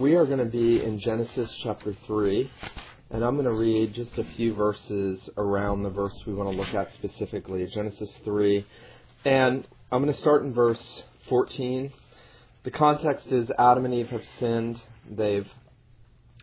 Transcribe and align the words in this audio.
we 0.00 0.14
are 0.14 0.26
going 0.26 0.40
to 0.40 0.44
be 0.44 0.82
in 0.82 0.98
Genesis 0.98 1.54
chapter 1.62 1.94
3, 2.06 2.50
and 3.10 3.24
I'm 3.24 3.34
going 3.36 3.48
to 3.48 3.54
read 3.54 3.94
just 3.94 4.18
a 4.18 4.24
few 4.24 4.52
verses 4.52 5.30
around 5.38 5.84
the 5.84 5.90
verse 5.90 6.22
we 6.26 6.34
want 6.34 6.50
to 6.50 6.56
look 6.56 6.74
at 6.74 6.92
specifically, 6.92 7.64
Genesis 7.66 8.12
3. 8.22 8.66
And 9.24 9.66
I'm 9.90 10.02
going 10.02 10.12
to 10.12 10.18
start 10.18 10.42
in 10.42 10.52
verse 10.52 11.02
14. 11.30 11.90
The 12.64 12.70
context 12.70 13.28
is 13.28 13.50
Adam 13.58 13.86
and 13.86 13.94
Eve 13.94 14.08
have 14.08 14.24
sinned. 14.38 14.82
They've 15.10 15.48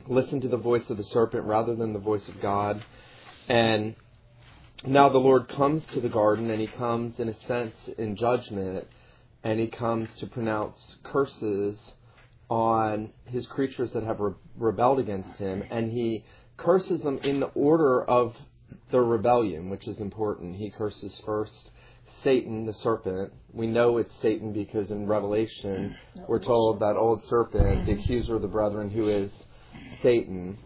listened 0.08 0.42
to 0.42 0.48
the 0.48 0.58
voice 0.58 0.90
of 0.90 0.98
the 0.98 1.04
serpent 1.04 1.46
rather 1.46 1.76
than 1.76 1.94
the 1.94 2.00
voice 2.00 2.28
of 2.28 2.42
God. 2.42 2.84
And 3.48 3.96
now 4.84 5.10
the 5.10 5.20
Lord 5.20 5.48
comes 5.48 5.86
to 5.88 6.02
the 6.02 6.10
garden, 6.10 6.50
and 6.50 6.60
he 6.60 6.68
comes, 6.68 7.20
in 7.20 7.30
a 7.30 7.40
sense, 7.42 7.76
in 8.00 8.16
judgment, 8.16 8.88
and 9.44 9.60
he 9.60 9.68
comes 9.68 10.16
to 10.16 10.26
pronounce 10.26 10.98
curses 11.04 11.78
on 12.54 13.10
his 13.26 13.48
creatures 13.48 13.92
that 13.94 14.04
have 14.04 14.20
re- 14.20 14.34
rebelled 14.58 15.00
against 15.00 15.38
him, 15.38 15.64
and 15.72 15.92
he 15.92 16.24
curses 16.56 17.02
them 17.02 17.18
in 17.24 17.40
the 17.40 17.48
order 17.48 18.04
of 18.04 18.36
their 18.92 19.02
rebellion, 19.02 19.72
which 19.72 19.88
is 19.88 20.00
important. 20.00 20.56
He 20.56 20.70
curses 20.70 21.20
first 21.26 21.72
Satan, 22.22 22.68
the 22.68 22.74
serpent. 22.74 23.34
We 23.52 23.66
know 23.66 23.98
it's 23.98 24.14
Satan 24.22 24.54
because 24.54 24.92
in 24.92 25.08
Revelation 25.08 25.96
we're 26.28 26.44
told 26.44 26.80
that 26.82 26.96
old 26.96 27.24
serpent, 27.24 27.88
the 27.88 27.94
accuser 27.94 28.36
of 28.36 28.44
the 28.44 28.48
brethren, 28.48 28.92
who 28.92 29.08
is 29.10 29.32
Satan. 30.04 30.60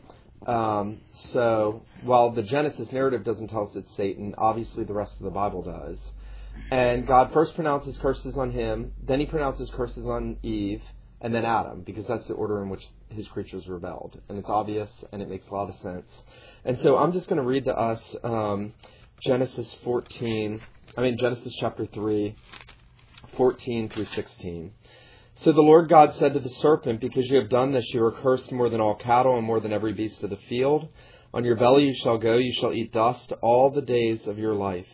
Um, 0.45 1.00
so 1.31 1.84
while 2.04 2.31
the 2.31 2.44
Genesis 2.44 2.92
narrative 2.92 3.23
doesn't 3.23 3.48
tell 3.48 3.70
us 3.70 3.76
it's 3.78 3.95
Satan, 3.95 4.36
obviously 4.38 4.84
the 4.84 4.94
rest 4.94 5.14
of 5.14 5.23
the 5.23 5.31
Bible 5.31 5.64
does. 5.64 6.00
And 6.70 7.08
God 7.08 7.31
first 7.31 7.56
pronounces 7.56 7.98
curses 7.98 8.36
on 8.36 8.52
him, 8.52 8.92
then 9.02 9.22
he 9.22 9.26
pronounces 9.26 9.70
curses 9.70 10.06
on 10.06 10.36
Eve, 10.44 10.81
and 11.20 11.34
then 11.34 11.45
Adam, 11.45 11.81
because 11.81 12.05
that's 12.05 12.27
the 12.27 12.35
order 12.35 12.62
in 12.62 12.70
which 12.70 12.88
his 13.09 13.27
creatures 13.27 13.67
rebelled. 13.67 14.20
And 14.30 14.38
it's 14.38 14.49
obvious 14.49 14.89
and 15.12 15.21
it 15.21 15.30
makes 15.30 15.48
a 15.48 15.53
lot 15.53 15.70
of 15.70 15.75
sense. 15.81 16.23
And 16.63 16.78
so 16.78 16.97
I'm 16.97 17.11
just 17.11 17.28
going 17.28 17.42
to 17.42 17.47
read 17.47 17.66
to 17.66 17.75
us 17.75 18.02
um, 18.23 18.73
Genesis 19.22 19.75
14, 19.83 20.61
I 20.95 21.02
mean, 21.02 21.17
Genesis 21.17 21.55
chapter 21.59 21.88
3, 21.88 22.36
14 23.36 23.89
through 23.89 24.05
16. 24.05 24.72
So 25.36 25.52
the 25.52 25.61
Lord 25.61 25.89
God 25.89 26.14
said 26.16 26.33
to 26.33 26.39
the 26.39 26.50
serpent, 26.50 27.02
Because 27.02 27.30
you 27.30 27.38
have 27.38 27.49
done 27.49 27.72
this, 27.72 27.94
you 27.94 28.03
are 28.03 28.11
cursed 28.11 28.52
more 28.52 28.70
than 28.70 28.81
all 28.81 28.95
cattle 28.95 29.38
and 29.38 29.45
more 29.45 29.59
than 29.59 29.73
every 29.73 29.94
beast 29.94 30.23
of 30.23 30.30
the 30.30 30.38
field. 30.38 30.88
On 31.33 31.44
your 31.44 31.55
belly 31.55 31.86
you 31.86 31.95
shall 31.95 32.17
go, 32.17 32.38
you 32.38 32.53
shall 32.53 32.73
eat 32.73 32.92
dust 32.92 33.33
all 33.42 33.70
the 33.72 33.81
days 33.81 34.27
of 34.27 34.38
your 34.38 34.53
life. 34.53 34.88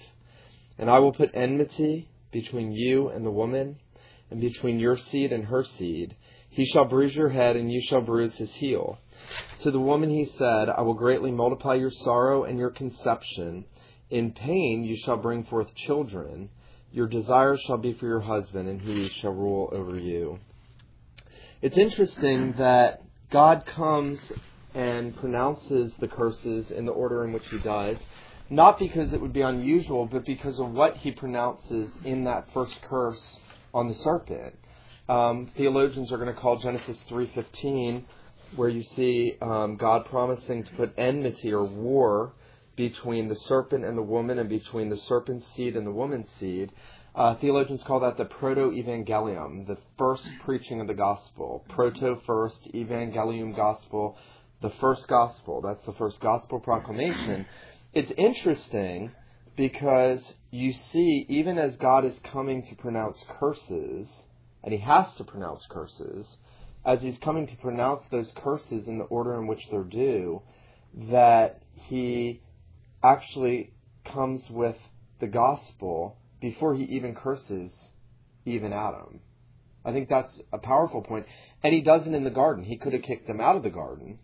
And 0.77 0.89
I 0.89 0.99
will 0.99 1.13
put 1.13 1.31
enmity 1.33 2.09
between 2.31 2.71
you 2.71 3.09
and 3.09 3.25
the 3.25 3.31
woman 3.31 3.77
and 4.33 4.41
between 4.41 4.79
your 4.79 4.97
seed 4.97 5.31
and 5.31 5.45
her 5.45 5.63
seed. 5.63 6.15
He 6.49 6.65
shall 6.65 6.85
bruise 6.85 7.15
your 7.15 7.29
head, 7.29 7.55
and 7.55 7.71
you 7.71 7.81
shall 7.83 8.01
bruise 8.01 8.33
his 8.33 8.51
heel. 8.51 8.97
To 9.61 9.69
the 9.69 9.79
woman 9.79 10.09
he 10.09 10.25
said, 10.25 10.69
I 10.69 10.81
will 10.81 10.95
greatly 10.95 11.31
multiply 11.31 11.75
your 11.75 11.91
sorrow 11.91 12.43
and 12.43 12.57
your 12.57 12.71
conception. 12.71 13.65
In 14.09 14.31
pain 14.31 14.83
you 14.83 14.97
shall 14.97 15.17
bring 15.17 15.43
forth 15.43 15.73
children. 15.75 16.49
Your 16.91 17.07
desire 17.07 17.57
shall 17.57 17.77
be 17.77 17.93
for 17.93 18.07
your 18.07 18.21
husband, 18.21 18.67
and 18.67 18.81
he 18.81 19.07
shall 19.09 19.33
rule 19.33 19.69
over 19.71 19.97
you. 19.97 20.39
It's 21.61 21.77
interesting 21.77 22.53
that 22.57 23.03
God 23.29 23.67
comes 23.67 24.19
and 24.73 25.15
pronounces 25.17 25.95
the 25.99 26.07
curses 26.07 26.71
in 26.71 26.85
the 26.85 26.91
order 26.91 27.23
in 27.23 27.33
which 27.33 27.47
he 27.49 27.59
does, 27.59 27.97
not 28.49 28.79
because 28.79 29.13
it 29.13 29.21
would 29.21 29.33
be 29.33 29.41
unusual, 29.41 30.07
but 30.07 30.25
because 30.25 30.59
of 30.59 30.71
what 30.71 30.97
he 30.97 31.11
pronounces 31.11 31.91
in 32.03 32.23
that 32.23 32.51
first 32.51 32.81
curse 32.81 33.39
on 33.73 33.87
the 33.87 33.95
serpent. 33.95 34.55
Um, 35.09 35.51
theologians 35.57 36.11
are 36.11 36.17
going 36.17 36.33
to 36.33 36.39
call 36.39 36.57
Genesis 36.57 37.05
3:15, 37.09 38.03
where 38.55 38.69
you 38.69 38.83
see 38.95 39.35
um, 39.41 39.75
God 39.75 40.05
promising 40.05 40.63
to 40.63 40.73
put 40.73 40.93
enmity 40.97 41.51
or 41.51 41.65
war 41.65 42.33
between 42.75 43.27
the 43.27 43.35
serpent 43.35 43.83
and 43.85 43.97
the 43.97 44.03
woman, 44.03 44.39
and 44.39 44.49
between 44.49 44.89
the 44.89 44.97
serpent's 44.97 45.45
seed 45.55 45.75
and 45.75 45.85
the 45.85 45.91
woman's 45.91 46.29
seed. 46.39 46.71
Uh, 47.15 47.35
theologians 47.35 47.83
call 47.83 47.99
that 47.99 48.17
the 48.17 48.25
proto-evangelium, 48.25 49.67
the 49.67 49.77
first 49.99 50.27
preaching 50.43 50.81
of 50.81 50.87
the 50.87 50.93
gospel. 50.95 51.63
Proto 51.69 52.19
first, 52.25 52.57
evangelium 52.73 53.55
gospel, 53.55 54.17
the 54.61 54.71
first 54.81 55.07
gospel. 55.07 55.61
That's 55.61 55.85
the 55.85 55.93
first 55.93 56.19
gospel 56.19 56.59
proclamation. 56.59 57.45
It's 57.93 58.11
interesting 58.17 59.11
because 59.55 60.23
you 60.53 60.71
see, 60.71 61.25
even 61.29 61.57
as 61.57 61.77
God 61.77 62.05
is 62.05 62.19
coming 62.19 62.61
to 62.69 62.75
pronounce 62.75 63.19
curses, 63.39 64.07
and 64.63 64.71
he 64.71 64.77
has 64.81 65.07
to 65.17 65.23
pronounce 65.23 65.65
curses, 65.67 66.27
as 66.85 67.01
he's 67.01 67.17
coming 67.17 67.47
to 67.47 67.55
pronounce 67.57 68.03
those 68.11 68.31
curses 68.35 68.87
in 68.87 68.99
the 68.99 69.05
order 69.05 69.33
in 69.33 69.47
which 69.47 69.67
they're 69.71 69.83
due, 69.83 70.43
that 71.09 71.63
he 71.73 72.39
actually 73.01 73.73
comes 74.05 74.47
with 74.51 74.75
the 75.19 75.25
gospel 75.25 76.17
before 76.39 76.75
he 76.75 76.83
even 76.83 77.15
curses 77.15 77.75
even 78.45 78.73
Adam. 78.73 79.21
I 79.83 79.91
think 79.91 80.07
that's 80.07 80.39
a 80.51 80.59
powerful 80.59 81.01
point. 81.01 81.25
And 81.63 81.73
he 81.73 81.81
does 81.81 82.05
it 82.05 82.13
in 82.13 82.23
the 82.23 82.29
garden. 82.29 82.63
He 82.63 82.77
could 82.77 82.93
have 82.93 83.01
kicked 83.01 83.25
them 83.25 83.41
out 83.41 83.55
of 83.55 83.63
the 83.63 83.71
garden. 83.71 84.19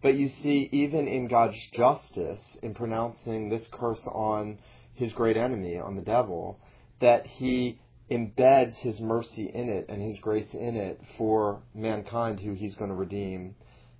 But 0.00 0.14
you 0.14 0.28
see, 0.44 0.68
even 0.70 1.08
in 1.08 1.26
God's 1.26 1.58
justice, 1.72 2.38
in 2.62 2.72
pronouncing 2.72 3.48
this 3.48 3.66
curse 3.72 4.06
on 4.12 4.58
his 4.96 5.12
great 5.12 5.36
enemy, 5.36 5.78
on 5.78 5.94
the 5.96 6.02
devil, 6.02 6.58
that 7.00 7.26
he 7.26 7.78
embeds 8.10 8.74
his 8.76 9.00
mercy 9.00 9.50
in 9.52 9.68
it 9.68 9.86
and 9.88 10.02
his 10.02 10.18
grace 10.20 10.52
in 10.54 10.76
it 10.76 11.00
for 11.18 11.62
mankind 11.74 12.40
who 12.40 12.54
he's 12.54 12.74
going 12.76 12.90
to 12.90 12.96
redeem. 12.96 13.54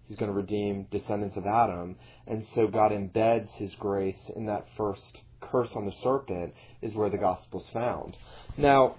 He's 0.06 0.16
going 0.16 0.30
to 0.30 0.36
redeem 0.36 0.86
descendants 0.90 1.36
of 1.36 1.46
Adam. 1.46 1.96
And 2.26 2.46
so 2.54 2.68
God 2.68 2.92
embeds 2.92 3.50
his 3.56 3.74
grace 3.74 4.30
in 4.34 4.46
that 4.46 4.66
first 4.76 5.20
curse 5.40 5.74
on 5.74 5.84
the 5.84 5.92
serpent 6.02 6.54
is 6.80 6.94
where 6.94 7.10
the 7.10 7.18
gospel's 7.18 7.68
found. 7.70 8.16
Now, 8.56 8.96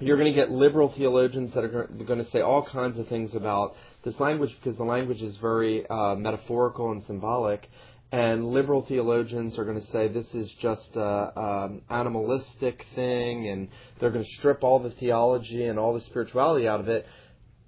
you're 0.00 0.16
going 0.16 0.32
to 0.32 0.38
get 0.38 0.50
liberal 0.50 0.92
theologians 0.92 1.54
that 1.54 1.64
are 1.64 1.86
going 1.86 2.22
to 2.22 2.30
say 2.30 2.40
all 2.40 2.64
kinds 2.64 2.98
of 2.98 3.08
things 3.08 3.34
about 3.34 3.74
this 4.04 4.18
language 4.18 4.54
because 4.60 4.76
the 4.76 4.84
language 4.84 5.22
is 5.22 5.36
very 5.36 5.86
uh, 5.86 6.16
metaphorical 6.16 6.90
and 6.90 7.02
symbolic. 7.04 7.70
And 8.12 8.46
liberal 8.46 8.82
theologians 8.82 9.58
are 9.58 9.64
going 9.64 9.80
to 9.80 9.86
say 9.88 10.08
this 10.08 10.32
is 10.34 10.50
just 10.60 10.94
a 10.94 11.40
um, 11.40 11.82
animalistic 11.90 12.86
thing, 12.94 13.48
and 13.48 13.68
they're 13.98 14.10
going 14.10 14.24
to 14.24 14.30
strip 14.32 14.62
all 14.62 14.78
the 14.78 14.90
theology 14.90 15.64
and 15.64 15.78
all 15.78 15.94
the 15.94 16.00
spirituality 16.00 16.68
out 16.68 16.80
of 16.80 16.88
it. 16.88 17.06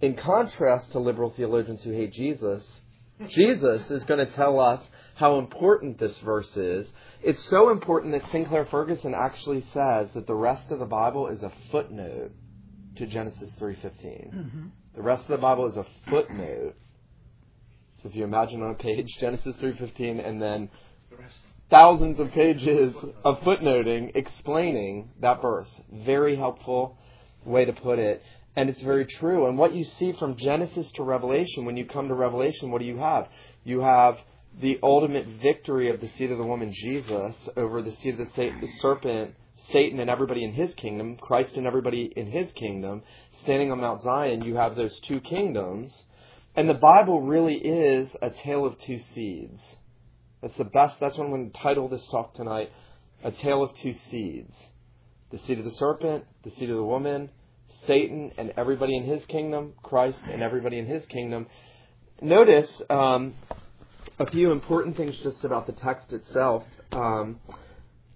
In 0.00 0.14
contrast 0.14 0.92
to 0.92 1.00
liberal 1.00 1.32
theologians 1.36 1.82
who 1.82 1.90
hate 1.90 2.12
Jesus, 2.12 2.62
Jesus 3.28 3.90
is 3.90 4.04
going 4.04 4.24
to 4.24 4.32
tell 4.32 4.60
us 4.60 4.82
how 5.14 5.38
important 5.38 5.98
this 5.98 6.16
verse 6.18 6.54
is. 6.56 6.86
It's 7.22 7.42
so 7.46 7.70
important 7.70 8.12
that 8.12 8.30
Sinclair 8.30 8.66
Ferguson 8.66 9.14
actually 9.14 9.62
says 9.72 10.08
that 10.14 10.26
the 10.26 10.34
rest 10.34 10.70
of 10.70 10.78
the 10.78 10.84
Bible 10.86 11.28
is 11.28 11.42
a 11.42 11.50
footnote 11.70 12.32
to 12.96 13.06
Genesis 13.06 13.54
3:15. 13.58 14.34
Mm-hmm. 14.34 14.66
The 14.94 15.02
rest 15.02 15.22
of 15.22 15.28
the 15.28 15.38
Bible 15.38 15.66
is 15.66 15.76
a 15.76 15.86
footnote. 16.08 16.74
If 18.06 18.14
you 18.14 18.24
imagine 18.24 18.62
on 18.62 18.70
a 18.70 18.74
page 18.74 19.08
Genesis 19.18 19.56
3:15 19.56 20.20
and 20.20 20.40
then 20.40 20.68
thousands 21.68 22.20
of 22.20 22.30
pages 22.30 22.94
of 23.24 23.40
footnoting 23.40 24.12
explaining 24.14 25.10
that 25.20 25.42
verse. 25.42 25.68
Very 25.92 26.36
helpful 26.36 26.96
way 27.44 27.64
to 27.64 27.72
put 27.72 27.98
it. 27.98 28.22
And 28.54 28.70
it's 28.70 28.80
very 28.80 29.06
true. 29.06 29.48
And 29.48 29.58
what 29.58 29.74
you 29.74 29.84
see 29.84 30.12
from 30.12 30.36
Genesis 30.36 30.90
to 30.92 31.02
Revelation, 31.02 31.64
when 31.64 31.76
you 31.76 31.84
come 31.84 32.08
to 32.08 32.14
Revelation, 32.14 32.70
what 32.70 32.80
do 32.80 32.86
you 32.86 32.98
have? 32.98 33.28
You 33.64 33.80
have 33.80 34.18
the 34.60 34.78
ultimate 34.82 35.26
victory 35.26 35.90
of 35.90 36.00
the 36.00 36.08
seed 36.08 36.30
of 36.30 36.38
the 36.38 36.46
woman, 36.46 36.72
Jesus, 36.72 37.48
over 37.56 37.82
the 37.82 37.90
seed 37.90 38.18
of 38.18 38.26
the 38.34 38.68
serpent, 38.78 39.34
Satan 39.72 40.00
and 40.00 40.08
everybody 40.08 40.44
in 40.44 40.52
his 40.52 40.74
kingdom, 40.76 41.16
Christ 41.16 41.56
and 41.56 41.66
everybody 41.66 42.12
in 42.16 42.30
his 42.30 42.52
kingdom, 42.52 43.02
standing 43.42 43.72
on 43.72 43.80
Mount 43.80 44.00
Zion, 44.00 44.42
you 44.42 44.54
have 44.54 44.76
those 44.76 44.98
two 45.00 45.20
kingdoms. 45.20 45.92
And 46.56 46.70
the 46.70 46.74
Bible 46.74 47.20
really 47.20 47.56
is 47.56 48.16
a 48.22 48.30
tale 48.30 48.64
of 48.64 48.78
two 48.78 48.98
seeds. 49.14 49.60
That's 50.40 50.56
the 50.56 50.64
best, 50.64 50.98
that's 50.98 51.18
what 51.18 51.24
I'm 51.24 51.30
going 51.30 51.50
to 51.50 51.60
title 51.60 51.86
this 51.86 52.08
talk 52.08 52.32
tonight 52.32 52.72
A 53.22 53.30
Tale 53.30 53.62
of 53.62 53.74
Two 53.74 53.92
Seeds. 53.92 54.56
The 55.30 55.36
seed 55.36 55.58
of 55.58 55.66
the 55.66 55.70
serpent, 55.72 56.24
the 56.44 56.50
seed 56.50 56.70
of 56.70 56.76
the 56.76 56.82
woman, 56.82 57.28
Satan 57.86 58.32
and 58.38 58.54
everybody 58.56 58.96
in 58.96 59.04
his 59.04 59.22
kingdom, 59.26 59.74
Christ 59.82 60.20
and 60.30 60.42
everybody 60.42 60.78
in 60.78 60.86
his 60.86 61.04
kingdom. 61.04 61.46
Notice 62.22 62.70
um, 62.88 63.34
a 64.18 64.24
few 64.30 64.50
important 64.50 64.96
things 64.96 65.18
just 65.22 65.44
about 65.44 65.66
the 65.66 65.74
text 65.74 66.14
itself. 66.14 66.64
Um, 66.90 67.38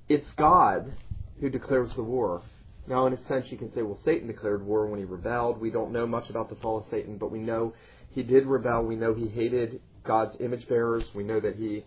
it's 0.08 0.31
God 0.38 0.94
who 1.42 1.50
declares 1.50 1.92
the 1.94 2.02
war. 2.02 2.40
Now, 2.87 3.06
in 3.06 3.12
a 3.12 3.22
sense, 3.28 3.52
you 3.52 3.58
can 3.58 3.72
say, 3.75 3.82
well, 3.82 4.00
Satan 4.02 4.28
declared 4.28 4.64
war 4.64 4.87
when 4.87 4.98
he 4.98 5.04
rebelled. 5.04 5.60
We 5.60 5.70
don't 5.70 5.92
know 5.92 6.06
much 6.06 6.31
about 6.31 6.48
the 6.48 6.56
fall 6.56 6.78
of 6.78 6.87
Satan, 6.90 7.19
but 7.19 7.31
we 7.31 7.38
know 7.38 7.75
he 8.10 8.22
did 8.22 8.46
rebel. 8.46 8.84
We 8.84 8.96
know 8.96 9.14
he 9.14 9.28
hated 9.28 9.80
God's 10.04 10.36
image 10.40 10.68
bearers. 10.68 11.10
We 11.14 11.22
know 11.22 11.40
that 11.40 11.56
he 11.56 11.84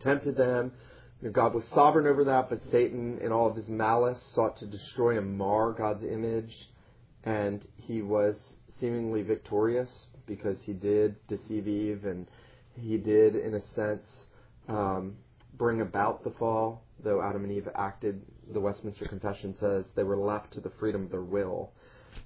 tempted 0.00 0.36
them. 0.36 0.72
God 1.32 1.54
was 1.54 1.64
sovereign 1.72 2.06
over 2.06 2.24
that, 2.24 2.50
but 2.50 2.60
Satan, 2.70 3.18
in 3.22 3.32
all 3.32 3.48
of 3.48 3.56
his 3.56 3.68
malice, 3.68 4.18
sought 4.32 4.58
to 4.58 4.66
destroy 4.66 5.16
and 5.16 5.38
mar 5.38 5.72
God's 5.72 6.02
image, 6.02 6.68
and 7.24 7.66
he 7.76 8.02
was 8.02 8.36
seemingly 8.78 9.22
victorious 9.22 9.88
because 10.26 10.58
he 10.62 10.72
did 10.72 11.16
deceive 11.28 11.66
Eve 11.66 12.04
and 12.04 12.26
he 12.76 12.98
did, 12.98 13.36
in 13.36 13.54
a 13.54 13.60
sense, 13.74 14.26
um, 14.68 15.16
bring 15.56 15.80
about 15.80 16.24
the 16.24 16.30
fall. 16.30 16.82
Though 17.02 17.22
Adam 17.22 17.44
and 17.44 17.52
Eve 17.52 17.68
acted, 17.74 18.22
the 18.52 18.60
Westminster 18.60 19.06
Confession 19.06 19.54
says 19.58 19.84
they 19.94 20.02
were 20.02 20.16
left 20.16 20.52
to 20.54 20.60
the 20.60 20.70
freedom 20.78 21.04
of 21.04 21.10
their 21.10 21.22
will. 21.22 21.72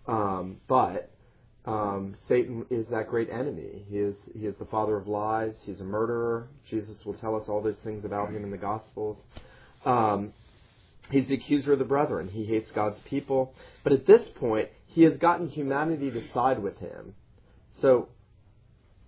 Um, 0.07 0.61
but 0.67 1.11
um, 1.65 2.15
Satan 2.29 2.65
is 2.71 2.87
that 2.89 3.09
great 3.09 3.29
enemy. 3.31 3.85
He 3.89 3.99
is 3.99 4.15
he 4.33 4.47
is 4.47 4.57
the 4.57 4.65
father 4.67 4.97
of 4.97 5.07
lies. 5.07 5.55
He's 5.65 5.81
a 5.81 5.85
murderer. 5.85 6.49
Jesus 6.69 7.05
will 7.05 7.15
tell 7.15 7.37
us 7.37 7.45
all 7.49 7.63
those 7.63 7.79
things 7.85 8.05
about 8.05 8.31
him 8.31 8.45
in 8.45 8.51
the 8.51 8.57
Gospels. 8.57 9.19
Um, 9.85 10.33
he's 11.11 11.29
the 11.29 11.35
accuser 11.35 11.75
of 11.75 11.79
the 11.79 11.85
brethren. 11.85 12.29
He 12.29 12.45
hates 12.45 12.71
God's 12.71 12.99
people. 13.01 13.55
But 13.85 13.93
at 13.93 14.07
this 14.07 14.29
point, 14.29 14.69
he 14.87 15.03
has 15.03 15.19
gotten 15.19 15.49
humanity 15.49 16.11
to 16.11 16.27
side 16.29 16.63
with 16.63 16.79
him. 16.79 17.15
So 17.75 18.09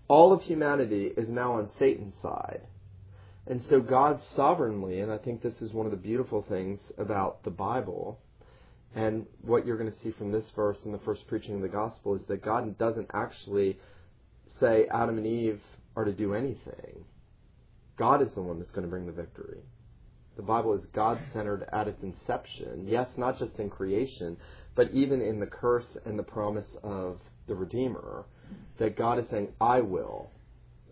all 0.09 0.33
of 0.33 0.43
humanity 0.43 1.07
is 1.17 1.29
now 1.29 1.55
on 1.55 1.71
Satan's 1.79 2.15
side. 2.21 2.63
And 3.47 3.63
so 3.65 3.81
God 3.81 4.21
sovereignly, 4.37 5.01
and 5.01 5.11
I 5.11 5.19
think 5.19 5.43
this 5.43 5.63
is 5.63 5.73
one 5.73 5.87
of 5.87 5.93
the 5.93 5.99
beautiful 5.99 6.45
things 6.49 6.79
about 6.99 7.43
the 7.43 7.51
Bible, 7.51 8.21
and 8.95 9.27
what 9.43 9.65
you're 9.65 9.79
going 9.79 9.91
to 9.91 9.99
see 10.03 10.11
from 10.13 10.33
this 10.33 10.47
verse 10.57 10.79
in 10.85 10.93
the 10.93 10.99
first 10.99 11.27
preaching 11.29 11.55
of 11.55 11.63
the 11.63 11.69
gospel 11.69 12.17
is 12.17 12.23
that 12.27 12.43
God 12.43 12.77
doesn't 12.79 13.11
actually 13.15 13.79
say 14.59 14.87
Adam 14.93 15.19
and 15.19 15.27
Eve 15.27 15.61
are 15.97 16.05
to 16.05 16.13
do 16.13 16.35
anything. 16.35 17.05
God 17.97 18.23
is 18.23 18.33
the 18.35 18.43
one 18.43 18.59
that's 18.59 18.71
going 18.73 18.85
to 18.85 18.91
bring 18.91 19.07
the 19.07 19.13
victory. 19.13 19.61
The 20.37 20.43
Bible 20.43 20.75
is 20.75 20.85
God 20.95 21.21
centered 21.33 21.69
at 21.73 21.87
its 21.87 22.03
inception. 22.03 22.87
Yes, 22.89 23.09
not 23.17 23.39
just 23.39 23.59
in 23.59 23.69
creation, 23.69 24.37
but 24.75 24.91
even 24.91 25.21
in 25.21 25.39
the 25.39 25.47
curse 25.47 25.97
and 26.07 26.19
the 26.19 26.23
promise 26.23 26.69
of 26.83 27.19
the 27.47 27.55
Redeemer, 27.55 28.25
that 28.79 28.97
God 28.97 29.19
is 29.19 29.27
saying, 29.31 29.49
I 29.61 29.81
will. 29.83 30.31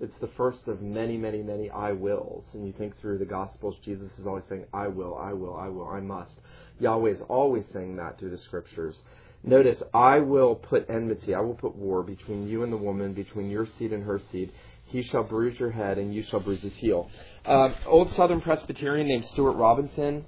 It's 0.00 0.17
the 0.19 0.29
first 0.37 0.69
of 0.69 0.81
many, 0.81 1.17
many, 1.17 1.43
many 1.43 1.71
I 1.71 1.93
wills. 1.93 2.45
And 2.53 2.67
you 2.67 2.73
think 2.73 2.99
through 3.00 3.19
the 3.19 3.25
Gospels, 3.25 3.77
Jesus 3.85 4.11
is 4.19 4.27
always 4.27 4.45
saying, 4.49 4.67
I 4.73 4.89
will, 4.89 5.17
I 5.17 5.33
will, 5.33 5.56
I 5.56 5.69
will, 5.69 5.89
I 5.89 6.00
must. 6.00 6.33
Yahweh 6.79 7.11
is 7.11 7.23
always 7.29 7.65
saying 7.73 7.97
that 7.97 8.19
through 8.19 8.31
the 8.31 8.39
Scriptures. 8.39 9.00
Notice, 9.45 9.83
I 9.95 10.19
will 10.19 10.55
put 10.55 10.89
enmity, 10.91 11.35
I 11.35 11.41
will 11.41 11.55
put 11.55 11.77
war 11.77 12.03
between 12.03 12.49
you 12.49 12.62
and 12.65 12.73
the 12.73 12.77
woman, 12.77 13.12
between 13.12 13.50
your 13.50 13.67
seed 13.79 13.93
and 13.93 14.05
her 14.05 14.21
seed. 14.31 14.53
He 14.87 15.03
shall 15.03 15.23
bruise 15.23 15.59
your 15.61 15.71
head, 15.71 15.99
and 15.99 16.15
you 16.15 16.23
shall 16.23 16.41
bruise 16.41 16.62
his 16.62 16.75
heel. 16.77 17.11
Uh, 17.45 17.71
old 17.87 18.11
Southern 18.12 18.41
Presbyterian 18.41 19.06
named 19.06 19.27
Stuart 19.27 19.53
Robinson. 19.53 20.27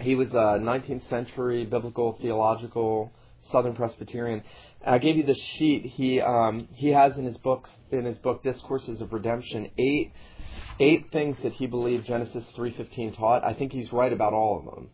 He 0.00 0.14
was 0.14 0.30
a 0.32 0.58
19th 0.60 1.08
century 1.08 1.64
biblical 1.64 2.18
theological 2.20 3.12
Southern 3.50 3.74
Presbyterian. 3.74 4.42
I 4.84 4.98
gave 4.98 5.16
you 5.16 5.22
the 5.22 5.34
sheet. 5.34 5.86
He 5.86 6.20
um, 6.20 6.68
he 6.72 6.88
has 6.88 7.16
in 7.16 7.24
his 7.24 7.38
books 7.38 7.70
in 7.90 8.04
his 8.04 8.18
book 8.18 8.42
Discourses 8.42 9.00
of 9.00 9.12
Redemption 9.12 9.70
eight 9.78 10.12
eight 10.80 11.10
things 11.12 11.36
that 11.42 11.52
he 11.52 11.66
believed 11.66 12.06
Genesis 12.06 12.44
three 12.54 12.72
fifteen 12.72 13.14
taught. 13.14 13.44
I 13.44 13.54
think 13.54 13.72
he's 13.72 13.92
right 13.92 14.12
about 14.12 14.32
all 14.32 14.58
of 14.58 14.64
them. 14.74 14.90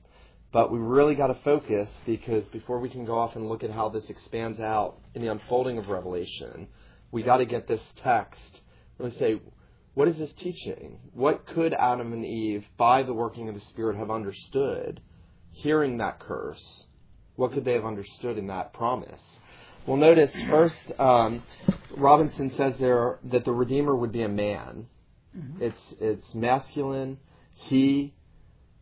But 0.53 0.73
we 0.73 0.81
really 0.81 1.15
got 1.15 1.29
to 1.29 1.39
focus 1.45 1.89
because 2.05 2.45
before 2.49 2.81
we 2.81 2.89
can 2.89 3.05
go 3.05 3.17
off 3.17 3.37
and 3.37 3.49
look 3.49 3.63
at 3.63 3.71
how 3.71 3.89
this 3.89 4.11
expands 4.11 4.59
out 4.59 4.99
in 5.15 5.23
the 5.23 5.29
unfolding 5.29 5.79
of 5.79 5.89
Revelation, 5.89 6.67
we 7.13 7.23
got 7.23 7.37
to 7.37 7.45
get 7.45 7.69
this 7.69 7.83
text. 8.03 8.41
Really 8.99 9.17
say, 9.17 9.41
what 9.95 10.09
is 10.09 10.17
this 10.17 10.33
teaching? 10.39 10.99
What 11.15 11.47
could 11.47 11.73
Adam 11.73 12.13
and 12.13 12.25
Eve, 12.25 12.65
by 12.77 13.05
the 13.05 13.15
working 13.15 13.49
of 13.49 13.55
the 13.55 13.61
Spirit, 13.61 13.97
have 13.97 14.11
understood 14.11 15.01
hearing 15.53 15.99
that 15.99 16.19
curse? 16.19 16.85
What 17.41 17.53
could 17.53 17.65
they 17.65 17.73
have 17.73 17.87
understood 17.87 18.37
in 18.37 18.49
that 18.49 18.75
promise? 18.75 19.19
Well, 19.87 19.97
notice 19.97 20.31
first, 20.51 20.93
um, 20.99 21.43
Robinson 21.97 22.51
says 22.51 22.77
there 22.79 23.19
that 23.25 23.47
the 23.47 23.53
Redeemer 23.53 23.97
would 23.97 24.13
be 24.13 24.25
a 24.25 24.29
man. 24.29 24.87
Mm-hmm. 25.35 25.63
It's 25.63 25.95
it's 25.99 26.35
masculine. 26.35 27.17
He 27.55 28.13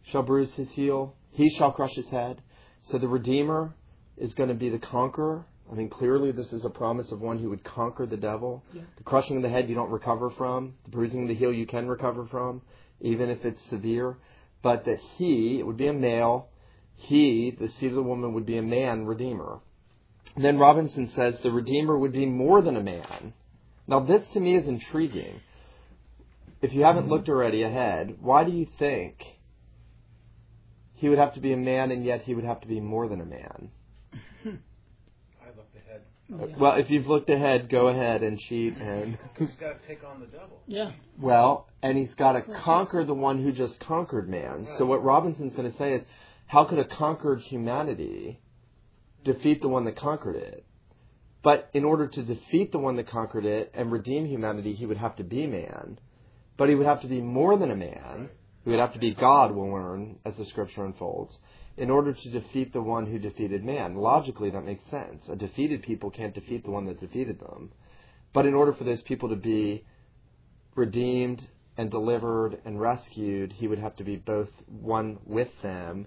shall 0.03 0.25
bruise 0.25 0.53
his 0.55 0.69
heel. 0.73 1.15
He 1.31 1.51
shall 1.51 1.71
crush 1.71 1.95
his 1.95 2.09
head. 2.09 2.43
So 2.83 2.99
the 2.99 3.07
Redeemer 3.07 3.77
is 4.17 4.35
going 4.35 4.49
to 4.49 4.57
be 4.57 4.71
the 4.71 4.81
conqueror. 4.81 5.47
I 5.71 5.77
mean, 5.77 5.89
clearly 5.89 6.33
this 6.33 6.53
is 6.53 6.65
a 6.65 6.71
promise 6.71 7.13
of 7.13 7.21
one 7.21 7.39
who 7.39 7.51
would 7.51 7.63
conquer 7.63 8.07
the 8.07 8.17
devil. 8.17 8.65
Yeah. 8.73 8.83
The 8.97 9.05
crushing 9.05 9.37
of 9.37 9.45
the 9.45 9.51
head 9.51 9.69
you 9.69 9.77
don't 9.77 9.93
recover 9.93 10.31
from. 10.31 10.75
The 10.83 10.91
bruising 10.91 11.23
of 11.23 11.29
the 11.29 11.37
heel 11.37 11.53
you 11.53 11.69
can 11.69 11.87
recover 11.87 12.27
from, 12.27 12.63
even 13.01 13.31
if 13.31 13.45
it's 13.45 13.63
severe. 13.71 14.17
But 14.63 14.85
that 14.87 14.99
he, 15.17 15.61
it 15.61 15.63
would 15.65 15.77
be 15.77 15.87
a 15.87 15.93
male, 15.93 16.49
he, 16.99 17.57
the 17.59 17.69
seed 17.69 17.91
of 17.91 17.95
the 17.95 18.03
woman, 18.03 18.35
would 18.35 18.45
be 18.45 18.59
a 18.59 18.63
man 18.63 19.07
redeemer. 19.07 19.61
And 20.35 20.45
then 20.45 20.59
Robinson 20.59 21.11
says 21.15 21.41
the 21.41 21.51
redeemer 21.51 21.97
would 21.97 22.13
be 22.13 22.27
more 22.27 22.61
than 22.61 22.77
a 22.77 22.83
man. 22.83 23.33
Now, 23.87 24.01
this 24.01 24.29
to 24.31 24.41
me 24.41 24.57
is 24.57 24.69
intriguing. 24.69 25.41
If 26.61 26.73
you 26.75 26.83
haven't 26.83 27.09
looked 27.09 27.29
already 27.29 27.63
ahead, 27.63 28.17
why 28.21 28.45
do 28.45 28.51
you 28.51 28.67
think 28.79 29.25
he 30.95 31.09
would 31.09 31.19
have 31.19 31.35
to 31.35 31.41
be 31.41 31.53
a 31.53 31.57
man 31.57 31.93
and 31.93 32.05
yet 32.05 32.23
he 32.23 32.35
would 32.35 32.45
have 32.45 32.61
to 32.63 32.69
be 32.69 32.81
more 32.81 33.09
than 33.09 33.21
a 33.21 33.25
man? 33.25 33.71
I 34.45 35.47
looked 35.57 35.77
ahead. 35.77 36.03
Oh, 36.33 36.47
yeah. 36.47 36.57
Well, 36.59 36.75
if 36.79 36.91
you've 36.91 37.07
looked 37.07 37.31
ahead, 37.31 37.71
go 37.71 37.89
ahead 37.89 38.25
and 38.25 38.39
cheat 38.41 38.77
and. 38.77 39.17
he's 39.39 39.55
got 39.61 39.81
to 39.81 39.89
take 39.89 40.03
on 40.05 40.19
the 40.19 40.27
devil. 40.27 40.61
Yeah. 40.67 40.91
Well, 41.17 41.69
and 41.81 41.97
he's 41.97 42.15
got 42.15 42.33
to 42.33 42.43
conquer 42.43 43.05
the 43.05 43.15
one 43.15 43.43
who 43.43 43.53
just 43.53 43.79
conquered 43.79 44.29
man. 44.29 44.67
So 44.79 44.85
what 44.85 45.05
Robinson's 45.05 45.55
going 45.55 45.71
to 45.71 45.79
say 45.79 45.95
is, 45.95 46.03
how 46.49 46.65
could 46.65 46.79
a 46.79 46.85
conquered 46.85 47.41
humanity 47.41 48.41
defeat 49.23 49.61
the 49.61 49.69
one 49.69 49.85
that 49.85 49.97
conquered 49.97 50.37
it? 50.37 50.65
But 51.43 51.71
in 51.75 51.85
order 51.85 52.09
to 52.09 52.23
defeat 52.23 52.73
the 52.73 52.79
one 52.79 52.97
that 52.97 53.07
conquered 53.07 53.45
it 53.45 53.71
and 53.75 53.93
redeem 53.93 54.27
humanity, 54.27 54.73
he 54.73 54.87
would 54.87 54.97
have 54.97 55.15
to 55.17 55.25
be 55.25 55.47
man. 55.47 56.01
But 56.57 56.71
he 56.71 56.75
would 56.75 56.87
have 56.87 57.03
to 57.03 57.07
be 57.07 57.21
more 57.21 57.57
than 57.59 57.71
a 57.71 57.77
man. 57.77 58.31
He 58.65 58.71
would 58.71 58.81
have 58.81 58.95
to 58.95 58.99
be 58.99 59.15
God, 59.15 59.55
we'll 59.55 59.71
learn 59.71 60.17
as 60.25 60.37
the 60.37 60.47
scripture 60.47 60.85
unfolds, 60.85 61.37
in 61.77 61.91
order 61.91 62.15
to 62.15 62.31
defeat 62.31 62.73
the 62.73 62.83
one 62.83 63.07
who 63.07 63.19
defeated 63.19 63.63
man. 63.63 63.97
Logically, 63.97 64.51
that 64.51 64.65
makes 64.65 64.89
sense. 64.91 65.23
A 65.29 65.37
defeated 65.37 65.83
people 65.83 66.11
can't 66.11 66.35
defeat 66.35 66.65
the 66.65 66.71
one 66.71 66.87
that 66.87 66.99
defeated 66.99 67.39
them. 67.41 67.73
But 68.33 68.47
in 68.47 68.55
order 68.55 68.73
for 68.73 68.85
those 68.85 69.03
people 69.03 69.29
to 69.29 69.37
be 69.37 69.85
redeemed 70.75 71.47
and 71.77 71.91
delivered 71.91 72.59
and 72.65 72.81
rescued, 72.81 73.53
he 73.53 73.69
would 73.69 73.79
have 73.79 73.97
to 73.97 74.05
be 74.05 74.17
both 74.17 74.51
one 74.67 75.19
with 75.27 75.49
them 75.63 76.07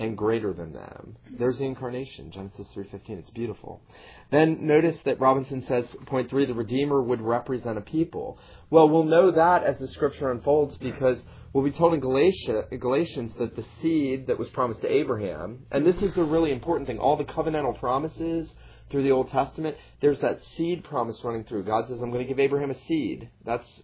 and 0.00 0.16
greater 0.16 0.54
than 0.54 0.72
them. 0.72 1.14
There's 1.38 1.58
the 1.58 1.66
incarnation, 1.66 2.30
Genesis 2.30 2.66
3:15. 2.74 3.18
It's 3.18 3.30
beautiful. 3.30 3.82
Then 4.30 4.66
notice 4.66 4.98
that 5.04 5.20
Robinson 5.20 5.62
says 5.62 5.86
point 6.06 6.30
3 6.30 6.46
the 6.46 6.54
redeemer 6.54 7.02
would 7.02 7.20
represent 7.20 7.76
a 7.76 7.82
people. 7.82 8.38
Well, 8.70 8.88
we'll 8.88 9.04
know 9.04 9.30
that 9.30 9.62
as 9.62 9.78
the 9.78 9.86
scripture 9.86 10.30
unfolds 10.30 10.78
because 10.78 11.22
we'll 11.52 11.64
be 11.64 11.70
told 11.70 11.92
in 11.92 12.00
Galatia, 12.00 12.64
Galatians 12.78 13.34
that 13.38 13.54
the 13.54 13.64
seed 13.82 14.26
that 14.28 14.38
was 14.38 14.48
promised 14.48 14.80
to 14.80 14.88
Abraham, 14.88 15.66
and 15.70 15.84
this 15.84 16.00
is 16.00 16.14
the 16.14 16.24
really 16.24 16.50
important 16.50 16.86
thing, 16.86 16.98
all 16.98 17.18
the 17.18 17.24
covenantal 17.24 17.78
promises 17.78 18.50
through 18.90 19.02
the 19.02 19.12
Old 19.12 19.28
Testament, 19.28 19.76
there's 20.00 20.18
that 20.20 20.42
seed 20.56 20.82
promise 20.82 21.22
running 21.22 21.44
through. 21.44 21.64
God 21.64 21.88
says, 21.88 22.00
I'm 22.00 22.10
going 22.10 22.24
to 22.24 22.28
give 22.28 22.40
Abraham 22.40 22.70
a 22.70 22.78
seed. 22.86 23.28
That's 23.44 23.82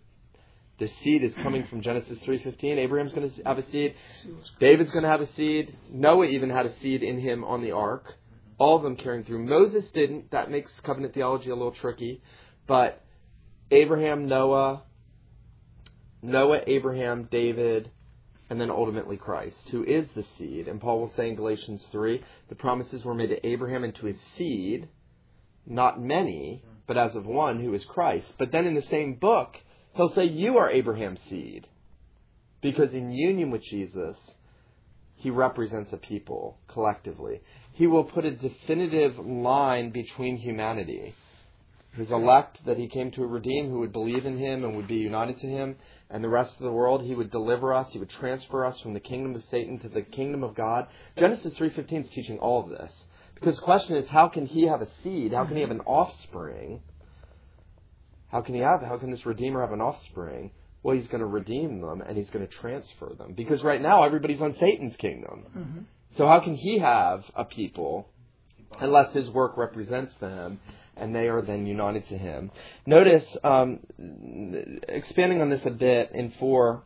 the 0.79 0.89
seed 0.89 1.25
is 1.25 1.35
coming 1.43 1.65
from 1.65 1.81
Genesis 1.81 2.23
3:15. 2.25 2.79
Abraham's 2.79 3.13
going 3.13 3.31
to 3.31 3.43
have 3.45 3.59
a 3.59 3.63
seed. 3.65 3.95
David's 4.61 4.91
going 4.91 5.05
to 5.05 5.09
have 5.09 5.21
a 5.21 5.33
seed. 5.33 5.75
Noah 5.91 6.27
even 6.27 6.51
had 6.51 6.67
a 6.67 6.79
seed 6.79 7.03
in 7.03 7.19
him 7.19 7.45
on 7.45 7.63
the 7.63 7.73
ark. 7.73 8.15
All 8.59 8.77
of 8.77 8.83
them 8.83 8.97
carrying 8.97 9.25
through. 9.25 9.45
Moses 9.45 9.91
didn't. 9.91 10.31
That 10.31 10.51
makes 10.51 10.71
covenant 10.81 11.15
theology 11.15 11.51
a 11.51 11.55
little 11.55 11.73
tricky. 11.73 12.23
But 12.67 13.03
Abraham, 13.71 14.27
Noah, 14.27 14.83
Noah, 16.23 16.61
Abraham, 16.67 17.29
David, 17.31 17.91
and 18.51 18.61
then 18.61 18.71
ultimately 18.71 19.17
Christ, 19.17 19.69
who 19.71 19.83
is 19.85 20.07
the 20.15 20.25
seed. 20.37 20.69
And 20.69 20.81
Paul 20.81 21.01
will 21.01 21.13
say 21.17 21.29
in 21.29 21.37
Galatians 21.37 21.85
3, 21.91 22.23
the 22.49 22.55
promises 22.55 23.05
were 23.05 23.15
made 23.15 23.29
to 23.29 23.47
Abraham 23.47 23.85
and 23.85 23.95
to 23.97 24.07
his 24.07 24.17
seed, 24.37 24.89
not 25.67 26.01
many, 26.01 26.63
but 26.87 26.97
as 26.97 27.17
of 27.17 27.27
one 27.27 27.61
who 27.61 27.75
is 27.75 27.85
Christ. 27.85 28.35
But 28.39 28.53
then 28.53 28.67
in 28.67 28.75
the 28.75 28.83
same 28.83 29.15
book, 29.15 29.57
He'll 29.97 30.13
say, 30.13 30.25
You 30.25 30.59
are 30.59 30.71
Abraham's 30.71 31.21
seed. 31.29 31.67
Because 32.61 32.93
in 32.93 33.11
union 33.11 33.51
with 33.51 33.63
Jesus, 33.63 34.17
he 35.17 35.31
represents 35.31 35.93
a 35.93 35.97
people 35.97 36.59
collectively. 36.69 37.41
He 37.73 37.87
will 37.87 38.05
put 38.05 38.25
a 38.25 38.31
definitive 38.31 39.19
line 39.19 39.91
between 39.91 40.37
humanity. 40.37 41.15
His 41.93 42.11
elect 42.11 42.63
that 42.67 42.77
he 42.77 42.89
came 42.89 43.11
to 43.13 43.25
redeem, 43.25 43.71
who 43.71 43.81
would 43.81 43.93
believe 43.93 44.27
in 44.27 44.37
him 44.37 44.65
and 44.65 44.77
would 44.77 44.87
be 44.87 44.97
united 44.97 45.39
to 45.39 45.47
him, 45.47 45.77
and 46.11 46.23
the 46.23 46.29
rest 46.29 46.53
of 46.53 46.65
the 46.65 46.73
world, 46.73 47.03
he 47.03 47.15
would 47.15 47.31
deliver 47.31 47.73
us. 47.73 47.91
He 47.91 47.99
would 47.99 48.11
transfer 48.11 48.67
us 48.67 48.79
from 48.81 48.93
the 48.93 49.01
kingdom 49.01 49.35
of 49.35 49.43
Satan 49.45 49.79
to 49.79 49.89
the 49.89 50.03
kingdom 50.03 50.45
of 50.45 50.55
God. 50.55 50.89
Genesis 51.17 51.55
3:15 51.55 52.05
is 52.05 52.11
teaching 52.11 52.39
all 52.39 52.63
of 52.63 52.69
this. 52.69 52.93
Because 53.35 53.57
the 53.57 53.63
question 53.63 53.97
is, 53.97 54.09
how 54.09 54.29
can 54.29 54.45
he 54.45 54.67
have 54.67 54.83
a 54.83 54.89
seed? 55.03 55.33
How 55.33 55.47
can 55.47 55.57
he 55.57 55.63
have 55.63 55.71
an 55.71 55.81
offspring? 55.87 56.83
How 58.37 58.43
can 58.43 58.55
he 58.55 58.61
have? 58.61 58.83
How 58.83 58.99
can 58.99 59.11
this 59.11 59.25
redeemer 59.25 59.63
have 59.63 59.73
an 59.73 59.81
offspring? 59.81 60.51
Well, 60.83 60.95
he's 60.95 61.09
going 61.09 61.23
to 61.23 61.27
redeem 61.27 61.81
them 61.81 62.03
and 62.03 62.19
he's 62.19 62.29
going 62.29 62.47
to 62.47 62.53
transfer 62.53 63.11
them 63.17 63.33
because 63.33 63.65
right 63.65 63.81
now 63.81 64.05
everybody's 64.05 64.43
on 64.43 64.55
Satan's 64.61 64.95
kingdom. 64.97 65.47
Mm-hmm. 65.57 65.79
So 66.19 66.27
how 66.27 66.41
can 66.41 66.55
he 66.55 66.79
have 66.79 67.25
a 67.35 67.47
people 67.47 68.11
unless 68.79 69.15
his 69.15 69.31
work 69.31 69.57
represents 69.57 70.13
them 70.17 70.61
and 70.99 71.15
they 71.15 71.29
are 71.29 71.41
then 71.41 71.67
united 71.67 72.07
to 72.09 72.19
him. 72.19 72.51
Notice, 72.85 73.25
um, 73.43 73.81
expanding 74.87 75.41
on 75.41 75.49
this 75.49 75.65
a 75.65 75.71
bit 75.71 76.11
in 76.13 76.31
4, 76.39 76.83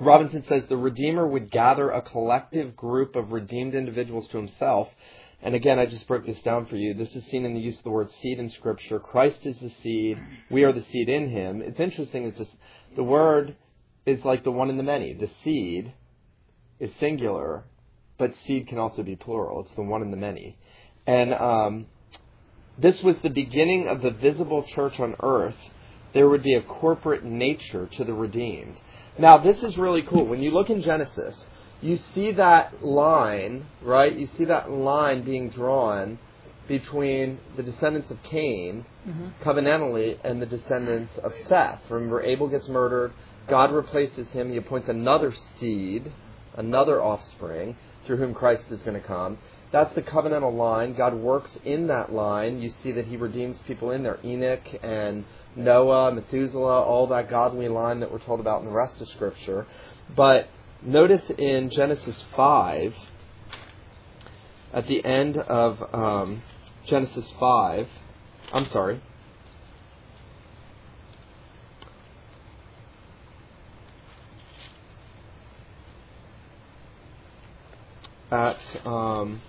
Robinson 0.00 0.42
says 0.48 0.66
the 0.66 0.76
Redeemer 0.76 1.28
would 1.28 1.52
gather 1.52 1.90
a 1.90 2.02
collective 2.02 2.74
group 2.74 3.14
of 3.14 3.30
redeemed 3.30 3.76
individuals 3.76 4.26
to 4.32 4.36
himself. 4.36 4.88
And 5.46 5.54
again, 5.54 5.78
I 5.78 5.86
just 5.86 6.08
broke 6.08 6.26
this 6.26 6.42
down 6.42 6.66
for 6.66 6.74
you. 6.74 6.92
This 6.92 7.14
is 7.14 7.24
seen 7.26 7.44
in 7.44 7.54
the 7.54 7.60
use 7.60 7.78
of 7.78 7.84
the 7.84 7.90
word 7.90 8.10
seed 8.20 8.40
in 8.40 8.50
Scripture. 8.50 8.98
Christ 8.98 9.46
is 9.46 9.56
the 9.60 9.70
seed. 9.80 10.18
We 10.50 10.64
are 10.64 10.72
the 10.72 10.82
seed 10.82 11.08
in 11.08 11.30
him. 11.30 11.62
It's 11.62 11.78
interesting. 11.78 12.24
that 12.24 12.36
just, 12.36 12.50
the 12.96 13.04
word 13.04 13.54
is 14.04 14.24
like 14.24 14.42
the 14.42 14.50
one 14.50 14.70
in 14.70 14.76
the 14.76 14.82
many. 14.82 15.12
The 15.12 15.30
seed 15.44 15.92
is 16.80 16.92
singular, 16.96 17.62
but 18.18 18.34
seed 18.34 18.66
can 18.66 18.78
also 18.78 19.04
be 19.04 19.14
plural. 19.14 19.60
It's 19.60 19.74
the 19.76 19.82
one 19.82 20.02
in 20.02 20.10
the 20.10 20.16
many. 20.16 20.58
And 21.06 21.32
um, 21.32 21.86
this 22.76 23.00
was 23.04 23.16
the 23.20 23.30
beginning 23.30 23.86
of 23.86 24.02
the 24.02 24.10
visible 24.10 24.64
church 24.64 24.98
on 24.98 25.14
earth. 25.20 25.54
There 26.12 26.28
would 26.28 26.42
be 26.42 26.54
a 26.54 26.62
corporate 26.62 27.22
nature 27.22 27.86
to 27.92 28.02
the 28.02 28.14
redeemed. 28.14 28.80
Now, 29.16 29.38
this 29.38 29.62
is 29.62 29.78
really 29.78 30.02
cool. 30.02 30.26
When 30.26 30.42
you 30.42 30.50
look 30.50 30.70
in 30.70 30.82
Genesis, 30.82 31.46
you 31.80 31.96
see 31.96 32.32
that 32.32 32.84
line, 32.84 33.66
right? 33.82 34.16
You 34.16 34.28
see 34.38 34.44
that 34.46 34.70
line 34.70 35.22
being 35.22 35.50
drawn 35.50 36.18
between 36.68 37.38
the 37.56 37.62
descendants 37.62 38.10
of 38.10 38.22
Cain, 38.22 38.84
mm-hmm. 39.06 39.28
covenantally, 39.42 40.18
and 40.24 40.42
the 40.42 40.46
descendants 40.46 41.16
of 41.18 41.32
Seth. 41.46 41.80
Remember, 41.90 42.22
Abel 42.22 42.48
gets 42.48 42.68
murdered. 42.68 43.12
God 43.48 43.72
replaces 43.72 44.28
him. 44.30 44.50
He 44.50 44.56
appoints 44.56 44.88
another 44.88 45.32
seed, 45.60 46.10
another 46.56 47.02
offspring, 47.02 47.76
through 48.04 48.16
whom 48.16 48.34
Christ 48.34 48.64
is 48.70 48.82
going 48.82 49.00
to 49.00 49.06
come. 49.06 49.38
That's 49.72 49.94
the 49.94 50.02
covenantal 50.02 50.56
line. 50.56 50.94
God 50.94 51.14
works 51.14 51.56
in 51.64 51.88
that 51.88 52.12
line. 52.12 52.60
You 52.62 52.70
see 52.82 52.92
that 52.92 53.06
He 53.06 53.16
redeems 53.16 53.60
people 53.62 53.90
in 53.90 54.02
there. 54.02 54.18
Enoch 54.24 54.66
and 54.82 55.24
Noah, 55.56 56.12
Methuselah, 56.12 56.82
all 56.82 57.06
that 57.08 57.28
godly 57.28 57.68
line 57.68 58.00
that 58.00 58.10
we're 58.10 58.20
told 58.20 58.40
about 58.40 58.60
in 58.60 58.66
the 58.66 58.72
rest 58.72 59.00
of 59.00 59.08
Scripture. 59.08 59.66
But 60.14 60.48
notice 60.82 61.30
in 61.30 61.70
Genesis 61.70 62.24
5, 62.36 62.94
at 64.72 64.86
the 64.86 65.04
end 65.04 65.36
of 65.38 65.82
um, 65.94 66.42
Genesis 66.84 67.32
5, 67.38 67.88
I'm 68.52 68.66
sorry, 68.66 69.00
at 78.30 78.58
um, 78.84 79.40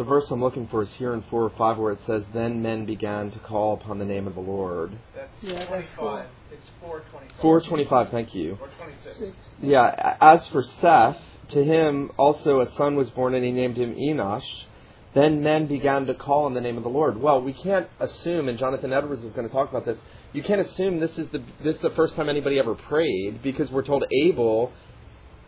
the 0.00 0.04
verse 0.04 0.30
I'm 0.30 0.40
looking 0.40 0.66
for 0.68 0.80
is 0.82 0.88
here 0.94 1.12
in 1.12 1.20
4 1.24 1.42
or 1.42 1.50
5 1.50 1.76
where 1.76 1.92
it 1.92 1.98
says, 2.06 2.24
Then 2.32 2.62
men 2.62 2.86
began 2.86 3.30
to 3.32 3.38
call 3.38 3.74
upon 3.74 3.98
the 3.98 4.06
name 4.06 4.26
of 4.26 4.34
the 4.34 4.40
Lord. 4.40 4.92
That's 5.14 5.30
yeah, 5.42 5.66
25. 5.66 6.26
It's 6.50 6.70
425. 6.80 7.42
425, 7.42 8.10
thank 8.10 8.34
you. 8.34 8.56
426. 8.56 9.36
Yeah, 9.60 10.16
as 10.18 10.48
for 10.48 10.62
Seth, 10.62 11.18
to 11.48 11.62
him 11.62 12.12
also 12.16 12.60
a 12.60 12.70
son 12.72 12.96
was 12.96 13.10
born 13.10 13.34
and 13.34 13.44
he 13.44 13.52
named 13.52 13.76
him 13.76 13.94
Enosh. 13.94 14.64
Then 15.12 15.42
men 15.42 15.66
began 15.66 16.06
to 16.06 16.14
call 16.14 16.46
on 16.46 16.54
the 16.54 16.62
name 16.62 16.78
of 16.78 16.82
the 16.82 16.88
Lord. 16.88 17.20
Well, 17.20 17.42
we 17.42 17.52
can't 17.52 17.86
assume, 17.98 18.48
and 18.48 18.56
Jonathan 18.56 18.94
Edwards 18.94 19.22
is 19.22 19.34
going 19.34 19.46
to 19.46 19.52
talk 19.52 19.68
about 19.68 19.84
this, 19.84 19.98
you 20.32 20.42
can't 20.42 20.62
assume 20.62 20.98
this 20.98 21.18
is 21.18 21.28
the 21.28 21.42
this 21.62 21.76
is 21.76 21.82
the 21.82 21.90
first 21.90 22.16
time 22.16 22.30
anybody 22.30 22.58
ever 22.58 22.74
prayed 22.74 23.42
because 23.42 23.70
we're 23.70 23.82
told 23.82 24.06
Abel 24.24 24.72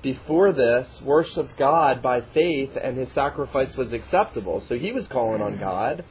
before 0.03 0.53
this 0.53 1.01
worshiped 1.03 1.57
God 1.57 2.03
by 2.03 2.21
faith 2.21 2.71
and 2.81 2.97
his 2.97 3.11
sacrifice 3.13 3.77
was 3.77 3.93
acceptable. 3.93 4.61
So 4.61 4.77
he 4.77 4.93
was 4.93 5.07
calling 5.09 5.41
on 5.41 5.59
God. 5.59 6.05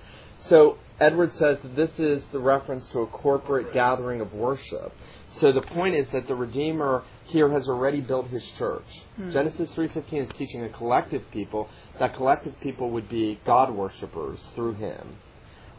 So 0.46 0.78
Edward 1.00 1.34
says 1.34 1.58
that 1.62 1.76
this 1.76 1.92
is 2.00 2.24
the 2.32 2.40
reference 2.40 2.88
to 2.90 3.00
a 3.00 3.08
corporate 3.08 3.74
gathering 3.74 4.22
of 4.22 4.34
worship. 4.34 4.94
So 5.30 5.52
the 5.52 5.62
point 5.62 5.96
is 5.96 6.10
that 6.12 6.28
the 6.28 6.36
Redeemer 6.36 7.04
here 7.26 7.50
has 7.50 7.68
already 7.68 8.02
built 8.02 8.28
his 8.28 8.44
church. 8.52 8.86
Hmm. 9.16 9.32
Genesis 9.32 9.72
3:15 9.72 10.30
is 10.30 10.38
teaching 10.38 10.64
a 10.64 10.70
collective 10.70 11.30
people. 11.32 11.70
That 12.00 12.14
collective 12.14 12.60
people 12.62 12.92
would 12.92 13.10
be 13.10 13.40
God 13.46 13.72
worshippers 13.72 14.40
through 14.56 14.74
him. 14.74 15.18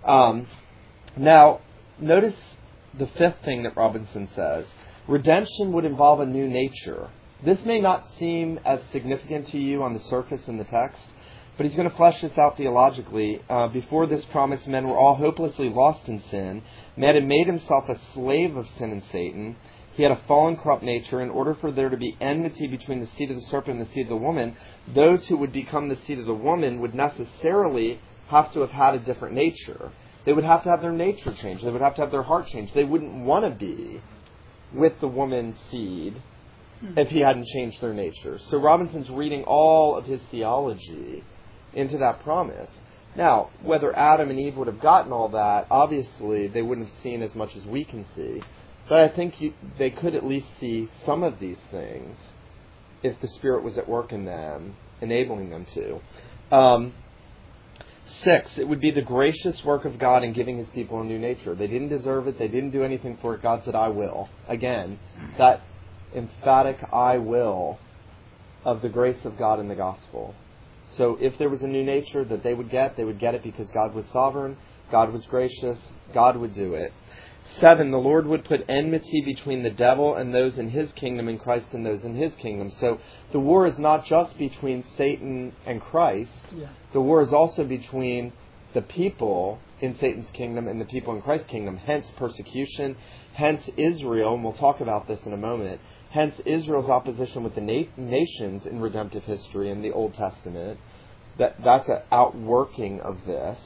Um, 0.05 0.47
now, 1.17 1.61
notice 2.01 2.35
the 2.95 3.07
fifth 3.07 3.45
thing 3.45 3.63
that 3.63 3.77
Robinson 3.77 4.27
says. 4.29 4.67
Redemption 5.09 5.73
would 5.73 5.85
involve 5.85 6.21
a 6.21 6.27
new 6.27 6.49
nature. 6.49 7.11
This 7.45 7.65
may 7.65 7.81
not 7.81 8.09
seem 8.13 8.61
as 8.65 8.81
significant 8.93 9.49
to 9.49 9.59
you 9.59 9.83
on 9.83 9.95
the 9.95 10.01
surface 10.01 10.47
in 10.47 10.59
the 10.59 10.65
text, 10.65 11.03
but 11.57 11.67
he's 11.67 11.75
going 11.75 11.91
to 11.91 11.97
flesh 11.97 12.21
this 12.21 12.39
out 12.39 12.57
theologically. 12.57 13.43
Uh, 13.51 13.67
before 13.67 14.07
this 14.07 14.25
promise, 14.27 14.65
men 14.69 14.87
were 14.87 14.97
all 14.97 15.17
hopelessly 15.17 15.69
lost 15.69 16.09
in 16.09 16.21
sin. 16.21 16.63
Man 16.97 17.17
had 17.17 17.27
made 17.27 17.49
himself 17.49 17.89
a 17.89 17.99
slave 18.15 18.57
of 18.57 18.69
sin 18.69 18.93
and 18.93 19.03
Satan. 19.11 19.57
He 19.95 20.05
had 20.05 20.13
a 20.13 20.21
fallen, 20.29 20.57
corrupt 20.57 20.85
nature. 20.85 21.21
In 21.21 21.31
order 21.31 21.55
for 21.55 21.73
there 21.73 21.89
to 21.89 21.97
be 21.97 22.17
enmity 22.21 22.69
between 22.69 23.01
the 23.01 23.09
seed 23.09 23.31
of 23.31 23.37
the 23.37 23.47
serpent 23.51 23.81
and 23.81 23.89
the 23.89 23.93
seed 23.93 24.05
of 24.05 24.11
the 24.11 24.17
woman, 24.17 24.57
those 24.95 25.27
who 25.27 25.37
would 25.39 25.53
become 25.53 25.89
the 25.89 25.99
seed 26.07 26.21
of 26.21 26.27
the 26.27 26.35
woman 26.35 26.81
would 26.81 26.95
necessarily 26.95 27.99
have 28.29 28.53
to 28.53 28.61
have 28.61 28.71
had 28.71 28.95
a 28.95 29.01
different 29.01 29.35
nature. 29.35 29.91
They 30.25 30.33
would 30.33 30.45
have 30.45 30.63
to 30.63 30.71
have 30.71 30.81
their 30.81 30.93
nature 30.93 31.35
changed. 31.35 31.65
They 31.65 31.71
would 31.71 31.83
have 31.83 31.97
to 31.97 32.03
have 32.03 32.13
their 32.13 32.23
heart 32.23 32.47
changed. 32.47 32.73
They 32.73 32.85
wouldn't 32.85 33.25
want 33.25 33.45
to 33.45 33.51
be 33.51 34.01
with 34.73 35.01
the 35.01 35.09
woman's 35.09 35.57
seed 35.69 36.23
if 36.97 37.11
he 37.11 37.21
hadn't 37.21 37.47
changed 37.47 37.81
their 37.81 37.95
nature. 37.95 38.39
So 38.39 38.59
Robinson's 38.59 39.11
reading 39.11 39.45
all 39.45 39.97
of 39.97 40.05
his 40.07 40.23
theology 40.31 41.25
into 41.73 41.99
that 41.99 42.23
promise. 42.23 42.71
Now, 43.15 43.51
whether 43.63 43.97
Adam 43.97 44.31
and 44.31 44.41
Eve 44.41 44.57
would 44.57 44.67
have 44.67 44.81
gotten 44.81 45.13
all 45.13 45.29
that, 45.31 45.67
obviously 45.71 46.49
they 46.49 46.63
wouldn't 46.63 46.89
have 46.89 47.03
seen 47.03 47.23
as 47.23 47.35
much 47.35 47.55
as 47.57 47.65
we 47.65 47.85
can 47.85 48.07
see. 48.15 48.43
But 48.89 49.01
I 49.01 49.09
think 49.09 49.41
you, 49.41 49.55
they 49.79 49.91
could 49.91 50.15
at 50.15 50.25
least 50.25 50.49
see 50.59 50.89
some 51.05 51.23
of 51.23 51.39
these 51.39 51.59
things 51.71 52.17
if 53.03 53.21
the 53.21 53.29
Spirit 53.29 53.65
was 53.65 53.79
at 53.79 53.89
work 53.89 54.13
in 54.13 54.25
them, 54.25 54.77
enabling 55.01 55.51
them 55.51 55.67
to. 55.75 56.01
Um, 56.55 56.95
six, 58.05 58.59
it 58.59 58.69
would 58.69 58.81
be 58.81 58.91
the 58.91 59.03
gracious 59.03 59.65
work 59.65 59.85
of 59.85 59.99
God 59.99 60.25
in 60.25 60.33
giving 60.33 60.59
His 60.59 60.69
people 60.69 61.01
a 61.01 61.05
new 61.05 61.19
nature. 61.19 61.55
They 61.55 61.67
didn't 61.67 61.89
deserve 61.89 62.29
it. 62.29 62.39
They 62.39 62.49
didn't 62.49 62.71
do 62.71 62.83
anything 62.83 63.19
for 63.21 63.35
it. 63.35 63.43
God 63.43 63.63
said, 63.65 63.75
"I 63.75 63.89
will." 63.89 64.29
Again, 64.49 64.99
that 65.39 65.63
emphatic 66.15 66.79
I 66.93 67.19
will 67.19 67.79
of 68.65 68.83
the 68.83 68.89
grace 68.89 69.25
of 69.25 69.39
God 69.39 69.61
in 69.61 69.69
the 69.69 69.75
gospel. 69.75 70.35
So 70.93 71.17
if 71.21 71.39
there 71.39 71.49
was 71.49 71.63
a 71.63 71.67
new 71.67 71.85
nature 71.85 72.25
that 72.25 72.43
they 72.43 72.55
would 72.55 72.71
get, 72.71 72.97
they 72.97 73.05
would 73.05 73.19
get 73.19 73.35
it 73.35 73.43
because 73.43 73.71
God 73.71 73.95
was 73.95 74.05
sovereign, 74.13 74.57
God 74.91 75.13
was 75.13 75.25
gracious, 75.27 75.79
God 76.13 76.37
would 76.37 76.55
do 76.55 76.75
it. 76.75 76.93
Seven, 77.59 77.91
the 77.91 77.99
Lord 77.99 78.27
would 78.27 78.45
put 78.45 78.65
enmity 78.69 79.23
between 79.25 79.63
the 79.63 79.71
devil 79.71 80.15
and 80.15 80.33
those 80.33 80.59
in 80.59 80.69
his 80.71 80.93
kingdom 80.93 81.29
and 81.29 81.41
Christ 81.41 81.67
and 81.73 81.85
those 81.85 82.05
in 82.05 82.15
his 82.15 82.37
kingdom. 82.37 82.71
So 82.71 83.01
the 83.33 83.41
war 83.41 83.67
is 83.67 83.79
not 83.79 84.05
just 84.05 84.39
between 84.39 84.85
Satan 84.97 85.53
and 85.67 85.81
Christ, 85.81 86.31
yeah. 86.55 86.69
the 86.93 87.01
war 87.01 87.21
is 87.23 87.33
also 87.33 87.65
between 87.65 88.33
the 88.75 88.83
people 88.83 89.59
in 89.81 89.95
Satan's 89.97 90.31
kingdom 90.31 90.69
and 90.69 90.81
the 90.81 90.85
people 90.85 91.15
in 91.15 91.23
Christ's 91.23 91.49
kingdom, 91.49 91.77
hence 91.77 92.11
persecution, 92.17 92.97
hence 93.33 93.69
Israel, 93.77 94.35
and 94.35 94.45
we'll 94.45 94.53
talk 94.53 94.81
about 94.81 95.09
this 95.09 95.19
in 95.27 95.33
a 95.33 95.37
moment, 95.37 95.81
Hence, 96.13 96.39
Israel's 96.45 96.91
opposition 96.91 97.43
with 97.43 97.55
the 97.55 97.63
na- 97.63 97.91
nations 97.97 98.67
in 98.67 98.81
redemptive 98.81 99.25
history 99.25 99.71
in 99.71 99.81
the 99.81 99.93
Old 99.93 100.13
Testament. 100.13 100.79
That 101.39 101.57
that's 101.65 101.89
an 101.89 102.01
outworking 102.11 103.01
of 103.01 103.25
this. 103.27 103.59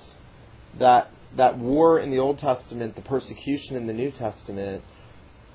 That 0.79 1.11
that 1.37 1.59
war 1.59 1.99
in 1.99 2.11
the 2.11 2.21
Old 2.21 2.39
Testament, 2.39 2.95
the 2.95 3.03
persecution 3.03 3.75
in 3.75 3.89
the 3.89 3.93
New 3.93 4.13
Testament, 4.13 4.85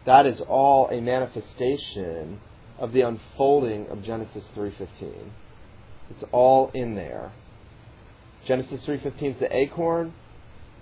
that 0.05 0.25
is 0.25 0.41
all 0.41 0.89
a 0.89 0.99
manifestation 0.99 2.41
of 2.77 2.91
the 2.91 3.01
unfolding 3.01 3.87
of 3.87 4.03
Genesis 4.03 4.45
3:15. 4.53 5.31
It's 6.09 6.25
all 6.33 6.71
in 6.73 6.95
there. 6.95 7.31
Genesis 8.43 8.85
3:15 8.85 9.31
is 9.31 9.37
the 9.37 9.55
acorn. 9.55 10.13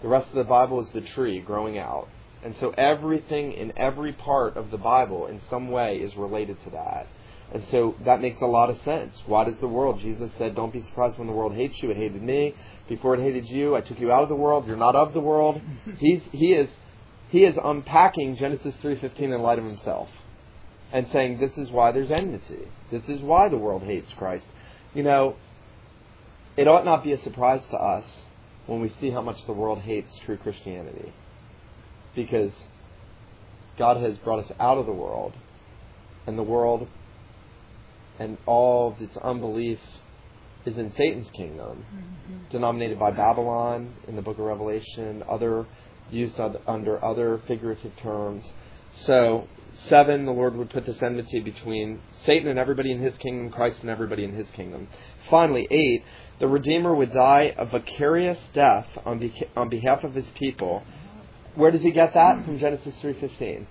The 0.01 0.08
rest 0.08 0.30
of 0.30 0.36
the 0.36 0.44
Bible 0.44 0.80
is 0.80 0.89
the 0.89 1.01
tree 1.01 1.39
growing 1.39 1.78
out. 1.78 2.08
And 2.43 2.55
so 2.55 2.69
everything 2.72 3.51
in 3.51 3.77
every 3.77 4.13
part 4.13 4.55
of 4.55 4.72
the 4.72 4.77
Bible 4.77 5.27
in 5.27 5.41
some 5.50 5.69
way 5.69 5.98
is 5.98 6.15
related 6.15 6.62
to 6.63 6.69
that. 6.72 7.08
And 7.51 7.63
so 7.65 7.96
that 8.05 8.22
makes 8.22 8.39
a 8.41 8.46
lot 8.46 8.69
of 8.69 8.79
sense. 8.81 9.19
Why 9.25 9.43
does 9.43 9.58
the 9.60 9.67
world? 9.67 10.00
Jesus 10.00 10.31
said, 10.38 10.55
Don't 10.55 10.72
be 10.72 10.81
surprised 10.81 11.17
when 11.17 11.27
the 11.27 11.34
world 11.34 11.53
hates 11.53 11.81
you. 11.81 11.89
It 11.89 11.98
hated 11.98 12.22
me. 12.22 12.55
Before 12.88 13.15
it 13.15 13.22
hated 13.22 13.50
you, 13.50 13.75
I 13.75 13.81
took 13.81 14.00
you 14.00 14.12
out 14.12 14.24
of 14.24 14.29
the 14.29 14.36
world. 14.36 14.67
You're 14.67 14.77
not 14.77 14.96
of 14.96 15.13
the 15.13 15.19
world. 15.19 15.60
He's, 15.98 16.22
he, 16.31 16.53
is, 16.53 16.69
he 17.29 17.43
is 17.43 17.58
unpacking 17.62 18.36
Genesis 18.36 18.75
3.15 18.84 19.19
in 19.36 19.41
light 19.41 19.60
of 19.60 19.65
himself 19.65 20.10
and 20.93 21.08
saying, 21.12 21.39
This 21.39 21.58
is 21.58 21.72
why 21.72 21.91
there's 21.91 22.12
enmity. 22.12 22.67
This 22.91 23.03
is 23.08 23.19
why 23.22 23.50
the 23.50 23.58
world 23.58 23.84
hates 23.84 24.13
Christ. 24.13 24.46
You 24.93 25.03
know, 25.03 25.36
it 26.55 26.67
ought 26.67 26.86
not 26.86 27.03
be 27.03 27.13
a 27.13 27.22
surprise 27.22 27.63
to 27.72 27.77
us 27.77 28.05
when 28.67 28.79
we 28.79 28.93
see 29.01 29.10
how 29.10 29.22
much 29.22 29.43
the 29.48 29.53
world 29.53 29.79
hates 29.79 30.17
true 30.19 30.38
Christianity 30.38 31.13
because 32.16 32.51
God 33.78 33.98
has 33.98 34.18
brought 34.20 34.44
us 34.44 34.51
out 34.60 34.78
of 34.78 34.86
the 34.86 34.94
world, 34.94 35.34
and 36.28 36.38
the 36.38 36.44
world 36.44 36.88
and 38.20 38.38
all 38.46 38.92
of 38.92 39.01
its 39.01 39.16
unbelief 39.18 39.80
is 40.66 40.78
in 40.78 40.92
Satan's 40.92 41.32
kingdom, 41.32 41.86
mm-hmm. 41.94 42.50
denominated 42.51 43.00
by 43.00 43.12
Babylon 43.12 43.94
in 44.08 44.16
the 44.16 44.22
book 44.22 44.38
of 44.38 44.46
Revelation, 44.46 45.24
other 45.30 45.66
used 46.12 46.39
un- 46.39 46.58
under 46.68 47.04
other 47.04 47.42
figurative 47.48 47.96
terms. 47.98 48.44
So, 48.92 49.48
seven, 49.88 50.25
the 50.25 50.32
Lord 50.32 50.56
would 50.58 50.70
put 50.70 50.86
this 50.86 51.01
enmity 51.01 51.39
between 51.39 52.01
Satan 52.25 52.50
and 52.50 52.60
everybody 52.60 52.92
in 52.92 53.00
his 53.00 53.18
kingdom, 53.18 53.51
Christ 53.51 53.82
and 53.82 53.89
everybody 53.89 54.25
in 54.25 54.36
his 54.36 54.50
kingdom. 54.50 54.88
Finally, 55.30 55.68
eight, 55.72 56.04
the 56.39 56.48
Redeemer 56.48 56.94
would 56.94 57.13
die 57.13 57.54
a 57.58 57.66
vicarious 57.66 58.39
death 58.54 58.88
on 59.06 59.20
behalf 59.70 60.04
of 60.04 60.13
his 60.13 60.30
people. 60.32 60.84
Where 61.60 61.72
does 61.72 61.82
he 61.82 61.92
get 61.92 62.13
that? 62.13 62.46
From 62.46 62.58
Genesis 62.58 62.98
3.15. 63.04 63.66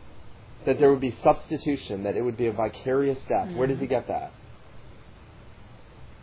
That 0.66 0.78
there 0.78 0.90
would 0.90 1.00
be 1.00 1.16
substitution, 1.22 2.02
that 2.02 2.16
it 2.16 2.22
would 2.22 2.36
be 2.36 2.46
a 2.46 2.52
vicarious 2.52 3.18
death. 3.28 3.50
Where 3.54 3.66
does 3.66 3.78
he 3.80 3.86
get 3.86 4.08
that? 4.08 4.30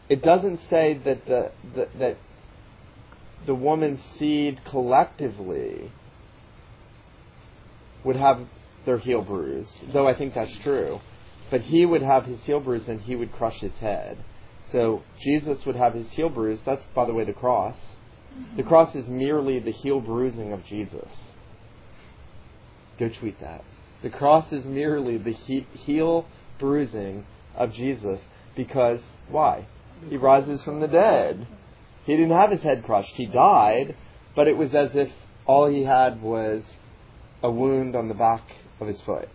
It 0.07 0.22
doesn't 0.22 0.60
say 0.69 1.01
that 1.03 1.25
the, 1.25 1.51
the 1.74 1.88
that 1.98 2.17
the 3.48 3.55
woman's 3.55 4.00
seed 4.19 4.62
collectively 4.69 5.91
would 8.03 8.15
have 8.15 8.41
their 8.86 9.00
heel 9.00 9.24
bruised, 9.24 9.75
though 9.91 10.07
I 10.07 10.13
think 10.13 10.36
that's 10.36 10.55
true. 10.60 11.00
But 11.50 11.62
he 11.62 11.84
would 11.84 12.03
have 12.03 12.25
his 12.25 12.41
heel 12.41 12.60
bruised 12.60 12.88
and 12.88 13.01
he 13.01 13.15
would 13.15 13.31
crush 13.31 13.60
his 13.62 13.74
head. 13.77 14.24
So 14.72 15.01
Jesus 15.19 15.65
would 15.65 15.75
have 15.75 15.95
his 15.95 16.12
heel 16.12 16.29
bruised. 16.29 16.63
That's, 16.63 16.86
by 16.93 17.05
the 17.05 17.13
way, 17.13 17.24
the 17.24 17.34
cross. 17.34 17.77
The 18.55 18.63
cross 18.63 18.93
is 18.93 19.07
merely 19.07 19.60
the 19.60 19.72
heel 19.72 20.00
bruising 20.00 20.53
of 20.53 20.63
Jesus. 20.65 21.10
Go 22.99 23.09
tweet 23.09 23.39
that. 23.41 23.63
The 24.03 24.09
cross 24.09 24.51
is 24.51 24.65
merely 24.65 25.17
the 25.17 25.33
he- 25.33 25.67
heel 25.73 26.27
bruising 26.59 27.25
of 27.55 27.73
Jesus 27.73 28.19
because, 28.55 29.01
why? 29.29 29.67
He 30.09 30.17
rises 30.17 30.63
from 30.63 30.79
the 30.79 30.87
dead. 30.87 31.47
He 32.05 32.15
didn't 32.15 32.37
have 32.37 32.51
his 32.51 32.61
head 32.61 32.83
crushed. 32.83 33.15
He 33.15 33.25
died, 33.25 33.95
but 34.35 34.47
it 34.47 34.57
was 34.57 34.73
as 34.75 34.91
if 34.93 35.11
all 35.45 35.67
he 35.67 35.83
had 35.83 36.21
was 36.21 36.63
a 37.41 37.49
wound 37.49 37.95
on 37.95 38.07
the 38.07 38.13
back 38.13 38.43
of 38.79 38.87
his 38.87 39.01
foot. 39.01 39.29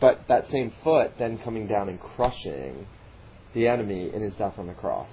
But 0.00 0.26
that 0.28 0.50
same 0.50 0.72
foot 0.82 1.12
then 1.18 1.38
coming 1.38 1.66
down 1.66 1.88
and 1.88 2.00
crushing 2.00 2.86
the 3.54 3.68
enemy 3.68 4.10
in 4.12 4.22
his 4.22 4.34
death 4.34 4.58
on 4.58 4.66
the 4.66 4.74
cross. 4.74 5.10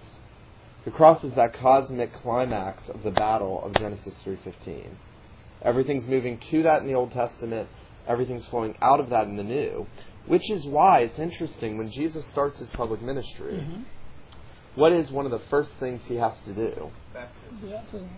The 0.85 0.91
cross 0.91 1.23
is 1.23 1.33
that 1.35 1.53
cosmic 1.53 2.13
climax 2.13 2.87
of 2.89 3.03
the 3.03 3.11
battle 3.11 3.63
of 3.63 3.73
Genesis 3.73 4.15
3:15. 4.23 4.95
Everything's 5.63 6.05
moving 6.05 6.39
to 6.51 6.63
that 6.63 6.81
in 6.81 6.87
the 6.87 6.93
Old 6.93 7.11
Testament, 7.11 7.67
everything's 8.07 8.45
flowing 8.47 8.75
out 8.81 8.99
of 8.99 9.09
that 9.09 9.27
in 9.27 9.35
the 9.35 9.43
New, 9.43 9.87
which 10.25 10.49
is 10.49 10.65
why 10.65 10.99
it's 10.99 11.19
interesting 11.19 11.77
when 11.77 11.91
Jesus 11.91 12.25
starts 12.27 12.59
his 12.59 12.69
public 12.69 13.01
ministry. 13.01 13.65
What 14.75 14.93
is 14.93 15.11
one 15.11 15.25
of 15.25 15.31
the 15.31 15.41
first 15.49 15.73
things 15.79 16.01
he 16.07 16.15
has 16.15 16.39
to 16.41 16.53
do? 16.53 16.91
Baptism. 17.13 18.09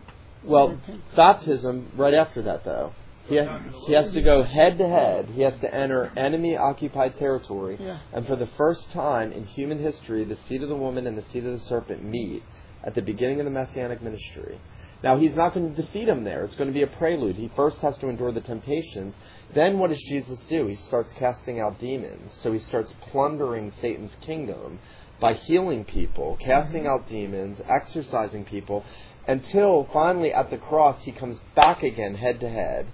Well, 0.44 0.80
baptism 1.16 1.92
right 1.96 2.14
after 2.14 2.42
that, 2.44 2.64
though. 2.64 2.94
He, 3.28 3.38
ha- 3.38 3.62
he 3.86 3.94
has 3.94 4.12
to 4.12 4.22
go 4.22 4.44
head 4.44 4.78
to 4.80 4.88
head. 4.88 5.30
He 5.34 5.42
has 5.42 5.58
to 5.60 5.74
enter 5.74 6.12
enemy 6.18 6.58
occupied 6.58 7.16
territory. 7.16 7.78
Yeah. 7.80 8.00
And 8.12 8.26
for 8.26 8.36
the 8.36 8.48
first 8.58 8.92
time 8.92 9.32
in 9.32 9.46
human 9.46 9.80
history, 9.80 10.24
the 10.26 10.36
seed 10.36 10.64
of 10.64 10.70
the 10.70 10.76
woman 10.76 11.08
and 11.08 11.18
the 11.18 11.24
seed 11.30 11.46
of 11.46 11.54
the 11.54 11.66
serpent 11.66 12.04
meet 12.04 12.44
at 12.84 12.96
the 12.96 13.02
beginning 13.02 13.40
of 13.40 13.46
the 13.46 13.52
messianic 13.52 14.02
ministry. 14.02 14.60
Now, 15.04 15.18
he's 15.18 15.36
not 15.36 15.54
going 15.54 15.74
to 15.74 15.82
defeat 15.82 16.08
him 16.08 16.24
there. 16.24 16.44
It's 16.44 16.56
going 16.56 16.70
to 16.70 16.74
be 16.74 16.84
a 16.84 16.88
prelude. 16.88 17.36
He 17.36 17.52
first 17.56 17.78
has 17.78 17.98
to 18.00 18.08
endure 18.08 18.32
the 18.32 18.42
temptations. 18.42 19.18
Then, 19.54 19.80
what 19.80 19.90
does 19.90 20.02
Jesus 20.04 20.42
do? 20.48 20.68
He 20.68 20.76
starts 20.76 21.12
casting 21.14 21.60
out 21.60 21.80
demons. 21.80 22.34
So 22.36 22.52
he 22.52 22.60
starts 22.60 22.94
plundering 23.02 23.72
Satan's 23.82 24.16
kingdom 24.22 24.80
by 25.20 25.34
healing 25.34 25.86
people, 25.86 26.38
casting 26.40 26.84
mm-hmm. 26.84 26.92
out 26.92 27.10
demons, 27.10 27.60
exorcising 27.68 28.46
people, 28.46 28.84
until 29.28 29.88
finally 29.94 30.34
at 30.34 30.50
the 30.50 30.58
cross 30.58 31.02
he 31.04 31.12
comes 31.12 31.40
back 31.56 31.84
again 31.84 32.16
head 32.16 32.40
to 32.42 32.50
head. 32.50 32.88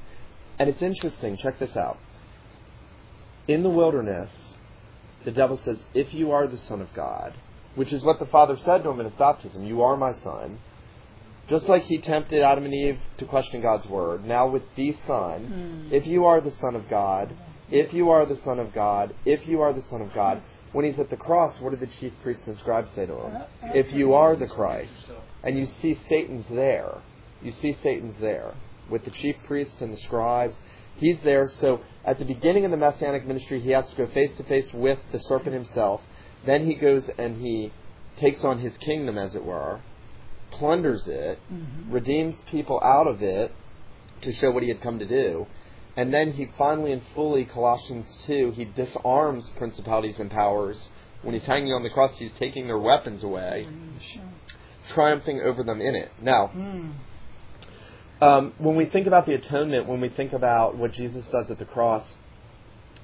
And 0.59 0.69
it's 0.69 0.81
interesting, 0.81 1.37
check 1.37 1.59
this 1.59 1.75
out. 1.75 1.97
In 3.47 3.63
the 3.63 3.69
wilderness, 3.69 4.55
the 5.23 5.32
devil 5.32 5.58
says, 5.58 5.84
If 5.93 6.13
you 6.13 6.32
are 6.32 6.47
the 6.47 6.58
Son 6.58 6.82
of 6.82 6.93
God, 6.93 7.34
which 7.75 7.93
is 7.93 8.03
what 8.03 8.19
the 8.19 8.25
Father 8.25 8.58
said 8.58 8.84
to 8.84 8.89
him 8.89 8.99
in 8.99 9.05
his 9.05 9.15
baptism, 9.15 9.65
You 9.65 9.82
are 9.82 9.95
my 9.95 10.13
Son. 10.13 10.60
Just 11.47 11.67
like 11.67 11.83
he 11.83 11.97
tempted 11.97 12.41
Adam 12.41 12.65
and 12.65 12.73
Eve 12.73 12.99
to 13.17 13.25
question 13.25 13.62
God's 13.62 13.88
word, 13.88 14.25
now 14.25 14.47
with 14.47 14.63
the 14.75 14.93
Son, 15.05 15.88
hmm. 15.88 15.93
if 15.93 16.05
you 16.05 16.25
are 16.25 16.41
the 16.41 16.51
Son 16.51 16.75
of 16.75 16.89
God, 16.89 17.33
if 17.71 17.93
you 17.93 18.10
are 18.10 18.25
the 18.25 18.38
Son 18.38 18.60
of 18.60 18.73
God, 18.73 19.13
if 19.25 19.47
you 19.47 19.62
are 19.62 19.73
the 19.73 19.83
Son 19.89 20.01
of 20.01 20.13
God, 20.13 20.41
when 20.73 20.86
he's 20.86 20.99
at 20.99 21.10
the 21.10 21.17
cross, 21.17 21.60
what 21.62 21.71
did 21.71 21.79
the 21.79 21.88
chief 21.88 22.13
priests 22.21 22.47
and 22.47 22.57
scribes 22.57 22.91
say 22.91 23.05
to 23.05 23.13
him? 23.13 23.41
If 23.73 23.93
you 23.93 24.13
are 24.13 24.36
the 24.36 24.47
Christ, 24.47 25.10
and 25.43 25.57
you 25.57 25.65
see 25.65 25.93
Satan's 25.93 26.45
there, 26.49 26.97
you 27.41 27.51
see 27.51 27.73
Satan's 27.81 28.17
there 28.17 28.53
with 28.89 29.05
the 29.05 29.12
chief 29.12 29.36
priests 29.45 29.81
and 29.81 29.93
the 29.93 29.97
scribes. 29.97 30.55
He's 30.95 31.19
there. 31.21 31.47
So 31.47 31.81
at 32.03 32.19
the 32.19 32.25
beginning 32.25 32.65
of 32.65 32.71
the 32.71 32.77
messianic 32.77 33.25
ministry, 33.25 33.60
he 33.60 33.71
has 33.71 33.89
to 33.89 33.95
go 33.95 34.07
face 34.07 34.31
to 34.38 34.43
face 34.43 34.73
with 34.73 34.99
the 35.12 35.19
serpent 35.19 35.53
himself. 35.53 36.01
Then 36.45 36.65
he 36.65 36.75
goes 36.75 37.10
and 37.17 37.41
he 37.41 37.71
takes 38.17 38.43
on 38.43 38.60
his 38.60 38.77
kingdom, 38.77 39.17
as 39.17 39.36
it 39.36 39.45
were, 39.45 39.81
plunders 40.51 41.07
it, 41.07 41.39
mm-hmm. 41.51 41.91
redeems 41.91 42.41
people 42.49 42.79
out 42.83 43.07
of 43.07 43.21
it 43.21 43.53
to 44.21 44.33
show 44.33 44.51
what 44.51 44.63
he 44.63 44.69
had 44.69 44.81
come 44.81 44.99
to 44.99 45.07
do. 45.07 45.47
And 45.95 46.13
then 46.13 46.33
he 46.33 46.47
finally 46.57 46.91
and 46.91 47.01
fully, 47.15 47.45
Colossians 47.45 48.19
2, 48.27 48.51
he 48.51 48.65
disarms 48.65 49.49
principalities 49.57 50.19
and 50.19 50.29
powers. 50.29 50.91
When 51.23 51.33
he's 51.33 51.45
hanging 51.45 51.73
on 51.73 51.81
the 51.81 51.89
cross, 51.89 52.17
he's 52.19 52.31
taking 52.38 52.67
their 52.67 52.77
weapons 52.77 53.23
away, 53.23 53.67
mm-hmm. 53.67 54.19
triumphing 54.88 55.41
over 55.41 55.63
them 55.63 55.81
in 55.81 55.95
it. 55.95 56.12
Now, 56.21 56.51
mm. 56.55 56.93
um, 58.21 58.53
when 58.60 58.75
we 58.75 58.86
think 58.86 59.07
about 59.07 59.25
the 59.25 59.33
atonement, 59.33 59.88
when 59.88 59.99
we 59.99 60.10
think 60.10 60.33
about 60.33 60.77
what 60.77 60.93
Jesus 60.93 61.25
does 61.31 61.49
at 61.49 61.57
the 61.57 61.65
cross, 61.65 62.05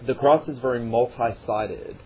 the 0.06 0.13
cross 0.13 0.47
is 0.47 0.60
very 0.60 0.79
multi 0.79 1.34
sided. 1.47 1.97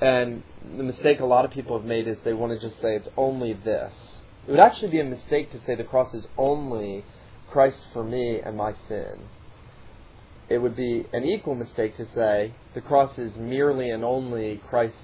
And 0.00 0.42
the 0.78 0.82
mistake 0.82 1.20
a 1.20 1.26
lot 1.26 1.44
of 1.44 1.50
people 1.50 1.76
have 1.78 1.86
made 1.86 2.08
is 2.08 2.18
they 2.24 2.32
want 2.32 2.58
to 2.58 2.68
just 2.68 2.80
say 2.80 2.96
it's 2.96 3.08
only 3.18 3.52
this. 3.52 3.92
It 4.46 4.50
would 4.50 4.60
actually 4.60 4.90
be 4.90 5.00
a 5.00 5.04
mistake 5.04 5.50
to 5.52 5.60
say 5.64 5.74
the 5.74 5.84
cross 5.84 6.14
is 6.14 6.26
only 6.36 7.04
Christ 7.50 7.80
for 7.92 8.04
me 8.04 8.40
and 8.40 8.56
my 8.56 8.72
sin. 8.88 9.28
It 10.48 10.58
would 10.58 10.74
be 10.74 11.06
an 11.12 11.24
equal 11.24 11.54
mistake 11.54 11.96
to 11.96 12.06
say 12.12 12.54
the 12.74 12.80
cross 12.80 13.16
is 13.18 13.36
merely 13.36 13.90
and 13.90 14.04
only 14.04 14.60
Christ, 14.68 14.96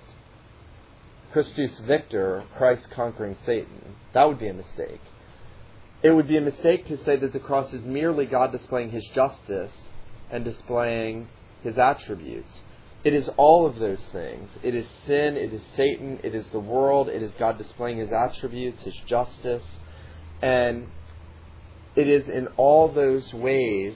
Christus 1.33 1.79
Victor, 1.81 2.45
Christ 2.57 2.91
conquering 2.91 3.37
Satan. 3.45 3.95
That 4.13 4.25
would 4.25 4.39
be 4.39 4.49
a 4.49 4.55
mistake. 4.55 5.01
It 6.03 6.11
would 6.11 6.29
be 6.29 6.37
a 6.37 6.41
mistake 6.41 6.87
to 6.87 7.03
say 7.05 7.17
that 7.17 7.33
the 7.33 7.41
cross 7.41 7.73
is 7.73 7.85
merely 7.85 8.27
God 8.27 8.53
displaying 8.53 8.91
his 8.91 9.07
justice 9.15 9.73
and 10.31 10.45
displaying 10.45 11.29
his 11.63 11.79
attributes. 11.79 12.59
It 13.07 13.15
is 13.15 13.31
all 13.37 13.67
of 13.67 13.79
those 13.79 14.05
things. 14.11 14.51
It 14.65 14.75
is 14.75 14.85
sin, 15.07 15.37
it 15.37 15.53
is 15.53 15.63
Satan, 15.77 16.19
it 16.25 16.35
is 16.35 16.45
the 16.49 16.59
world, 16.59 17.09
it 17.09 17.23
is 17.23 17.33
God 17.39 17.57
displaying 17.57 17.99
his 17.99 18.11
attributes, 18.11 18.83
his 18.83 18.97
justice. 19.07 19.63
And 20.43 20.89
it 21.95 22.09
is 22.09 22.29
in 22.29 22.49
all 22.57 22.89
those 22.89 23.33
ways, 23.33 23.95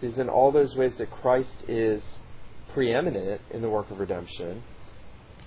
it 0.00 0.06
is 0.08 0.18
in 0.18 0.28
all 0.28 0.50
those 0.50 0.74
ways 0.74 0.94
that 0.98 1.12
Christ 1.12 1.54
is 1.68 2.02
preeminent 2.72 3.40
in 3.52 3.62
the 3.62 3.70
work 3.70 3.92
of 3.92 4.00
redemption. 4.00 4.64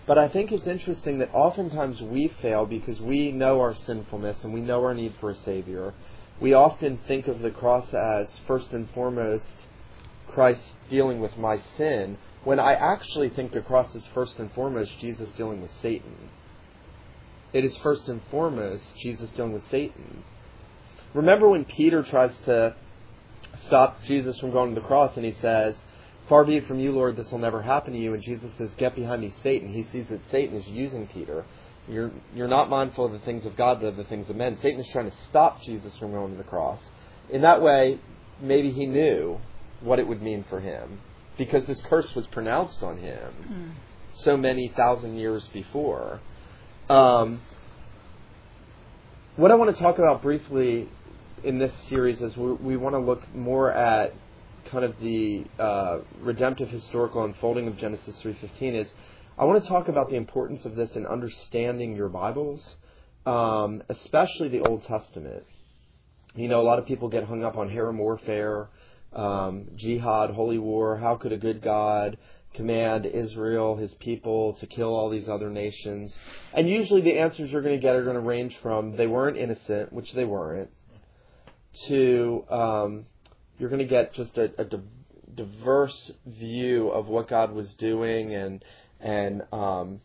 But 0.07 0.17
I 0.17 0.29
think 0.29 0.53
it's 0.53 0.67
interesting 0.67 1.17
that 1.17 1.33
oftentimes 1.33 2.01
we 2.01 2.29
fail 2.41 2.65
because 2.65 3.01
we 3.01 3.33
know 3.33 3.59
our 3.59 3.75
sinfulness 3.75 4.45
and 4.45 4.53
we 4.53 4.61
know 4.61 4.81
our 4.81 4.93
need 4.93 5.15
for 5.19 5.31
a 5.31 5.35
Savior. 5.35 5.93
We 6.39 6.53
often 6.53 7.01
think 7.05 7.27
of 7.27 7.41
the 7.41 7.51
cross 7.51 7.93
as 7.93 8.39
first 8.47 8.71
and 8.71 8.89
foremost 8.91 9.55
Christ 10.35 10.61
dealing 10.89 11.21
with 11.21 11.37
my 11.37 11.59
sin, 11.77 12.17
when 12.43 12.59
I 12.59 12.73
actually 12.73 13.29
think 13.29 13.53
the 13.53 13.61
cross 13.61 13.95
is 13.95 14.05
first 14.13 14.37
and 14.37 14.51
foremost 14.51 14.99
Jesus 14.99 15.31
dealing 15.31 15.61
with 15.61 15.71
Satan. 15.81 16.29
It 17.53 17.63
is 17.63 17.75
first 17.77 18.09
and 18.09 18.21
foremost 18.29 18.83
Jesus 18.97 19.29
dealing 19.31 19.53
with 19.53 19.67
Satan. 19.71 20.23
Remember 21.13 21.47
when 21.47 21.63
Peter 21.63 22.03
tries 22.03 22.35
to 22.45 22.75
stop 23.65 24.03
Jesus 24.03 24.37
from 24.39 24.51
going 24.51 24.75
to 24.75 24.81
the 24.81 24.85
cross 24.85 25.15
and 25.15 25.25
he 25.25 25.31
says, 25.41 25.75
Far 26.27 26.43
be 26.43 26.57
it 26.57 26.67
from 26.67 26.79
you, 26.79 26.91
Lord, 26.91 27.15
this 27.15 27.31
will 27.31 27.39
never 27.39 27.61
happen 27.61 27.93
to 27.93 27.99
you. 27.99 28.13
And 28.13 28.21
Jesus 28.21 28.51
says, 28.57 28.75
Get 28.75 28.95
behind 28.95 29.21
me, 29.21 29.31
Satan. 29.41 29.71
He 29.71 29.83
sees 29.91 30.07
that 30.09 30.19
Satan 30.31 30.57
is 30.57 30.67
using 30.67 31.07
Peter. 31.07 31.45
You're, 31.87 32.11
you're 32.33 32.47
not 32.47 32.69
mindful 32.69 33.05
of 33.05 33.11
the 33.13 33.19
things 33.19 33.45
of 33.45 33.55
God, 33.55 33.79
but 33.79 33.87
of 33.87 33.95
the 33.95 34.03
things 34.05 34.29
of 34.29 34.35
men. 34.35 34.57
Satan 34.61 34.79
is 34.79 34.89
trying 34.89 35.09
to 35.09 35.17
stop 35.29 35.61
Jesus 35.61 35.95
from 35.97 36.11
going 36.11 36.31
to 36.31 36.37
the 36.37 36.43
cross. 36.43 36.81
In 37.29 37.41
that 37.41 37.61
way, 37.61 37.99
maybe 38.41 38.71
he 38.71 38.85
knew 38.85 39.39
what 39.81 39.99
it 39.99 40.07
would 40.07 40.21
mean 40.21 40.43
for 40.49 40.59
him 40.59 40.99
because 41.37 41.65
this 41.65 41.81
curse 41.81 42.15
was 42.15 42.27
pronounced 42.27 42.81
on 42.81 42.97
him 42.97 43.75
so 44.13 44.37
many 44.37 44.69
thousand 44.69 45.17
years 45.17 45.47
before. 45.49 46.21
Um, 46.89 47.41
what 49.35 49.51
I 49.51 49.55
want 49.55 49.75
to 49.75 49.81
talk 49.81 49.97
about 49.97 50.21
briefly 50.21 50.87
in 51.43 51.59
this 51.59 51.73
series 51.89 52.21
is 52.21 52.37
we, 52.37 52.53
we 52.53 52.77
want 52.77 52.95
to 52.95 52.99
look 52.99 53.33
more 53.35 53.71
at 53.71 54.13
kind 54.71 54.85
of 54.85 54.99
the 54.99 55.45
uh, 55.59 55.99
redemptive 56.21 56.69
historical 56.69 57.23
unfolding 57.23 57.67
of 57.67 57.77
Genesis 57.77 58.15
3:15 58.23 58.81
is 58.81 58.87
I 59.37 59.43
want 59.43 59.61
to 59.61 59.67
talk 59.67 59.89
about 59.89 60.09
the 60.09 60.15
importance 60.15 60.65
of 60.65 60.75
this 60.75 60.95
in 60.95 61.05
understanding 61.05 61.95
your 61.95 62.07
Bibles, 62.07 62.77
um, 63.25 63.83
especially 63.89 64.47
the 64.47 64.61
Old 64.61 64.85
Testament. 64.85 65.43
You 66.35 66.47
know, 66.47 66.61
a 66.61 66.63
lot 66.63 66.79
of 66.79 66.85
people 66.85 67.09
get 67.09 67.25
hung 67.25 67.43
up 67.43 67.57
on 67.57 67.69
herem 67.69 67.97
warfare, 67.97 68.69
um, 69.15 69.69
jihad, 69.75 70.31
holy 70.31 70.57
war. 70.57 70.97
How 70.97 71.15
could 71.15 71.31
a 71.31 71.37
good 71.37 71.61
God 71.61 72.17
command 72.53 73.05
Israel, 73.05 73.75
his 73.75 73.93
people, 73.95 74.53
to 74.59 74.67
kill 74.67 74.95
all 74.95 75.09
these 75.09 75.27
other 75.27 75.49
nations? 75.49 76.15
And 76.53 76.69
usually 76.69 77.01
the 77.01 77.19
answers 77.19 77.51
you're 77.51 77.61
going 77.61 77.75
to 77.75 77.81
get 77.81 77.95
are 77.95 78.03
going 78.03 78.15
to 78.15 78.21
range 78.21 78.55
from 78.61 78.95
they 78.95 79.07
weren't 79.07 79.37
innocent, 79.37 79.91
which 79.93 80.11
they 80.13 80.25
weren't, 80.25 80.69
to 81.87 82.45
um, 82.49 83.05
you're 83.57 83.69
going 83.69 83.79
to 83.79 83.85
get 83.87 84.13
just 84.13 84.37
a, 84.37 84.51
a 84.57 84.65
di- 84.65 84.77
diverse 85.33 86.11
view 86.25 86.89
of 86.89 87.07
what 87.07 87.27
God 87.27 87.51
was 87.51 87.73
doing, 87.75 88.33
and 88.33 88.63
and 88.99 89.43
um, 89.51 90.01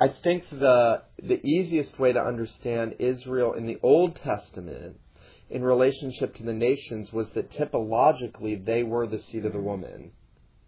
I 0.00 0.08
think 0.22 0.48
the 0.50 1.02
the 1.22 1.44
easiest 1.46 1.98
way 1.98 2.12
to 2.12 2.20
understand 2.20 2.96
Israel 2.98 3.54
in 3.54 3.66
the 3.66 3.78
Old 3.82 4.16
Testament 4.16 4.98
in 5.50 5.64
relationship 5.64 6.34
to 6.36 6.44
the 6.44 6.52
nations 6.52 7.12
was 7.12 7.28
that 7.30 7.50
typologically 7.50 8.64
they 8.64 8.82
were 8.82 9.06
the 9.06 9.20
seed 9.30 9.44
of 9.44 9.52
the 9.52 9.60
woman. 9.60 10.12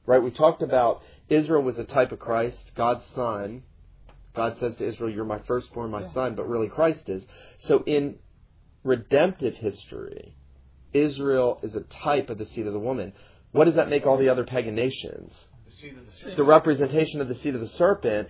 Right? 0.04 0.22
We 0.22 0.32
talked 0.32 0.62
about 0.62 1.02
Israel 1.28 1.62
was 1.62 1.78
a 1.78 1.84
type 1.84 2.10
of 2.10 2.18
Christ, 2.18 2.72
God's 2.74 3.04
son. 3.14 3.62
God 4.34 4.58
says 4.58 4.76
to 4.76 4.88
Israel, 4.88 5.10
You're 5.10 5.24
my 5.24 5.38
firstborn, 5.46 5.90
my 5.90 6.12
son, 6.12 6.34
but 6.34 6.48
really 6.48 6.68
Christ 6.68 7.08
is. 7.08 7.22
So 7.60 7.84
in 7.86 8.16
redemptive 8.82 9.54
history, 9.54 10.34
Israel 10.92 11.60
is 11.62 11.76
a 11.76 11.82
type 12.02 12.30
of 12.30 12.38
the 12.38 12.46
seed 12.46 12.66
of 12.66 12.72
the 12.72 12.78
woman. 12.78 13.12
What 13.52 13.66
does 13.66 13.76
that 13.76 13.88
make 13.88 14.06
all 14.06 14.18
the 14.18 14.30
other 14.30 14.44
pagan 14.44 14.74
nations? 14.74 15.32
The 15.66 15.72
seed 15.72 15.96
of 15.96 16.06
the 16.06 16.12
serpent. 16.12 16.36
The 16.38 16.44
representation 16.44 17.20
of 17.20 17.28
the 17.28 17.34
seed 17.36 17.54
of 17.54 17.60
the 17.60 17.68
serpent, 17.68 18.28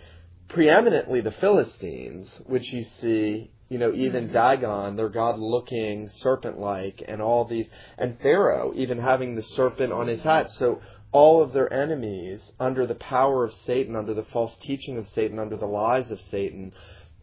preeminently 0.48 1.22
the 1.22 1.30
Philistines, 1.30 2.28
which 2.46 2.70
you 2.72 2.84
see, 3.00 3.50
you 3.72 3.78
know, 3.78 3.94
even 3.94 4.30
Dagon, 4.30 4.96
their 4.96 5.08
God 5.08 5.38
looking 5.38 6.10
serpent 6.18 6.58
like, 6.60 7.02
and 7.08 7.22
all 7.22 7.46
these, 7.46 7.66
and 7.96 8.20
Pharaoh 8.20 8.74
even 8.76 8.98
having 8.98 9.34
the 9.34 9.42
serpent 9.42 9.94
on 9.94 10.08
his 10.08 10.20
hat. 10.20 10.50
So 10.58 10.82
all 11.10 11.42
of 11.42 11.54
their 11.54 11.72
enemies, 11.72 12.42
under 12.60 12.86
the 12.86 12.96
power 12.96 13.46
of 13.46 13.54
Satan, 13.64 13.96
under 13.96 14.12
the 14.12 14.24
false 14.24 14.54
teaching 14.60 14.98
of 14.98 15.08
Satan, 15.08 15.38
under 15.38 15.56
the 15.56 15.64
lies 15.64 16.10
of 16.10 16.20
Satan, 16.30 16.74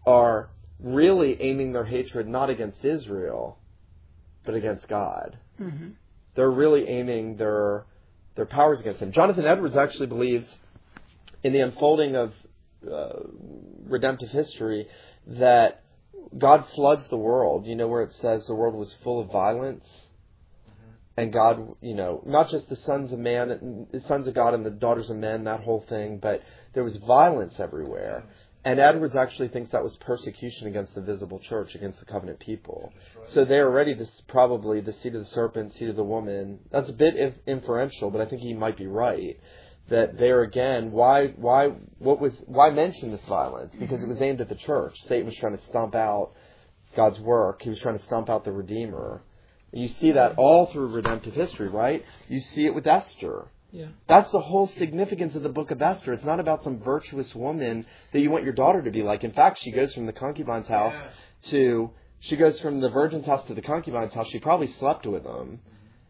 are 0.07 0.49
really 0.79 1.39
aiming 1.39 1.71
their 1.71 1.85
hatred 1.85 2.27
not 2.27 2.49
against 2.49 2.83
Israel, 2.83 3.59
but 4.43 4.55
against 4.55 4.87
God. 4.87 5.37
Mm-hmm. 5.61 5.89
They're 6.35 6.49
really 6.49 6.87
aiming 6.87 7.37
their 7.37 7.85
their 8.35 8.47
powers 8.47 8.79
against 8.79 9.01
him. 9.03 9.11
Jonathan 9.11 9.45
Edwards 9.45 9.77
actually 9.77 10.07
believes 10.07 10.47
in 11.43 11.53
the 11.53 11.59
unfolding 11.59 12.15
of 12.15 12.33
uh, 12.91 13.19
redemptive 13.87 14.29
history 14.29 14.87
that 15.27 15.83
God 16.37 16.65
floods 16.75 17.07
the 17.09 17.17
world. 17.17 17.65
You 17.65 17.75
know 17.75 17.87
where 17.87 18.03
it 18.03 18.13
says 18.13 18.45
the 18.45 18.55
world 18.55 18.75
was 18.75 18.93
full 19.03 19.19
of 19.19 19.31
violence, 19.31 19.85
mm-hmm. 20.69 20.91
and 21.17 21.33
God, 21.33 21.75
you 21.81 21.95
know, 21.95 22.23
not 22.25 22.49
just 22.49 22.69
the 22.69 22.75
sons 22.75 23.11
of 23.11 23.19
man, 23.19 23.87
the 23.91 24.01
sons 24.01 24.27
of 24.27 24.33
God 24.33 24.53
and 24.53 24.65
the 24.65 24.69
daughters 24.69 25.09
of 25.09 25.17
men, 25.17 25.45
that 25.45 25.61
whole 25.61 25.85
thing, 25.89 26.19
but 26.19 26.43
there 26.73 26.83
was 26.83 26.97
violence 26.97 27.59
everywhere. 27.59 28.25
And 28.65 28.77
Edwards 28.77 29.15
actually 29.15 29.47
thinks 29.47 29.71
that 29.71 29.83
was 29.83 29.95
persecution 29.97 30.67
against 30.67 30.93
the 30.93 31.01
visible 31.01 31.39
church, 31.39 31.75
against 31.75 31.99
the 31.99 32.05
covenant 32.05 32.39
people. 32.39 32.91
So 33.27 33.45
they're 33.45 33.67
already 33.67 33.93
this 33.93 34.21
probably 34.27 34.81
the 34.81 34.91
seed 34.91 35.15
of 35.15 35.23
the 35.23 35.29
serpent, 35.29 35.73
seed 35.73 35.89
of 35.89 35.95
the 35.95 36.03
woman. 36.03 36.59
That's 36.69 36.89
a 36.89 36.93
bit 36.93 37.15
inf- 37.15 37.35
inferential, 37.47 38.11
but 38.11 38.19
I 38.19 38.25
think 38.25 38.41
he 38.41 38.53
might 38.53 38.75
be 38.75 38.87
right. 38.87 39.39
That 39.89 40.17
there 40.17 40.41
again, 40.41 40.91
why, 40.91 41.27
why, 41.35 41.69
what 41.97 42.19
was, 42.19 42.33
why 42.45 42.69
mention 42.69 43.11
this 43.11 43.25
violence? 43.25 43.73
Because 43.73 43.99
it 43.99 44.03
mm-hmm. 44.03 44.09
was 44.09 44.21
aimed 44.21 44.41
at 44.41 44.49
the 44.49 44.55
church. 44.55 44.95
Satan 45.07 45.25
was 45.25 45.35
trying 45.35 45.55
to 45.55 45.63
stomp 45.63 45.95
out 45.95 46.31
God's 46.95 47.19
work. 47.19 47.61
He 47.61 47.69
was 47.69 47.79
trying 47.79 47.97
to 47.97 48.03
stomp 48.03 48.29
out 48.29 48.45
the 48.45 48.51
Redeemer. 48.51 49.23
You 49.71 49.87
see 49.87 50.11
that 50.11 50.35
all 50.37 50.67
through 50.67 50.87
redemptive 50.87 51.33
history, 51.33 51.69
right? 51.69 52.03
You 52.27 52.39
see 52.39 52.65
it 52.65 52.73
with 52.73 52.87
Esther. 52.87 53.47
Yeah. 53.71 53.87
That's 54.07 54.31
the 54.31 54.39
whole 54.39 54.67
significance 54.67 55.35
of 55.35 55.43
the 55.43 55.49
book 55.49 55.69
of 55.71 55.81
Esther. 55.81 56.13
It's 56.13 56.25
not 56.25 56.39
about 56.39 56.63
some 56.63 56.79
virtuous 56.79 57.35
woman 57.35 57.85
that 58.11 58.19
you 58.19 58.31
want 58.31 58.43
your 58.43 58.53
daughter 58.53 58.81
to 58.81 58.91
be 58.91 59.03
like. 59.03 59.23
In 59.23 59.31
fact, 59.31 59.59
she 59.59 59.71
goes 59.71 59.93
from 59.93 60.07
the 60.07 60.13
concubine's 60.13 60.67
house 60.67 60.93
Yeah. 60.95 61.09
to 61.51 61.91
she 62.21 62.35
goes 62.35 62.59
from 62.59 62.81
the 62.81 62.89
virgin's 62.89 63.25
house 63.25 63.45
to 63.45 63.53
the 63.53 63.61
concubine's 63.61 64.13
house. 64.13 64.27
She 64.29 64.39
probably 64.39 64.67
slept 64.67 65.05
with 65.05 65.23
them. 65.23 65.59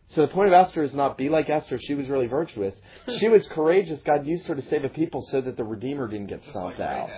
So 0.09 0.21
the 0.21 0.27
point 0.27 0.47
of 0.47 0.53
Esther 0.53 0.83
is 0.83 0.93
not 0.93 1.17
be 1.17 1.29
like 1.29 1.49
Esther. 1.49 1.77
She 1.77 1.93
was 1.93 2.09
really 2.09 2.25
virtuous. 2.25 2.75
She 3.17 3.29
was 3.29 3.45
courageous. 3.47 4.01
God 4.01 4.25
used 4.25 4.47
her 4.47 4.55
to 4.55 4.61
save 4.63 4.83
a 4.83 4.89
people 4.89 5.21
so 5.21 5.39
that 5.39 5.55
the 5.55 5.63
Redeemer 5.63 6.07
didn't 6.07 6.27
get 6.27 6.39
Just 6.39 6.51
stomped 6.51 6.79
like 6.79 6.89
out. 6.89 7.09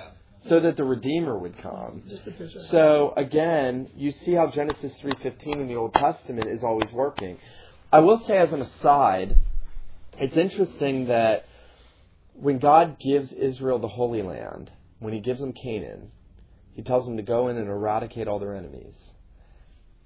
So 0.42 0.60
that 0.60 0.76
the 0.76 0.84
Redeemer 0.84 1.38
would 1.38 1.58
come. 1.58 2.04
Just 2.10 2.28
a 2.28 2.32
picture. 2.32 2.60
So 2.60 3.14
again, 3.16 3.90
you 3.96 4.12
see 4.12 4.34
how 4.34 4.48
Genesis 4.48 4.94
3:15 5.02 5.62
in 5.62 5.68
the 5.68 5.76
Old 5.76 5.94
Testament 5.94 6.48
is 6.48 6.64
always 6.64 6.92
working. 6.92 7.38
I 7.94 8.00
will 8.00 8.18
say 8.20 8.38
as 8.38 8.52
an 8.52 8.62
aside, 8.62 9.38
it's 10.20 10.36
interesting 10.36 11.08
that 11.08 11.46
when 12.34 12.60
God 12.60 12.98
gives 13.00 13.32
Israel 13.32 13.80
the 13.80 13.88
Holy 13.88 14.22
Land, 14.22 14.70
when 15.00 15.14
he 15.14 15.20
gives 15.20 15.40
them 15.40 15.54
Canaan, 15.54 16.12
he 16.74 16.82
tells 16.82 17.06
them 17.06 17.18
to 17.18 17.24
go 17.24 17.48
in 17.48 17.58
and 17.58 17.70
eradicate 17.70 18.28
all 18.28 18.40
their 18.40 18.56
enemies. 18.56 19.11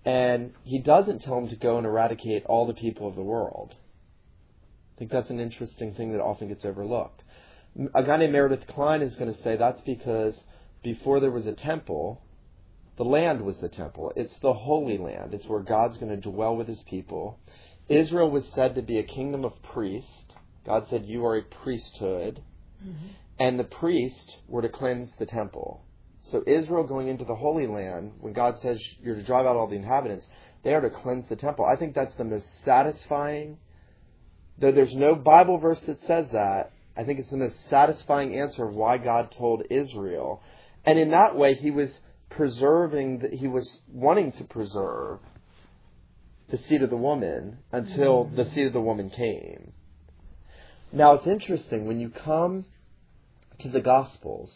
And 0.05 0.53
he 0.63 0.79
doesn't 0.79 1.23
tell 1.23 1.35
them 1.35 1.49
to 1.49 1.55
go 1.55 1.77
and 1.77 1.85
eradicate 1.85 2.45
all 2.45 2.67
the 2.67 2.73
people 2.73 3.07
of 3.07 3.15
the 3.15 3.23
world. 3.23 3.73
I 4.95 4.99
think 4.99 5.11
that's 5.11 5.31
an 5.31 5.39
interesting 5.39 5.93
thing 5.93 6.13
that 6.13 6.21
often 6.21 6.47
gets 6.47 6.63
overlooked. 6.63 7.23
A 7.93 8.03
guy 8.03 8.17
named 8.17 8.31
Meredith 8.31 8.67
Kline 8.67 9.01
is 9.01 9.15
going 9.15 9.33
to 9.33 9.41
say 9.41 9.57
that's 9.57 9.81
because 9.81 10.39
before 10.83 11.19
there 11.19 11.31
was 11.31 11.47
a 11.47 11.53
temple, 11.53 12.21
the 12.97 13.03
land 13.03 13.41
was 13.41 13.57
the 13.57 13.67
temple. 13.67 14.13
It's 14.15 14.37
the 14.39 14.53
Holy 14.53 14.97
Land. 14.97 15.33
It's 15.33 15.47
where 15.47 15.61
God's 15.61 15.97
going 15.97 16.15
to 16.15 16.29
dwell 16.29 16.55
with 16.55 16.67
his 16.67 16.81
people. 16.83 17.39
Israel 17.89 18.31
was 18.31 18.45
said 18.53 18.75
to 18.75 18.81
be 18.81 18.99
a 18.99 19.03
kingdom 19.03 19.43
of 19.43 19.61
priests. 19.61 20.35
God 20.65 20.87
said, 20.89 21.05
You 21.05 21.25
are 21.25 21.37
a 21.37 21.43
priesthood. 21.43 22.41
Mm-hmm. 22.81 23.07
And 23.37 23.59
the 23.59 23.65
priests 23.65 24.37
were 24.47 24.61
to 24.61 24.69
cleanse 24.69 25.11
the 25.19 25.25
temple. 25.25 25.83
So 26.25 26.43
Israel 26.47 26.83
going 26.83 27.07
into 27.07 27.23
the 27.23 27.35
Holy 27.35 27.67
Land, 27.67 28.13
when 28.19 28.33
God 28.33 28.57
says 28.59 28.81
you're 29.01 29.15
to 29.15 29.23
drive 29.23 29.45
out 29.45 29.55
all 29.55 29.67
the 29.67 29.75
inhabitants, 29.75 30.25
they 30.63 30.73
are 30.73 30.81
to 30.81 30.89
cleanse 30.89 31.27
the 31.29 31.35
temple. 31.35 31.65
I 31.65 31.75
think 31.75 31.93
that's 31.93 32.15
the 32.15 32.23
most 32.23 32.63
satisfying. 32.63 33.57
Though 34.57 34.71
there's 34.71 34.95
no 34.95 35.13
Bible 35.15 35.59
verse 35.59 35.81
that 35.81 36.01
says 36.01 36.27
that, 36.31 36.71
I 36.97 37.03
think 37.03 37.19
it's 37.19 37.29
the 37.29 37.37
most 37.37 37.69
satisfying 37.69 38.39
answer 38.39 38.67
of 38.67 38.73
why 38.73 38.97
God 38.97 39.31
told 39.37 39.63
Israel. 39.69 40.41
And 40.85 40.97
in 40.97 41.11
that 41.11 41.35
way, 41.35 41.53
he 41.53 41.69
was 41.69 41.89
preserving, 42.29 43.19
the, 43.19 43.29
he 43.29 43.47
was 43.47 43.81
wanting 43.91 44.31
to 44.33 44.43
preserve 44.45 45.19
the 46.49 46.57
seed 46.57 46.81
of 46.81 46.89
the 46.89 46.97
woman 46.97 47.59
until 47.71 48.25
the 48.25 48.43
mm-hmm. 48.43 48.53
seed 48.53 48.67
of 48.67 48.73
the 48.73 48.81
woman 48.81 49.09
came. 49.09 49.73
Now 50.91 51.13
it's 51.15 51.27
interesting, 51.27 51.85
when 51.85 51.99
you 51.99 52.09
come 52.09 52.65
to 53.59 53.69
the 53.69 53.81
Gospels, 53.81 54.49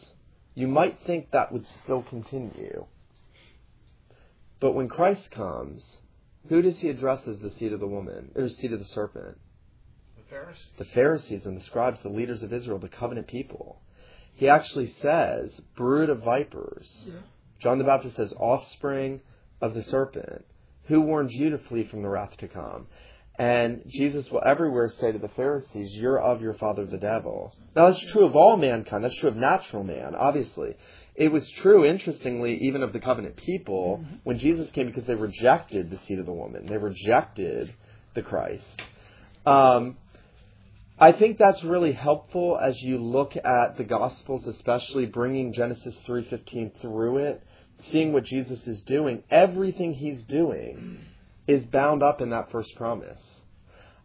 you 0.56 0.68
might 0.68 1.00
think 1.02 1.32
that 1.32 1.52
would 1.52 1.66
still 1.84 2.04
continue. 2.04 2.86
But 4.60 4.74
when 4.74 4.90
Christ 4.90 5.32
comes, 5.32 6.00
who 6.50 6.62
does 6.62 6.80
he 6.80 6.90
address 6.90 7.28
as 7.28 7.40
the 7.40 7.52
seed 7.52 7.74
of 7.74 7.80
the 7.80 7.88
woman, 7.88 8.32
or 8.36 8.50
seed 8.50 8.74
of 8.74 8.80
the 8.80 8.86
serpent? 8.86 9.38
The 10.18 10.24
Pharisees. 10.30 10.68
The 10.78 10.86
Pharisees 10.86 11.46
and 11.46 11.58
the 11.58 11.64
scribes, 11.64 12.02
the 12.02 12.10
leaders 12.10 12.44
of 12.44 12.52
Israel, 12.52 12.80
the 12.80 12.90
covenant 12.90 13.28
people. 13.28 13.82
He 14.34 14.48
actually 14.48 14.94
says, 15.02 15.60
brood 15.76 16.10
of 16.10 16.24
vipers. 16.24 17.04
Yeah. 17.06 17.14
John 17.60 17.78
the 17.78 17.84
Baptist 17.84 18.16
says, 18.16 18.34
offspring 18.38 19.22
of 19.62 19.74
the 19.74 19.84
serpent. 19.84 20.46
Who 20.86 21.02
warned 21.02 21.32
you 21.32 21.52
to 21.52 21.58
flee 21.58 21.84
from 21.84 22.02
the 22.02 22.10
wrath 22.10 22.36
to 22.38 22.48
come? 22.48 22.88
And 23.40 23.84
Jesus 23.88 24.30
will 24.30 24.44
everywhere 24.46 24.90
say 24.90 25.14
to 25.14 25.18
the 25.18 25.30
Pharisees, 25.30 25.96
You're 25.96 26.20
of 26.20 26.42
your 26.42 26.56
father 26.56 26.86
the 26.86 26.98
devil. 26.98 27.56
Now, 27.74 27.90
that's 27.90 28.12
true 28.12 28.26
of 28.26 28.36
all 28.36 28.58
mankind. 28.58 29.02
That's 29.02 29.18
true 29.18 29.30
of 29.30 29.38
natural 29.38 29.86
man, 29.86 30.14
obviously. 30.14 30.76
It 31.16 31.32
was 31.32 31.50
true, 31.52 31.86
interestingly, 31.86 32.58
even 32.64 32.84
of 32.84 32.92
the 32.92 33.00
covenant 33.00 33.38
people 33.38 34.04
when 34.26 34.38
Jesus 34.40 34.70
came 34.72 34.88
because 34.88 35.06
they 35.06 35.16
rejected 35.16 35.90
the 35.90 35.96
seed 36.00 36.20
of 36.20 36.26
the 36.26 36.34
woman. 36.34 36.66
They 36.66 36.78
rejected 36.78 37.74
the 38.14 38.24
Christ. 38.24 38.82
Um, 39.46 39.96
I 41.00 41.14
think 41.14 41.38
that's 41.38 41.64
really 41.64 41.94
helpful 41.94 42.60
as 42.62 42.82
you 42.82 42.98
look 42.98 43.38
at 43.38 43.78
the 43.78 43.86
Gospels, 43.86 44.48
especially 44.48 45.06
bringing 45.06 45.54
Genesis 45.54 45.96
3:15 46.06 46.72
through 46.82 47.20
it, 47.20 47.42
seeing 47.80 48.12
what 48.12 48.26
Jesus 48.26 48.68
is 48.68 48.82
doing. 48.82 49.24
Everything 49.32 49.94
he's 49.94 50.26
doing 50.26 51.00
is 51.48 51.66
bound 51.66 52.04
up 52.04 52.22
in 52.22 52.32
that 52.32 52.52
first 52.52 52.76
promise. 52.76 53.20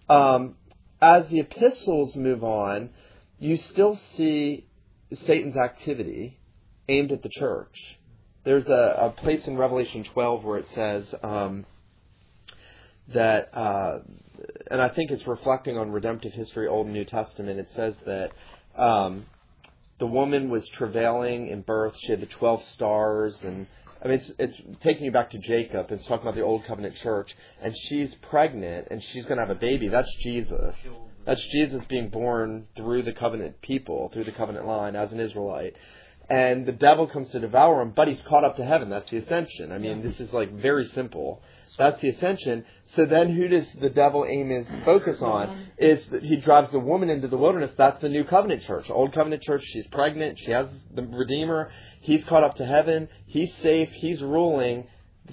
Um, 0.08 0.56
as 1.00 1.28
the 1.28 1.40
epistles 1.40 2.16
move 2.16 2.44
on, 2.44 2.90
you 3.38 3.56
still 3.56 3.96
see 4.16 4.66
Satan's 5.12 5.56
activity 5.56 6.38
aimed 6.88 7.12
at 7.12 7.22
the 7.22 7.28
church. 7.28 7.98
There's 8.44 8.68
a, 8.68 8.96
a 8.98 9.10
place 9.10 9.46
in 9.46 9.56
Revelation 9.56 10.04
12 10.04 10.44
where 10.44 10.58
it 10.58 10.66
says 10.74 11.14
um, 11.22 11.64
that, 13.08 13.56
uh, 13.56 14.00
and 14.70 14.82
I 14.82 14.88
think 14.88 15.10
it's 15.10 15.26
reflecting 15.26 15.78
on 15.78 15.90
redemptive 15.90 16.32
history, 16.32 16.68
Old 16.68 16.86
and 16.86 16.94
New 16.94 17.04
Testament. 17.04 17.58
It 17.58 17.70
says 17.74 17.94
that 18.04 18.32
um, 18.76 19.26
the 19.98 20.06
woman 20.06 20.50
was 20.50 20.66
travailing 20.68 21.48
in 21.48 21.62
birth. 21.62 21.94
She 21.98 22.12
had 22.12 22.20
the 22.20 22.26
12 22.26 22.64
stars 22.64 23.42
and 23.42 23.66
I 24.04 24.08
mean, 24.08 24.18
it's, 24.18 24.30
it's 24.38 24.60
taking 24.82 25.06
you 25.06 25.12
back 25.12 25.30
to 25.30 25.38
Jacob. 25.38 25.90
It's 25.90 26.06
talking 26.06 26.26
about 26.26 26.34
the 26.34 26.42
old 26.42 26.64
covenant 26.66 26.94
church, 26.96 27.34
and 27.62 27.74
she's 27.76 28.14
pregnant, 28.16 28.88
and 28.90 29.02
she's 29.02 29.24
going 29.24 29.38
to 29.38 29.46
have 29.46 29.56
a 29.56 29.58
baby. 29.58 29.88
That's 29.88 30.14
Jesus. 30.16 30.76
That's 31.24 31.42
Jesus 31.46 31.82
being 31.86 32.10
born 32.10 32.66
through 32.76 33.04
the 33.04 33.14
covenant 33.14 33.62
people, 33.62 34.10
through 34.12 34.24
the 34.24 34.32
covenant 34.32 34.66
line 34.66 34.94
as 34.94 35.10
an 35.12 35.20
Israelite. 35.20 35.74
And 36.28 36.66
the 36.66 36.72
devil 36.72 37.06
comes 37.06 37.30
to 37.30 37.40
devour 37.40 37.80
him, 37.80 37.92
but 37.96 38.08
he's 38.08 38.20
caught 38.22 38.44
up 38.44 38.56
to 38.56 38.64
heaven. 38.64 38.90
That's 38.90 39.08
the 39.10 39.18
ascension. 39.18 39.72
I 39.72 39.78
mean, 39.78 40.02
this 40.02 40.20
is 40.20 40.32
like 40.32 40.52
very 40.52 40.84
simple. 40.86 41.42
That's 41.76 42.00
the 42.00 42.10
ascension. 42.10 42.64
So 42.92 43.04
then 43.04 43.34
who 43.34 43.48
does 43.48 43.66
the 43.80 43.90
devil 43.90 44.24
aim 44.28 44.50
his 44.50 44.68
focus 44.84 45.20
on? 45.20 45.68
Is 45.78 46.06
that 46.08 46.22
he 46.22 46.36
drives 46.36 46.70
the 46.70 46.78
woman 46.78 47.10
into 47.10 47.26
the 47.26 47.36
wilderness. 47.36 47.72
That's 47.76 48.00
the 48.00 48.08
new 48.08 48.24
covenant 48.24 48.62
church. 48.62 48.88
Old 48.90 49.12
covenant 49.12 49.42
church, 49.42 49.62
she's 49.64 49.86
pregnant. 49.88 50.38
She 50.38 50.52
has 50.52 50.68
the 50.94 51.02
Redeemer. 51.02 51.70
He's 52.00 52.24
caught 52.24 52.44
up 52.44 52.56
to 52.56 52.66
heaven. 52.66 53.08
He's 53.26 53.52
safe. 53.56 53.90
He's 53.90 54.22
ruling. 54.22 54.86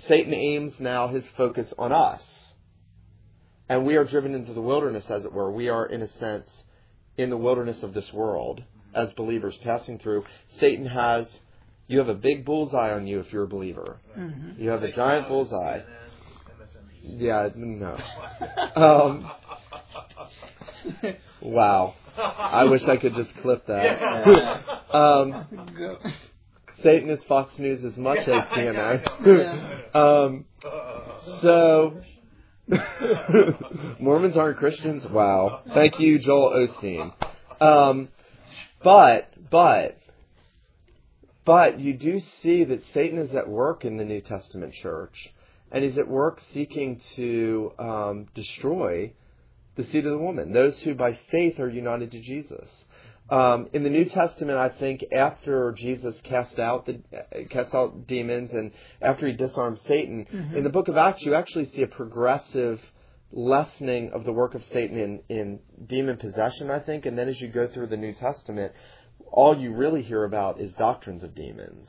Satan 0.07 0.33
aims 0.33 0.73
now 0.79 1.09
his 1.09 1.23
focus 1.37 1.71
on 1.77 1.91
us. 1.91 2.23
And 3.69 3.85
we 3.85 3.95
are 3.95 4.03
driven 4.03 4.33
into 4.33 4.53
the 4.53 4.61
wilderness, 4.61 5.05
as 5.09 5.23
it 5.23 5.31
were. 5.31 5.51
We 5.51 5.69
are, 5.69 5.85
in 5.85 6.01
a 6.01 6.11
sense, 6.13 6.49
in 7.17 7.29
the 7.29 7.37
wilderness 7.37 7.83
of 7.83 7.93
this 7.93 8.11
world 8.11 8.63
as 8.93 9.11
believers 9.13 9.57
passing 9.63 9.99
through. 9.99 10.25
Satan 10.59 10.85
has, 10.85 11.29
you 11.87 11.99
have 11.99 12.09
a 12.09 12.15
big 12.15 12.45
bullseye 12.45 12.91
on 12.91 13.07
you 13.07 13.19
if 13.19 13.31
you're 13.31 13.43
a 13.43 13.47
believer. 13.47 13.99
Mm-hmm. 14.17 14.61
You 14.61 14.69
have 14.69 14.83
a 14.83 14.91
giant 14.91 15.27
bullseye. 15.27 15.81
Yeah, 17.01 17.49
no. 17.55 17.97
Um, 18.75 19.31
wow. 21.41 21.95
I 22.17 22.65
wish 22.65 22.83
I 22.85 22.97
could 22.97 23.15
just 23.15 23.33
clip 23.37 23.65
that. 23.67 24.93
um, 24.93 25.45
Satan 26.83 27.09
is 27.09 27.23
Fox 27.23 27.57
News 27.59 27.83
as 27.83 27.97
much 27.97 28.27
as 28.27 28.43
CNN. 28.49 29.77
Um, 29.93 30.45
so, 31.41 32.01
Mormons 33.99 34.37
aren't 34.37 34.57
Christians? 34.57 35.05
Wow. 35.07 35.63
Thank 35.73 35.99
you, 35.99 36.17
Joel 36.17 36.67
Osteen. 36.67 37.13
Um, 37.59 38.07
but, 38.81 39.29
but, 39.49 39.97
but 41.43 41.79
you 41.79 41.93
do 41.93 42.21
see 42.41 42.63
that 42.63 42.83
Satan 42.93 43.19
is 43.19 43.35
at 43.35 43.49
work 43.49 43.83
in 43.83 43.97
the 43.97 44.05
New 44.05 44.21
Testament 44.21 44.73
church, 44.73 45.29
and 45.71 45.83
he's 45.83 45.97
at 45.97 46.07
work 46.07 46.41
seeking 46.51 47.01
to 47.15 47.71
um, 47.79 48.27
destroy 48.35 49.13
the 49.75 49.83
seed 49.85 50.05
of 50.05 50.11
the 50.11 50.17
woman, 50.17 50.51
those 50.51 50.79
who 50.81 50.93
by 50.93 51.17
faith 51.31 51.59
are 51.59 51.69
united 51.69 52.11
to 52.11 52.19
Jesus. 52.19 52.69
Um, 53.29 53.69
in 53.71 53.83
the 53.83 53.89
New 53.89 54.03
Testament, 54.05 54.57
I 54.57 54.67
think 54.67 55.05
after 55.15 55.71
Jesus 55.71 56.15
cast 56.23 56.59
out 56.59 56.85
the 56.85 56.99
uh, 57.15 57.47
cast 57.49 57.73
out 57.73 58.05
demons 58.05 58.51
and 58.51 58.71
after 59.01 59.25
he 59.25 59.33
disarmed 59.33 59.79
Satan, 59.87 60.27
in 60.53 60.63
the 60.63 60.69
Book 60.69 60.89
of 60.89 60.97
Acts, 60.97 61.21
you 61.21 61.33
actually 61.33 61.69
see 61.71 61.81
a 61.83 61.87
progressive 61.87 62.81
lessening 63.31 64.11
of 64.11 64.25
the 64.25 64.33
work 64.33 64.53
of 64.53 64.63
Satan 64.73 64.97
in, 64.97 65.21
in 65.29 65.59
demon 65.87 66.17
possession. 66.17 66.69
I 66.69 66.79
think, 66.79 67.05
and 67.05 67.17
then 67.17 67.29
as 67.29 67.39
you 67.39 67.47
go 67.47 67.67
through 67.67 67.87
the 67.87 67.95
New 67.95 68.13
Testament, 68.13 68.73
all 69.31 69.57
you 69.57 69.73
really 69.73 70.01
hear 70.01 70.25
about 70.25 70.59
is 70.59 70.73
doctrines 70.73 71.23
of 71.23 71.33
demons. 71.33 71.87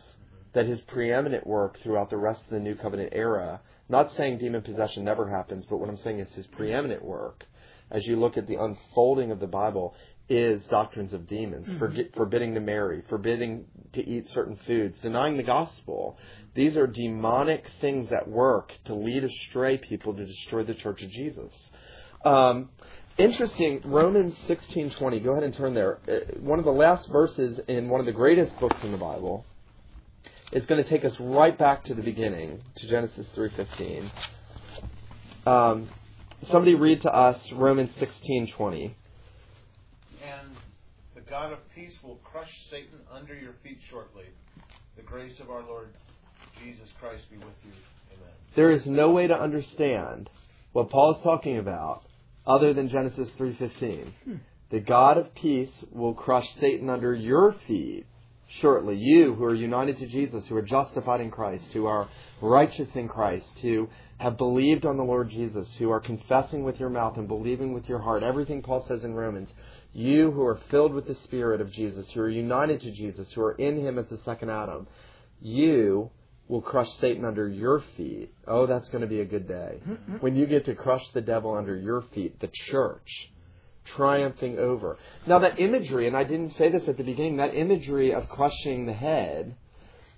That 0.54 0.66
his 0.66 0.80
preeminent 0.82 1.46
work 1.46 1.78
throughout 1.78 2.10
the 2.10 2.18
rest 2.18 2.44
of 2.44 2.50
the 2.50 2.60
New 2.60 2.74
Covenant 2.74 3.10
era. 3.12 3.60
Not 3.88 4.12
saying 4.12 4.38
demon 4.38 4.62
possession 4.62 5.04
never 5.04 5.28
happens, 5.28 5.66
but 5.66 5.78
what 5.78 5.88
I'm 5.88 5.96
saying 5.96 6.18
is 6.18 6.32
his 6.34 6.46
preeminent 6.46 7.04
work 7.04 7.46
as 7.92 8.06
you 8.06 8.16
look 8.16 8.36
at 8.36 8.46
the 8.46 8.56
unfolding 8.56 9.30
of 9.30 9.38
the 9.38 9.46
Bible, 9.46 9.94
is 10.28 10.64
doctrines 10.64 11.12
of 11.12 11.26
demons, 11.26 11.68
forget, 11.78 12.06
forbidding 12.16 12.54
to 12.54 12.60
marry, 12.60 13.02
forbidding 13.08 13.66
to 13.92 14.08
eat 14.08 14.26
certain 14.28 14.56
foods, 14.66 14.98
denying 15.00 15.36
the 15.36 15.42
gospel. 15.42 16.16
These 16.54 16.76
are 16.76 16.86
demonic 16.86 17.68
things 17.80 18.10
at 18.12 18.26
work 18.26 18.72
to 18.86 18.94
lead 18.94 19.24
astray 19.24 19.76
people 19.76 20.14
to 20.14 20.24
destroy 20.24 20.64
the 20.64 20.74
church 20.74 21.02
of 21.02 21.10
Jesus. 21.10 21.52
Um, 22.24 22.70
interesting, 23.18 23.82
Romans 23.84 24.34
16:20. 24.46 25.22
Go 25.22 25.32
ahead 25.32 25.44
and 25.44 25.52
turn 25.52 25.74
there. 25.74 25.98
Uh, 26.08 26.20
One 26.40 26.58
of 26.58 26.64
the 26.64 26.72
last 26.72 27.10
verses 27.10 27.60
in 27.68 27.90
one 27.90 28.00
of 28.00 28.06
the 28.06 28.12
greatest 28.12 28.58
books 28.58 28.82
in 28.84 28.92
the 28.92 28.98
Bible 28.98 29.44
is 30.52 30.66
going 30.66 30.82
to 30.82 30.88
take 30.88 31.04
us 31.04 31.18
right 31.18 31.56
back 31.56 31.82
to 31.84 31.94
the 31.94 32.02
beginning, 32.02 32.60
to 32.76 32.86
Genesis 32.86 33.26
3:15. 33.34 34.10
Um, 35.46 35.88
somebody 36.50 36.74
read 36.74 37.00
to 37.02 37.14
us 37.14 37.50
Romans 37.52 37.94
16:20. 37.96 38.94
And 40.22 40.56
the 41.14 41.22
God 41.22 41.52
of 41.52 41.58
peace 41.74 41.96
will 42.02 42.16
crush 42.16 42.50
Satan 42.70 43.00
under 43.10 43.34
your 43.34 43.54
feet 43.62 43.78
shortly. 43.88 44.26
The 44.96 45.02
grace 45.02 45.40
of 45.40 45.50
our 45.50 45.62
Lord 45.62 45.88
Jesus 46.62 46.92
Christ 47.00 47.30
be 47.30 47.38
with 47.38 47.46
you. 47.64 47.72
Amen. 48.12 48.32
There 48.54 48.70
is 48.70 48.86
no 48.86 49.10
way 49.10 49.26
to 49.26 49.34
understand 49.34 50.28
what 50.72 50.90
Paul 50.90 51.14
is 51.14 51.22
talking 51.22 51.58
about 51.58 52.04
other 52.46 52.74
than 52.74 52.88
Genesis 52.88 53.30
3:15. 53.32 54.40
The 54.68 54.80
God 54.80 55.16
of 55.16 55.34
peace 55.34 55.84
will 55.90 56.14
crush 56.14 56.48
Satan 56.54 56.90
under 56.90 57.14
your 57.14 57.52
feet 57.52 58.06
shortly. 58.60 58.96
You 58.96 59.34
who 59.34 59.44
are 59.44 59.54
united 59.54 59.98
to 59.98 60.06
Jesus, 60.06 60.46
who 60.46 60.56
are 60.56 60.62
justified 60.62 61.20
in 61.20 61.30
Christ, 61.30 61.64
who 61.72 61.86
are 61.86 62.08
righteous 62.40 62.88
in 62.94 63.08
Christ, 63.08 63.58
who 63.60 63.88
have 64.18 64.36
believed 64.36 64.84
on 64.84 64.96
the 64.96 65.04
Lord 65.04 65.30
Jesus, 65.30 65.68
who 65.78 65.90
are 65.90 66.00
confessing 66.00 66.64
with 66.64 66.78
your 66.78 66.90
mouth 66.90 67.16
and 67.16 67.26
believing 67.26 67.72
with 67.72 67.88
your 67.88 68.00
heart, 68.00 68.22
everything 68.22 68.62
Paul 68.62 68.84
says 68.86 69.04
in 69.04 69.14
Romans, 69.14 69.50
you 69.92 70.30
who 70.30 70.42
are 70.42 70.60
filled 70.70 70.94
with 70.94 71.06
the 71.06 71.14
Spirit 71.14 71.60
of 71.60 71.70
Jesus, 71.70 72.10
who 72.12 72.20
are 72.20 72.28
united 72.28 72.80
to 72.80 72.90
Jesus, 72.92 73.32
who 73.32 73.42
are 73.42 73.52
in 73.52 73.78
Him 73.78 73.98
as 73.98 74.06
the 74.08 74.18
second 74.18 74.50
Adam, 74.50 74.86
you 75.40 76.10
will 76.48 76.62
crush 76.62 76.90
Satan 76.94 77.24
under 77.24 77.48
your 77.48 77.82
feet. 77.96 78.32
Oh, 78.46 78.66
that's 78.66 78.88
going 78.90 79.02
to 79.02 79.06
be 79.06 79.20
a 79.20 79.24
good 79.24 79.48
day. 79.48 79.80
Mm-hmm. 79.86 80.16
When 80.16 80.36
you 80.36 80.46
get 80.46 80.66
to 80.66 80.74
crush 80.74 81.08
the 81.10 81.20
devil 81.20 81.54
under 81.56 81.76
your 81.76 82.02
feet, 82.14 82.40
the 82.40 82.48
church 82.52 83.32
triumphing 83.84 84.58
over. 84.58 84.98
Now, 85.26 85.40
that 85.40 85.58
imagery, 85.58 86.06
and 86.06 86.16
I 86.16 86.24
didn't 86.24 86.54
say 86.56 86.70
this 86.70 86.88
at 86.88 86.96
the 86.96 87.04
beginning, 87.04 87.36
that 87.36 87.54
imagery 87.54 88.14
of 88.14 88.28
crushing 88.28 88.86
the 88.86 88.92
head 88.92 89.56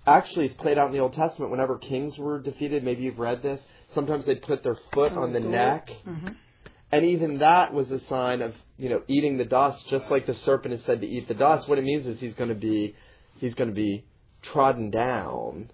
actually 0.07 0.47
is 0.47 0.55
played 0.55 0.77
out 0.79 0.89
in 0.89 0.93
the 0.93 0.99
Old 0.99 1.15
Testament 1.15 1.51
whenever 1.51 1.79
kings 1.79 2.19
were 2.19 2.39
defeated. 2.39 2.85
Maybe 2.85 3.05
you've 3.05 3.19
read 3.19 3.43
this. 3.43 3.61
Sometimes 3.89 4.27
they'd 4.27 4.43
put 4.43 4.63
their 4.63 4.77
foot 4.93 5.13
on 5.13 5.33
the 5.33 5.41
neck. 5.41 5.91
And 6.93 7.07
even 7.07 7.39
that 7.39 7.73
was 7.73 7.91
a 7.91 7.99
sign 8.01 8.43
of, 8.43 8.55
you 8.77 8.89
know, 8.89 9.03
eating 9.09 9.37
the 9.37 9.45
dust, 9.45 9.89
just 9.89 10.09
like 10.11 10.27
the 10.27 10.35
serpent 10.35 10.75
is 10.75 10.85
said 10.85 11.01
to 11.01 11.07
eat 11.07 11.27
the 11.27 11.35
dust. 11.35 11.69
What 11.69 11.79
it 11.79 11.85
means 11.85 12.07
is 12.07 12.21
he's 12.21 12.35
going 12.35 12.51
to 12.51 12.55
be, 12.55 12.95
he's 13.39 13.55
going 13.55 13.71
to 13.71 13.75
be 13.75 14.05
trodden 14.43 14.91
down, 14.91 15.71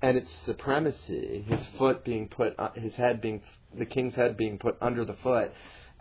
and 0.00 0.16
it's 0.16 0.32
supremacy. 0.46 1.44
His 1.46 1.66
foot 1.76 2.04
being 2.04 2.28
put, 2.28 2.54
uh, 2.58 2.70
his 2.74 2.94
head 2.94 3.20
being, 3.20 3.42
the 3.76 3.84
king's 3.84 4.14
head 4.14 4.36
being 4.36 4.58
put 4.58 4.76
under 4.80 5.04
the 5.04 5.14
foot, 5.14 5.52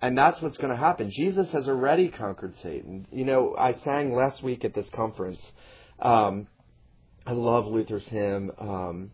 and 0.01 0.17
that's 0.17 0.41
what's 0.41 0.57
going 0.57 0.71
to 0.71 0.77
happen. 0.77 1.11
Jesus 1.11 1.49
has 1.51 1.67
already 1.67 2.09
conquered 2.09 2.55
Satan. 2.63 3.07
You 3.11 3.25
know, 3.25 3.55
I 3.57 3.73
sang 3.73 4.15
last 4.15 4.41
week 4.43 4.65
at 4.65 4.73
this 4.73 4.89
conference. 4.89 5.39
Um, 5.99 6.47
I 7.25 7.33
love 7.33 7.67
Luther's 7.67 8.05
hymn, 8.07 8.51
um, 8.57 9.11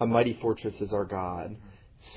"A 0.00 0.06
Mighty 0.06 0.34
Fortress 0.34 0.74
Is 0.80 0.92
Our 0.92 1.04
God." 1.04 1.56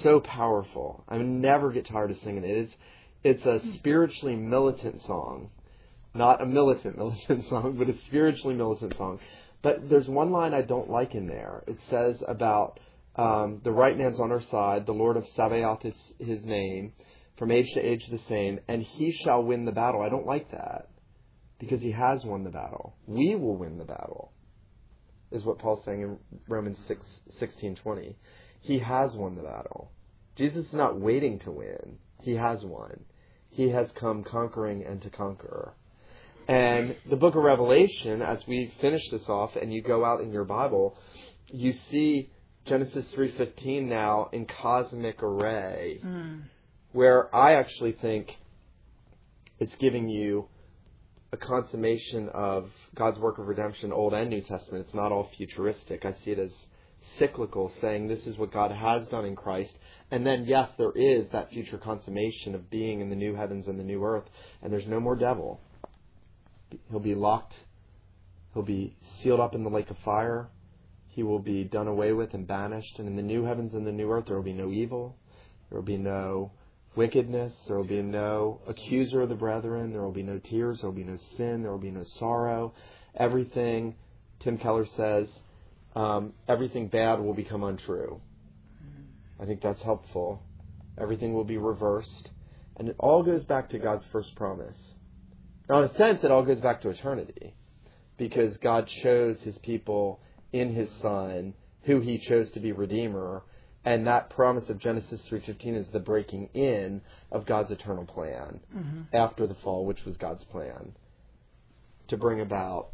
So 0.01 0.19
powerful. 0.19 1.03
I 1.07 1.17
never 1.17 1.71
get 1.71 1.85
tired 1.85 2.11
of 2.11 2.17
singing 2.17 2.43
it. 2.43 2.57
It's 2.57 2.75
it's 3.23 3.45
a 3.45 3.71
spiritually 3.73 4.35
militant 4.35 5.01
song, 5.03 5.49
not 6.13 6.41
a 6.41 6.45
militant 6.45 6.97
militant 6.97 7.45
song, 7.45 7.75
but 7.77 7.89
a 7.89 7.97
spiritually 7.99 8.55
militant 8.55 8.95
song. 8.97 9.19
But 9.61 9.89
there's 9.89 10.07
one 10.07 10.31
line 10.31 10.53
I 10.53 10.61
don't 10.61 10.89
like 10.89 11.13
in 11.13 11.27
there. 11.27 11.63
It 11.67 11.79
says 11.89 12.23
about 12.27 12.79
um, 13.15 13.61
the 13.63 13.71
right 13.71 13.97
man's 13.97 14.19
on 14.19 14.31
our 14.31 14.41
side, 14.41 14.85
the 14.85 14.93
Lord 14.93 15.17
of 15.17 15.27
Sabaoth 15.35 15.83
is 15.85 16.13
his 16.19 16.45
name, 16.45 16.93
from 17.37 17.51
age 17.51 17.71
to 17.73 17.79
age 17.79 18.07
the 18.07 18.19
same, 18.29 18.59
and 18.67 18.81
he 18.81 19.11
shall 19.11 19.43
win 19.43 19.65
the 19.65 19.71
battle. 19.71 20.01
I 20.01 20.09
don't 20.09 20.25
like 20.25 20.51
that 20.51 20.89
because 21.59 21.81
he 21.81 21.91
has 21.91 22.23
won 22.25 22.43
the 22.43 22.49
battle. 22.49 22.95
We 23.05 23.35
will 23.35 23.55
win 23.55 23.77
the 23.77 23.85
battle 23.85 24.31
is 25.31 25.43
what 25.43 25.59
Paul's 25.59 25.83
saying 25.83 26.01
in 26.01 26.17
Romans 26.47 26.79
6, 26.87 27.05
16:20. 27.39 28.15
He 28.61 28.79
has 28.79 29.15
won 29.15 29.35
the 29.35 29.43
battle. 29.43 29.91
Jesus 30.35 30.67
is 30.67 30.73
not 30.73 30.99
waiting 30.99 31.39
to 31.39 31.51
win. 31.51 31.97
He 32.21 32.35
has 32.35 32.63
won. 32.63 33.03
He 33.49 33.69
has 33.69 33.91
come 33.93 34.23
conquering 34.23 34.83
and 34.83 35.01
to 35.01 35.09
conquer. 35.09 35.73
And 36.47 36.95
the 37.09 37.15
book 37.17 37.35
of 37.35 37.43
Revelation, 37.43 38.21
as 38.21 38.45
we 38.47 38.67
finish 38.79 39.01
this 39.09 39.27
off 39.27 39.55
and 39.55 39.73
you 39.73 39.81
go 39.81 40.05
out 40.05 40.21
in 40.21 40.31
your 40.31 40.45
Bible, 40.45 40.97
you 41.47 41.73
see 41.73 42.29
Genesis 42.65 43.05
3:15 43.13 43.87
now 43.87 44.29
in 44.31 44.45
cosmic 44.45 45.21
array 45.23 45.99
hmm. 46.01 46.39
Where 46.91 47.33
I 47.35 47.55
actually 47.55 47.93
think 47.93 48.35
it's 49.59 49.75
giving 49.75 50.07
you 50.07 50.47
a 51.31 51.37
consummation 51.37 52.29
of 52.29 52.69
God's 52.95 53.19
work 53.19 53.37
of 53.37 53.47
redemption, 53.47 53.91
Old 53.91 54.13
and 54.13 54.29
New 54.29 54.41
Testament. 54.41 54.85
It's 54.85 54.95
not 54.95 55.11
all 55.11 55.29
futuristic. 55.37 56.05
I 56.05 56.13
see 56.23 56.31
it 56.31 56.39
as 56.39 56.51
cyclical, 57.19 57.71
saying 57.81 58.07
this 58.07 58.25
is 58.25 58.37
what 58.37 58.51
God 58.51 58.71
has 58.71 59.07
done 59.07 59.25
in 59.25 59.35
Christ. 59.35 59.73
And 60.11 60.25
then, 60.25 60.45
yes, 60.45 60.71
there 60.77 60.93
is 60.95 61.27
that 61.31 61.49
future 61.51 61.77
consummation 61.77 62.55
of 62.55 62.69
being 62.69 63.01
in 63.01 63.09
the 63.09 63.15
new 63.15 63.35
heavens 63.35 63.67
and 63.67 63.79
the 63.79 63.83
new 63.83 64.03
earth, 64.03 64.25
and 64.61 64.71
there's 64.71 64.87
no 64.87 64.99
more 64.99 65.15
devil. 65.15 65.59
He'll 66.89 66.99
be 66.99 67.15
locked 67.15 67.55
He'll 68.57 68.63
be 68.63 68.95
sealed 69.21 69.39
up 69.39 69.53
in 69.53 69.63
the 69.63 69.69
lake 69.69 69.91
of 69.91 69.97
fire. 69.99 70.47
He 71.09 71.21
will 71.21 71.37
be 71.37 71.63
done 71.63 71.87
away 71.87 72.11
with 72.11 72.33
and 72.33 72.47
banished. 72.47 72.97
And 72.97 73.07
in 73.07 73.15
the 73.15 73.21
new 73.21 73.43
heavens 73.43 73.75
and 73.75 73.85
the 73.85 73.91
new 73.91 74.09
earth, 74.09 74.25
there 74.25 74.35
will 74.35 74.41
be 74.41 74.51
no 74.51 74.71
evil. 74.71 75.15
There 75.69 75.77
will 75.77 75.85
be 75.85 75.97
no 75.97 76.51
wickedness. 76.97 77.53
There 77.67 77.77
will 77.77 77.85
be 77.85 78.01
no 78.01 78.59
accuser 78.67 79.21
of 79.21 79.29
the 79.29 79.35
brethren. 79.35 79.93
There 79.93 80.01
will 80.01 80.11
be 80.11 80.23
no 80.23 80.39
tears. 80.39 80.79
There 80.81 80.89
will 80.89 80.97
be 80.97 81.03
no 81.03 81.17
sin. 81.37 81.61
There 81.61 81.71
will 81.71 81.77
be 81.77 81.91
no 81.91 82.03
sorrow. 82.03 82.73
Everything, 83.15 83.95
Tim 84.41 84.57
Keller 84.57 84.85
says, 84.97 85.29
um, 85.95 86.33
everything 86.47 86.87
bad 86.87 87.19
will 87.19 87.33
become 87.33 87.63
untrue. 87.63 88.19
I 89.39 89.45
think 89.45 89.61
that's 89.61 89.81
helpful. 89.81 90.41
Everything 90.99 91.33
will 91.33 91.43
be 91.43 91.57
reversed. 91.57 92.29
And 92.77 92.89
it 92.89 92.95
all 92.99 93.23
goes 93.23 93.45
back 93.45 93.69
to 93.69 93.79
God's 93.79 94.05
first 94.11 94.35
promise. 94.35 94.77
Now, 95.69 95.83
in 95.83 95.89
a 95.89 95.93
sense, 95.95 96.23
it 96.23 96.31
all 96.31 96.43
goes 96.43 96.61
back 96.61 96.81
to 96.81 96.89
eternity 96.89 97.53
because 98.17 98.57
God 98.57 98.87
chose 99.03 99.39
his 99.41 99.57
people 99.59 100.19
in 100.51 100.73
his 100.73 100.89
son 101.01 101.53
who 101.83 101.99
he 101.99 102.17
chose 102.19 102.51
to 102.51 102.59
be 102.59 102.71
redeemer 102.71 103.43
and 103.87 104.05
that 104.05 104.29
promise 104.29 104.67
of 104.69 104.79
Genesis 104.79 105.23
3:15 105.29 105.75
is 105.75 105.87
the 105.89 105.99
breaking 105.99 106.49
in 106.53 107.01
of 107.31 107.45
God's 107.45 107.71
eternal 107.71 108.05
plan 108.05 108.59
Mm-hmm. 108.75 109.01
after 109.15 109.47
the 109.47 109.53
fall 109.55 109.85
which 109.85 110.03
was 110.05 110.17
God's 110.17 110.43
plan 110.45 110.93
to 112.09 112.17
bring 112.17 112.41
about 112.41 112.89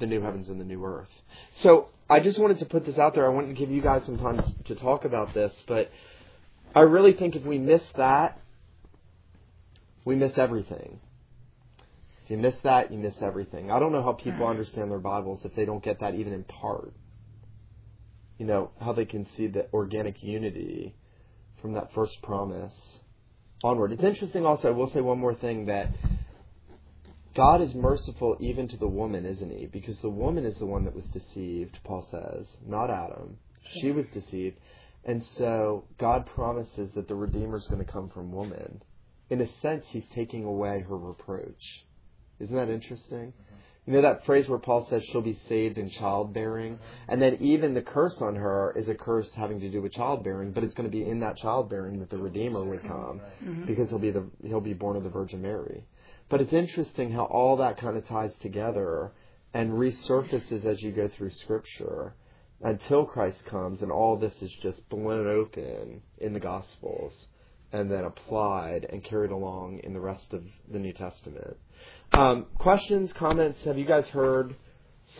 the 0.00 0.06
new 0.06 0.20
heavens 0.20 0.48
and 0.48 0.60
the 0.60 0.64
new 0.64 0.84
earth. 0.84 1.08
So, 1.52 1.88
I 2.10 2.20
just 2.20 2.38
wanted 2.38 2.58
to 2.58 2.66
put 2.66 2.84
this 2.84 2.98
out 2.98 3.14
there. 3.14 3.24
I 3.26 3.34
wanted 3.34 3.48
to 3.48 3.54
give 3.54 3.70
you 3.70 3.80
guys 3.80 4.04
some 4.04 4.18
time 4.18 4.42
to 4.66 4.74
talk 4.74 5.04
about 5.04 5.32
this, 5.32 5.54
but 5.66 5.90
I 6.74 6.80
really 6.80 7.12
think 7.12 7.34
if 7.36 7.44
we 7.44 7.58
miss 7.58 7.82
that, 7.96 8.38
we 10.04 10.14
miss 10.16 10.36
everything. 10.36 11.00
If 12.24 12.30
you 12.30 12.36
miss 12.36 12.58
that, 12.60 12.92
you 12.92 12.98
miss 12.98 13.14
everything. 13.22 13.70
I 13.70 13.78
don't 13.78 13.92
know 13.92 14.02
how 14.02 14.12
people 14.12 14.46
understand 14.46 14.90
their 14.90 14.98
Bibles 14.98 15.44
if 15.44 15.54
they 15.54 15.64
don't 15.64 15.82
get 15.82 16.00
that 16.00 16.14
even 16.14 16.32
in 16.32 16.44
part. 16.44 16.92
You 18.38 18.46
know, 18.46 18.70
how 18.80 18.92
they 18.92 19.06
can 19.06 19.26
see 19.36 19.46
the 19.46 19.66
organic 19.72 20.22
unity 20.22 20.94
from 21.60 21.72
that 21.74 21.92
first 21.94 22.20
promise 22.22 22.74
onward. 23.64 23.92
It's 23.92 24.04
interesting 24.04 24.44
also, 24.44 24.68
I 24.68 24.72
will 24.72 24.90
say 24.90 25.00
one 25.00 25.18
more 25.18 25.34
thing 25.34 25.66
that 25.66 25.90
God 27.34 27.60
is 27.60 27.74
merciful 27.74 28.36
even 28.40 28.68
to 28.68 28.76
the 28.76 28.88
woman, 28.88 29.26
isn't 29.26 29.50
he? 29.50 29.66
Because 29.66 29.98
the 30.00 30.10
woman 30.10 30.44
is 30.44 30.58
the 30.58 30.66
one 30.66 30.84
that 30.84 30.94
was 30.94 31.04
deceived, 31.06 31.78
Paul 31.84 32.06
says, 32.10 32.46
not 32.66 32.90
Adam. 32.90 33.36
She 33.80 33.90
was 33.90 34.06
deceived. 34.12 34.58
And 35.04 35.22
so 35.22 35.84
God 35.98 36.26
promises 36.26 36.90
that 36.94 37.08
the 37.08 37.14
Redeemer 37.14 37.58
is 37.58 37.66
going 37.68 37.84
to 37.84 37.90
come 37.90 38.08
from 38.08 38.32
woman. 38.32 38.82
In 39.28 39.40
a 39.40 39.46
sense, 39.60 39.84
he's 39.88 40.08
taking 40.14 40.44
away 40.44 40.84
her 40.88 40.96
reproach. 40.96 41.84
Isn't 42.38 42.56
that 42.56 42.70
interesting? 42.70 43.32
You 43.86 43.92
know 43.92 44.02
that 44.02 44.26
phrase 44.26 44.48
where 44.48 44.58
Paul 44.58 44.86
says 44.90 45.04
she'll 45.04 45.20
be 45.20 45.34
saved 45.48 45.78
in 45.78 45.90
childbearing? 45.90 46.80
And 47.08 47.22
then 47.22 47.38
even 47.40 47.72
the 47.72 47.82
curse 47.82 48.20
on 48.20 48.34
her 48.34 48.72
is 48.76 48.88
a 48.88 48.94
curse 48.94 49.30
having 49.32 49.60
to 49.60 49.70
do 49.70 49.80
with 49.80 49.92
childbearing, 49.92 50.50
but 50.50 50.64
it's 50.64 50.74
going 50.74 50.90
to 50.90 50.96
be 50.96 51.08
in 51.08 51.20
that 51.20 51.36
childbearing 51.36 52.00
that 52.00 52.10
the 52.10 52.18
Redeemer 52.18 52.64
would 52.64 52.82
come 52.82 53.20
mm-hmm. 53.44 53.64
because 53.64 53.88
he'll 53.88 54.00
be 54.00 54.10
the 54.10 54.26
he'll 54.44 54.60
be 54.60 54.74
born 54.74 54.96
of 54.96 55.04
the 55.04 55.08
Virgin 55.08 55.40
Mary. 55.40 55.84
But 56.28 56.40
it's 56.40 56.52
interesting 56.52 57.12
how 57.12 57.24
all 57.24 57.58
that 57.58 57.76
kind 57.76 57.96
of 57.96 58.04
ties 58.06 58.34
together 58.38 59.12
and 59.54 59.72
resurfaces 59.72 60.64
as 60.64 60.82
you 60.82 60.90
go 60.90 61.06
through 61.06 61.30
Scripture 61.30 62.14
until 62.62 63.04
Christ 63.04 63.44
comes, 63.44 63.82
and 63.82 63.92
all 63.92 64.16
this 64.16 64.34
is 64.42 64.52
just 64.62 64.88
blown 64.88 65.28
open 65.28 66.02
in 66.18 66.32
the 66.32 66.40
Gospels 66.40 67.28
and 67.72 67.90
then 67.90 68.04
applied 68.04 68.86
and 68.90 69.04
carried 69.04 69.30
along 69.30 69.80
in 69.84 69.92
the 69.92 70.00
rest 70.00 70.32
of 70.32 70.42
the 70.70 70.78
New 70.78 70.92
Testament. 70.92 71.56
Um, 72.12 72.46
questions, 72.58 73.12
comments? 73.12 73.62
Have 73.64 73.78
you 73.78 73.84
guys 73.84 74.06
heard 74.08 74.54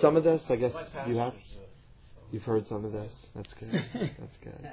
some 0.01 0.17
of 0.17 0.25
this? 0.25 0.43
I 0.49 0.57
guess 0.57 0.73
you 1.07 1.17
have. 1.17 1.35
You've 2.31 2.45
heard 2.45 2.67
some 2.69 2.85
of 2.85 2.93
this. 2.93 3.13
That's 3.35 3.55
good. 3.55 3.73
That's 4.19 4.37
good. 4.43 4.71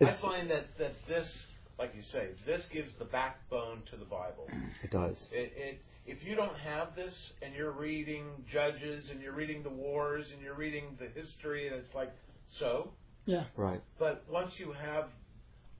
I 0.00 0.12
find 0.14 0.50
that, 0.50 0.66
that 0.78 0.92
this, 1.08 1.46
like 1.78 1.94
you 1.94 2.02
say, 2.02 2.28
this 2.46 2.66
gives 2.72 2.94
the 2.94 3.04
backbone 3.04 3.82
to 3.90 3.96
the 3.96 4.04
Bible. 4.04 4.48
it 4.82 4.90
does. 4.90 5.16
It, 5.32 5.52
it, 5.56 5.82
if 6.06 6.22
you 6.24 6.36
don't 6.36 6.56
have 6.56 6.94
this 6.94 7.32
and 7.42 7.54
you're 7.54 7.72
reading 7.72 8.26
Judges 8.50 9.10
and 9.10 9.20
you're 9.20 9.34
reading 9.34 9.62
the 9.62 9.70
wars 9.70 10.30
and 10.32 10.40
you're 10.40 10.54
reading 10.54 10.96
the 11.00 11.08
history 11.20 11.66
and 11.66 11.76
it's 11.76 11.94
like, 11.94 12.12
so? 12.58 12.90
Yeah. 13.26 13.44
Right. 13.56 13.80
But 13.98 14.24
once 14.30 14.58
you 14.58 14.72
have 14.72 15.08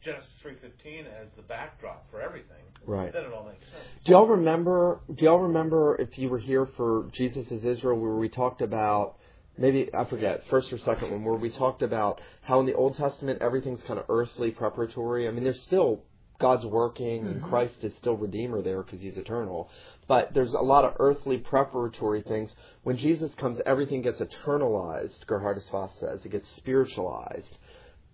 Genesis 0.03 0.31
3.15 0.45 1.07
as 1.07 1.33
the 1.37 1.43
backdrop 1.43 2.11
for 2.11 2.21
everything, 2.21 2.63
Right. 2.87 3.13
then 3.13 3.25
it 3.25 3.33
all 3.33 3.45
makes 3.45 3.67
sense. 3.67 3.85
Do 4.05 4.13
y'all 4.13 4.27
remember? 4.27 5.01
Do 5.13 5.25
y'all 5.25 5.41
remember 5.41 5.97
if 6.01 6.17
you 6.19 6.29
were 6.29 6.39
here 6.39 6.67
for 6.77 7.09
Jesus 7.13 7.51
is 7.51 7.65
Israel, 7.65 7.99
where 7.99 8.15
we 8.15 8.29
talked 8.29 8.63
about 8.63 9.17
maybe 9.59 9.91
I 9.93 10.05
forget 10.05 10.43
first 10.49 10.73
or 10.73 10.79
second 10.79 11.11
one, 11.11 11.25
where 11.25 11.35
we 11.35 11.51
talked 11.51 11.83
about 11.83 12.21
how 12.43 12.61
in 12.61 12.67
the 12.67 12.75
Old 12.75 12.97
Testament 12.97 13.43
everything's 13.43 13.83
kind 13.83 13.99
of 13.99 14.07
earthly 14.09 14.51
preparatory. 14.51 15.27
I 15.27 15.33
mean, 15.33 15.45
there's 15.45 15.63
still 15.63 16.05
God's 16.41 16.65
working, 16.65 17.27
and 17.27 17.37
mm-hmm. 17.37 17.49
Christ 17.49 17.75
is 17.83 17.93
still 17.97 18.17
Redeemer 18.17 18.63
there 18.63 18.83
because 18.83 19.01
He's 19.01 19.19
eternal. 19.19 19.69
But 20.07 20.33
there's 20.33 20.55
a 20.55 20.61
lot 20.61 20.85
of 20.85 20.95
earthly 21.01 21.39
preparatory 21.39 22.23
things. 22.23 22.55
When 22.85 22.97
Jesus 22.97 23.35
comes, 23.35 23.59
everything 23.67 24.03
gets 24.03 24.21
eternalized. 24.21 25.27
Geerhardus 25.27 25.71
Vos 25.71 25.91
says 25.99 26.25
it 26.25 26.31
gets 26.31 26.49
spiritualized. 26.57 27.59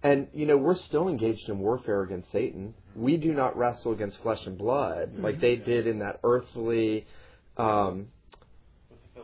And, 0.04 0.28
you 0.34 0.44
know, 0.44 0.58
we're 0.58 0.76
still 0.76 1.08
engaged 1.08 1.48
in 1.48 1.58
warfare 1.58 2.02
against 2.02 2.30
Satan. 2.30 2.74
We 2.94 3.16
do 3.16 3.32
not 3.32 3.56
wrestle 3.56 3.92
against 3.92 4.20
flesh 4.20 4.46
and 4.46 4.58
blood 4.58 5.18
like 5.18 5.40
they 5.40 5.56
did 5.56 5.86
in 5.86 6.00
that 6.00 6.20
earthly 6.22 7.06
um, 7.56 8.08
the 9.14 9.22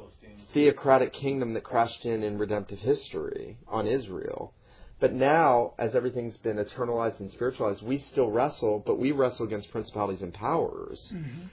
theocratic 0.54 1.12
kingdom 1.12 1.52
that 1.52 1.64
crashed 1.64 2.06
in 2.06 2.22
in 2.22 2.38
redemptive 2.38 2.78
history 2.78 3.58
on 3.68 3.86
Israel. 3.86 4.54
But 5.00 5.12
now, 5.12 5.74
as 5.78 5.94
everything's 5.94 6.36
been 6.38 6.56
eternalized 6.56 7.20
and 7.20 7.30
spiritualized, 7.30 7.82
we 7.82 7.98
still 8.12 8.30
wrestle, 8.30 8.82
but 8.84 8.98
we 8.98 9.12
wrestle 9.12 9.46
against 9.46 9.70
principalities 9.70 10.22
and 10.22 10.32
powers. 10.32 11.12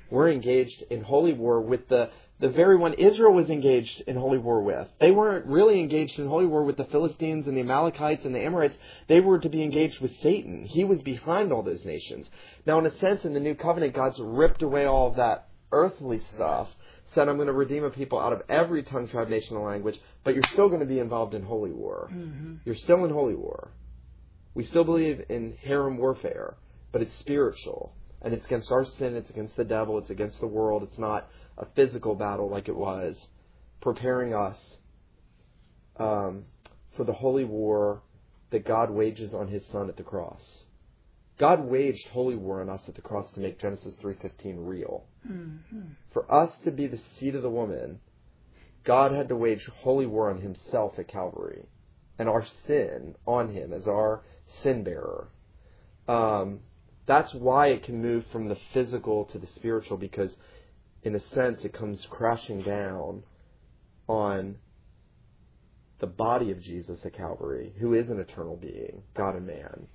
We're 0.10 0.30
engaged 0.30 0.84
in 0.90 1.02
holy 1.02 1.34
war 1.34 1.62
with 1.62 1.88
the, 1.90 2.10
the 2.40 2.50
very 2.50 2.78
one 2.78 2.94
Israel 2.94 3.34
was 3.34 3.50
engaged 3.50 4.02
in 4.06 4.16
holy 4.16 4.38
war 4.38 4.62
with. 4.62 4.88
They 5.00 5.12
weren't 5.12 5.48
really 5.48 5.80
engaged 5.80 6.20
in 6.20 6.28
holy 6.28 6.46
war 6.46 6.64
with 6.64 6.78
the 6.78 6.86
Philistines 6.86 7.48
and 7.48 7.58
the 7.58 7.62
Amalekites 7.62 8.26
and 8.26 8.36
the 8.36 8.40
Amorites. 8.40 8.78
They 9.08 9.20
were 9.20 9.40
to 9.40 9.50
be 9.50 9.64
engaged 9.64 10.00
with 10.02 10.12
Satan. 10.22 10.66
He 10.66 10.84
was 10.84 11.02
behind 11.02 11.52
all 11.52 11.64
those 11.64 11.84
nations. 11.84 12.28
Now, 12.66 12.78
in 12.80 12.86
a 12.86 12.96
sense, 12.98 13.26
in 13.26 13.34
the 13.34 13.40
new 13.40 13.56
covenant, 13.56 13.96
God's 13.96 14.20
ripped 14.20 14.62
away 14.62 14.86
all 14.86 15.08
of 15.08 15.16
that 15.16 15.50
earthly 15.72 16.20
stuff 16.36 16.70
said, 17.14 17.30
I'm 17.30 17.38
going 17.38 17.48
to 17.48 17.54
redeem 17.54 17.84
a 17.84 17.90
people 17.90 18.20
out 18.20 18.34
of 18.34 18.42
every 18.50 18.84
tongue, 18.84 19.08
tribe, 19.08 19.30
nation, 19.30 19.56
and 19.56 19.66
language, 19.66 20.00
but 20.24 20.34
you're 20.34 20.44
still 20.44 20.68
going 20.68 20.82
to 20.82 20.86
be 20.86 21.00
involved 21.00 21.34
in 21.34 21.44
holy 21.44 21.72
war. 21.72 22.10
Mm-hmm. 22.14 22.56
You're 22.66 22.76
still 22.76 23.06
in 23.06 23.12
holy 23.12 23.36
war. 23.36 23.72
We 24.54 24.66
still 24.66 24.84
believe 24.84 25.24
in 25.30 25.54
herem 25.66 25.98
warfare, 25.98 26.56
but 26.92 27.02
it's 27.02 27.18
spiritual. 27.20 27.94
And 28.22 28.34
it's 28.34 28.46
against 28.46 28.72
our 28.72 28.84
sin, 28.84 29.16
it's 29.16 29.30
against 29.30 29.56
the 29.56 29.64
devil, 29.64 29.98
it's 29.98 30.10
against 30.10 30.40
the 30.40 30.48
world. 30.48 30.84
It's 30.84 30.98
not 30.98 31.30
a 31.58 31.66
physical 31.76 32.16
battle 32.16 32.50
like 32.50 32.68
it 32.68 32.76
was, 32.76 33.16
preparing 33.82 34.34
us 34.34 34.78
um, 35.98 36.46
for 36.96 37.04
the 37.04 37.14
holy 37.14 37.46
war 37.46 38.02
that 38.50 38.66
God 38.66 38.90
wages 38.90 39.34
on 39.34 39.48
his 39.48 39.66
son 39.72 39.90
at 39.90 39.98
the 39.98 40.04
cross. 40.04 40.64
God 41.38 41.66
waged 41.66 42.08
holy 42.10 42.36
war 42.36 42.62
on 42.62 42.70
us 42.70 42.82
at 42.88 42.96
the 42.96 43.02
cross 43.02 43.32
to 43.34 43.40
make 43.40 43.60
Genesis 43.60 43.96
3:15 44.02 44.56
real. 44.66 45.06
For 46.14 46.32
us 46.32 46.58
to 46.64 46.72
be 46.72 46.88
the 46.88 46.98
seed 46.98 47.36
of 47.36 47.44
the 47.44 47.50
woman, 47.50 48.00
God 48.84 49.12
had 49.12 49.30
to 49.30 49.36
wage 49.36 49.66
holy 49.82 50.08
war 50.08 50.32
on 50.32 50.42
himself 50.42 50.98
at 50.98 51.08
Calvary 51.08 51.66
and 52.18 52.28
our 52.28 52.46
sin 52.66 53.16
on 53.28 53.54
him 53.54 53.74
as 53.74 53.88
our 53.88 54.24
sin 54.64 54.84
bearer. 54.84 55.28
Um, 56.08 56.62
that's 57.08 57.34
why 57.34 57.68
it 57.68 57.84
can 57.84 58.02
move 58.02 58.26
from 58.32 58.50
the 58.50 58.58
physical 58.74 59.26
to 59.26 59.40
the 59.40 59.48
spiritual 59.56 59.98
because, 59.98 60.36
in 61.04 61.16
a 61.16 61.20
sense, 61.20 61.64
it 61.64 61.74
comes 61.74 62.06
crashing 62.10 62.62
down 62.62 63.24
on 64.08 64.58
the 66.00 66.08
body 66.08 66.52
of 66.52 66.62
Jesus 66.62 67.00
at 67.06 67.14
Calvary, 67.14 67.74
who 67.80 67.94
is 67.94 68.10
an 68.10 68.20
eternal 68.20 68.58
being, 68.58 69.02
God 69.16 69.36
and 69.36 69.48
man. 69.48 69.88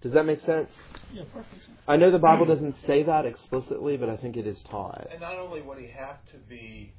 Does 0.00 0.12
that 0.12 0.24
make 0.24 0.40
sense? 0.40 0.70
Yeah, 1.12 1.24
perfect. 1.32 1.62
I 1.86 1.96
know 1.96 2.10
the 2.10 2.18
Bible 2.18 2.46
doesn't 2.46 2.76
say 2.86 3.02
that 3.04 3.26
explicitly, 3.26 3.96
but 3.96 4.08
I 4.08 4.16
think 4.16 4.36
it 4.36 4.46
is 4.46 4.60
taught. 4.68 5.08
And 5.10 5.20
not 5.20 5.38
only 5.38 5.62
would 5.62 5.78
he 5.78 5.88
have 5.88 6.24
to 6.32 6.38
be, 6.48 6.92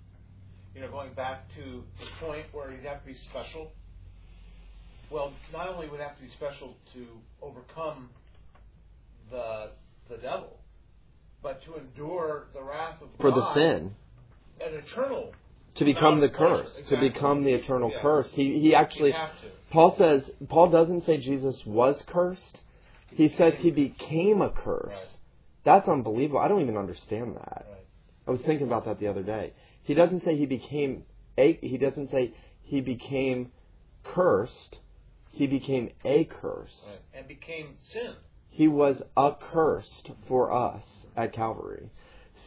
you 0.76 0.82
know, 0.82 0.90
going 0.90 1.14
back 1.14 1.50
to 1.56 1.84
the 2.00 2.26
point 2.26 2.46
where 2.52 2.72
he'd 2.72 2.86
have 2.86 3.02
to 3.02 3.08
be 3.08 3.14
special. 3.14 3.72
Well, 5.10 5.34
not 5.52 5.68
only 5.68 5.90
would 5.90 6.00
he 6.00 6.04
have 6.04 6.16
to 6.16 6.24
be 6.24 6.30
special 6.30 6.76
to 6.94 7.06
overcome 7.42 8.10
the 9.34 9.72
the 10.10 10.18
devil, 10.22 10.60
but 11.42 11.62
to 11.64 11.76
endure 11.76 12.48
the 12.54 12.62
wrath 12.64 13.02
of 13.02 13.10
For 13.20 13.32
the 13.32 13.54
sin. 13.54 13.96
an 14.62 14.74
eternal. 14.76 15.34
To 15.76 15.86
become 15.86 16.20
the 16.22 16.30
curse. 16.30 16.74
To 16.90 16.98
become 17.00 17.44
the 17.44 17.54
eternal 17.54 17.90
Yeah. 17.92 18.02
curse. 18.02 18.32
He, 18.32 18.60
he 18.60 18.76
actually. 18.76 19.14
Paul 19.72 19.96
says, 19.98 20.30
Paul 20.48 20.70
doesn't 20.70 21.04
say 21.06 21.18
Jesus 21.18 21.66
was 21.66 22.00
cursed. 22.08 22.60
He 23.10 23.28
says 23.30 23.56
he 23.58 23.72
became 23.72 24.42
a 24.44 24.52
curse. 24.52 24.90
Right. 24.90 25.18
That's 25.64 25.88
unbelievable. 25.88 26.40
I 26.40 26.48
don't 26.48 26.62
even 26.62 26.78
understand 26.78 27.36
that. 27.38 27.66
Right. 27.68 27.86
I 28.28 28.32
was 28.32 28.42
thinking 28.42 28.68
about 28.68 28.86
that 28.86 29.00
the 29.00 29.08
other 29.08 29.24
day. 29.24 29.54
He 29.84 29.96
doesn't 29.96 30.24
say 30.24 30.36
he 30.38 30.46
became 30.46 31.06
a. 31.40 31.54
He 31.54 31.78
doesn't 31.80 32.12
say 32.12 32.34
he 32.62 32.80
became 32.82 33.52
cursed. 34.04 34.78
He 35.32 35.48
became 35.48 35.90
a 36.06 36.26
curse. 36.26 36.86
Right. 36.88 37.00
And 37.16 37.28
became 37.28 37.76
sin. 37.80 38.14
He 38.54 38.68
was 38.68 39.02
accursed 39.18 40.12
for 40.28 40.52
us 40.54 40.84
at 41.18 41.34
Calvary. 41.34 41.90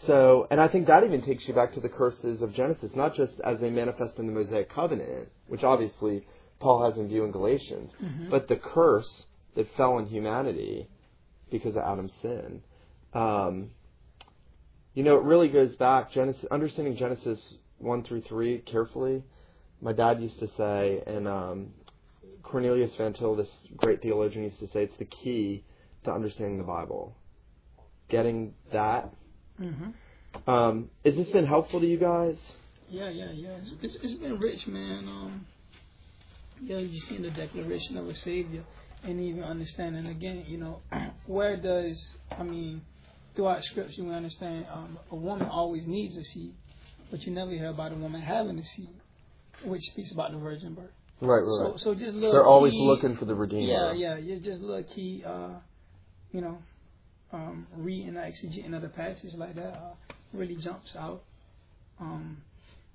So, 0.07 0.47
and 0.53 0.61
I 0.61 0.69
think 0.69 0.87
that 0.87 1.03
even 1.03 1.21
takes 1.21 1.49
you 1.49 1.55
back 1.55 1.75
to 1.75 1.81
the 1.81 1.89
curses 1.89 2.43
of 2.43 2.55
Genesis, 2.55 2.95
not 2.95 3.15
just 3.15 3.33
as 3.41 3.59
they 3.59 3.71
manifest 3.71 4.21
in 4.21 4.27
the 4.29 4.33
Mosaic 4.33 4.71
covenant, 4.71 5.29
which 5.49 5.65
obviously 5.65 6.25
Paul 6.61 6.85
has 6.89 6.97
in 6.97 7.09
view 7.09 7.25
in 7.25 7.33
Galatians, 7.33 7.91
Mhm. 8.01 8.31
but 8.31 8.47
the 8.47 8.55
curse 8.55 9.27
that 9.57 9.69
fell 9.71 9.95
on 9.95 10.07
humanity 10.07 10.89
because 11.51 11.75
of 11.75 11.83
Adam's 11.83 12.13
sin. 12.23 12.63
Um, 13.13 13.71
you 14.95 15.03
know, 15.03 15.17
it 15.17 15.25
really 15.25 15.49
goes 15.49 15.75
back 15.75 16.13
Genesis, 16.13 16.45
understanding 16.53 16.95
Genesis 16.97 17.59
one 17.79 18.05
through 18.05 18.21
three 18.23 18.59
carefully. 18.61 19.25
My 19.81 19.93
dad 19.93 20.21
used 20.23 20.39
to 20.39 20.47
say, 20.57 21.03
and 21.05 21.27
um, 21.27 21.73
Cornelius 22.45 22.95
Van 22.95 23.13
Til, 23.13 23.35
this 23.35 23.51
great 23.77 24.03
theologian, 24.03 24.45
used 24.45 24.61
to 24.61 24.69
say, 24.69 24.85
it's 24.85 24.97
the 24.99 25.05
key 25.05 25.65
to 26.07 26.13
understanding 26.13 26.59
the 26.59 26.65
Bible. 26.65 27.15
Getting 28.09 28.55
that. 28.73 29.11
hmm 29.59 29.91
Um, 30.47 30.91
has 31.05 31.15
this 31.17 31.29
been 31.31 31.47
helpful 31.47 31.81
to 31.81 31.87
you 31.87 31.99
guys? 31.99 32.37
Yeah, 32.89 33.09
yeah, 33.11 33.33
yeah. 33.33 33.57
It's, 33.61 33.71
it's, 33.83 33.97
it's 34.03 34.15
been 34.15 34.39
rich, 34.39 34.67
man. 34.67 35.09
Um, 35.09 35.47
yeah, 36.63 36.79
you 36.79 37.01
seen 37.01 37.23
the 37.23 37.31
declaration 37.31 37.97
of 37.99 38.09
a 38.09 38.15
savior, 38.15 38.65
and 39.03 39.21
even 39.21 39.43
understanding 39.43 40.07
again, 40.07 40.45
you 40.47 40.59
know, 40.59 40.81
where 41.27 41.57
does 41.57 41.99
I 42.39 42.43
mean, 42.45 42.83
throughout 43.35 43.63
scripture 43.65 44.05
we 44.05 44.15
understand 44.15 44.67
um, 44.73 44.99
a 45.11 45.17
woman 45.17 45.49
always 45.49 45.87
needs 45.87 46.17
a 46.17 46.23
seed, 46.23 46.55
but 47.11 47.23
you 47.25 47.33
never 47.33 47.51
hear 47.51 47.69
about 47.71 47.93
a 47.93 47.97
woman 47.97 48.21
having 48.23 48.59
a 48.59 48.63
seed, 48.65 48.89
which 49.65 49.83
speaks 49.83 50.13
about 50.13 50.31
the 50.33 50.39
virgin 50.39 50.75
birth. 50.75 50.91
Right, 51.21 51.43
So, 51.45 51.75
so 51.79 51.95
just 51.95 52.15
little 52.15 52.31
They're 52.33 52.45
always 52.45 52.73
key- 52.75 52.83
looking 52.87 53.17
for 53.17 53.25
the 53.25 53.35
Redeemer. 53.35 53.95
Yeah, 53.95 54.15
yeah. 54.15 54.17
You 54.19 54.39
just 54.39 54.61
little 54.61 54.85
key, 54.85 55.25
uh, 55.27 55.49
you 56.37 56.43
know, 56.43 56.59
um, 57.33 57.67
reading 57.75 58.13
the 58.13 58.21
exegeting 58.21 58.77
of 58.77 58.83
the 58.83 58.91
passage 58.91 59.33
like 59.33 59.55
that 59.55 59.73
uh, 59.73 59.95
really 60.35 60.57
jumps 60.57 60.95
out. 60.95 61.23
Um, 61.99 62.43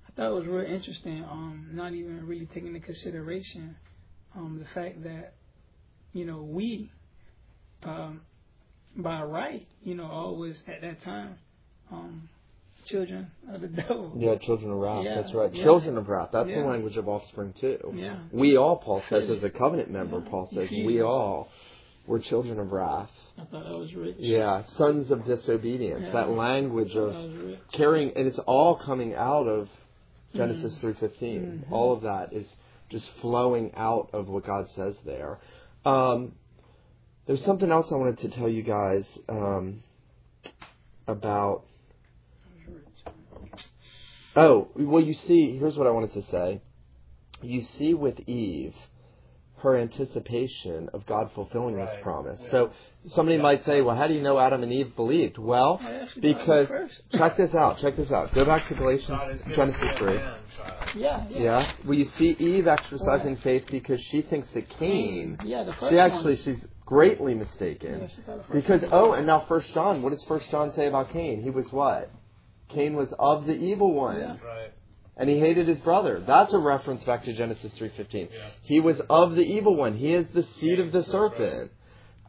I 0.06 0.12
thought 0.12 0.30
it 0.30 0.34
was 0.34 0.46
real 0.46 0.64
interesting. 0.64 1.24
Um, 1.24 1.70
not 1.72 1.92
even 1.92 2.24
really 2.24 2.46
taking 2.46 2.68
into 2.68 2.78
consideration 2.78 3.74
um, 4.36 4.60
the 4.60 4.80
fact 4.80 5.02
that 5.02 5.34
you 6.12 6.24
know 6.24 6.40
we, 6.40 6.92
um, 7.82 8.20
by 8.96 9.24
right, 9.24 9.66
you 9.82 9.96
know, 9.96 10.06
always 10.06 10.60
at 10.68 10.80
that 10.82 11.02
time, 11.02 11.34
um, 11.90 12.28
children 12.84 13.28
of 13.52 13.60
the 13.60 13.66
devil. 13.82 14.12
Yeah, 14.16 14.36
children 14.36 14.70
of 14.70 14.78
wrath. 14.78 15.04
Yeah, 15.04 15.20
That's 15.20 15.34
right. 15.34 15.52
yeah. 15.52 15.64
Children 15.64 15.98
of 15.98 16.08
wrath. 16.08 16.28
That's 16.32 16.48
the 16.48 16.60
language 16.60 16.96
of 16.96 17.08
offspring 17.08 17.54
too. 17.60 17.92
Yeah. 17.92 18.18
We 18.30 18.56
all, 18.56 18.76
Paul 18.76 19.02
says, 19.08 19.28
as 19.28 19.42
a 19.42 19.50
covenant 19.50 19.90
member, 19.90 20.22
Yeah. 20.22 20.30
Paul 20.30 20.48
says, 20.54 20.70
we 20.70 21.02
all 21.02 21.48
were 22.06 22.18
children 22.18 22.58
of 22.58 22.72
wrath. 22.72 23.10
I 23.38 23.44
thought 23.44 23.64
that 23.64 23.78
was 23.78 23.94
rich. 23.94 24.16
Yeah, 24.18 24.64
sons 24.76 25.10
of 25.10 25.24
disobedience. 25.24 26.02
Yeah. 26.06 26.12
That 26.12 26.30
language 26.30 26.94
I 26.94 26.98
of 26.98 27.12
that 27.12 27.22
was 27.22 27.32
rich. 27.36 27.58
carrying, 27.72 28.12
and 28.16 28.26
it's 28.26 28.38
all 28.40 28.76
coming 28.76 29.14
out 29.14 29.46
of 29.46 29.68
Genesis 30.34 30.76
three 30.78 30.94
fifteen. 30.94 31.64
Mhm. 31.68 31.72
All 31.72 31.92
of 31.92 32.02
that 32.02 32.32
is 32.32 32.50
just 32.88 33.08
flowing 33.20 33.72
out 33.76 34.10
of 34.12 34.28
what 34.28 34.44
God 34.44 34.68
says 34.76 34.96
there. 35.04 35.38
Um, 35.84 36.32
there's 37.26 37.44
something 37.44 37.70
else 37.70 37.90
I 37.92 37.96
wanted 37.96 38.18
to 38.18 38.28
tell 38.30 38.48
you 38.48 38.62
guys 38.62 39.06
um, 39.28 39.82
about. 41.06 41.64
Oh, 44.34 44.68
well, 44.74 45.02
you 45.02 45.14
see, 45.14 45.56
here's 45.58 45.76
what 45.76 45.86
I 45.86 45.90
wanted 45.90 46.12
to 46.14 46.22
say. 46.30 46.60
You 47.42 47.62
see 47.62 47.92
with 47.92 48.18
Eve, 48.26 48.74
her 49.62 49.76
anticipation 49.76 50.88
of 50.92 51.06
God 51.06 51.30
fulfilling 51.34 51.76
this 51.76 51.94
promise. 52.02 52.40
Yeah. 52.44 52.50
So 52.50 52.70
somebody 53.08 53.38
might 53.38 53.64
say, 53.64 53.80
well, 53.80 53.96
how 53.96 54.06
do 54.08 54.14
you 54.14 54.22
know 54.22 54.38
Adam 54.38 54.62
and 54.62 54.72
Eve 54.72 54.94
believed? 54.96 55.38
Well, 55.38 55.80
I 55.82 55.92
actually 55.92 56.34
thought 56.34 56.48
it 56.48 56.68
because 56.68 56.90
check 57.12 57.36
this 57.36 57.54
out, 57.54 57.78
check 57.78 57.96
this 57.96 58.10
out. 58.10 58.34
Go 58.34 58.44
back 58.44 58.66
to 58.66 58.74
Galatians, 58.74 59.08
God 59.08 59.30
is 59.34 59.40
given 59.42 59.54
Genesis 59.54 59.98
3. 59.98 60.14
Yeah, 60.14 60.36
yeah. 60.96 61.26
Yeah. 61.30 61.72
Well, 61.84 61.94
you 61.98 62.04
see 62.04 62.30
Eve 62.38 62.66
exercising 62.66 63.36
faith 63.36 63.64
because 63.70 64.00
she 64.00 64.22
thinks 64.22 64.48
that 64.54 64.68
Cain, 64.70 65.38
Yeah, 65.44 65.64
the 65.64 65.72
first 65.74 65.92
she 65.92 65.98
actually, 65.98 66.34
one. 66.34 66.42
she's 66.44 66.66
greatly 66.84 67.34
mistaken. 67.34 68.00
Yeah, 68.00 68.06
she 68.08 68.22
thought 68.22 68.38
the 68.38 68.52
first 68.52 68.52
Because, 68.52 68.84
oh, 68.92 69.12
and 69.12 69.26
now 69.26 69.44
First 69.48 69.72
John, 69.74 70.02
what 70.02 70.10
does 70.10 70.24
First 70.24 70.50
John 70.50 70.72
say 70.72 70.86
about 70.88 71.10
Cain? 71.12 71.42
He 71.42 71.50
was 71.50 71.70
what? 71.72 72.10
Cain 72.68 72.94
was 72.94 73.12
of 73.18 73.46
the 73.46 73.54
evil 73.54 73.92
one. 73.94 74.18
Yeah. 74.18 74.36
Right. 74.44 74.72
And 75.16 75.28
he 75.28 75.38
hated 75.38 75.68
his 75.68 75.78
brother. 75.80 76.22
That's 76.26 76.52
a 76.52 76.58
reference 76.58 77.04
back 77.04 77.24
to 77.24 77.32
Genesis 77.34 77.72
3.15. 77.78 78.30
Yeah. 78.32 78.48
He 78.62 78.80
was 78.80 79.00
of 79.10 79.34
the 79.34 79.42
evil 79.42 79.76
one. 79.76 79.96
He 79.96 80.14
is 80.14 80.26
the 80.32 80.42
seed 80.42 80.80
of 80.80 80.90
the 80.92 81.02
serpent. 81.02 81.70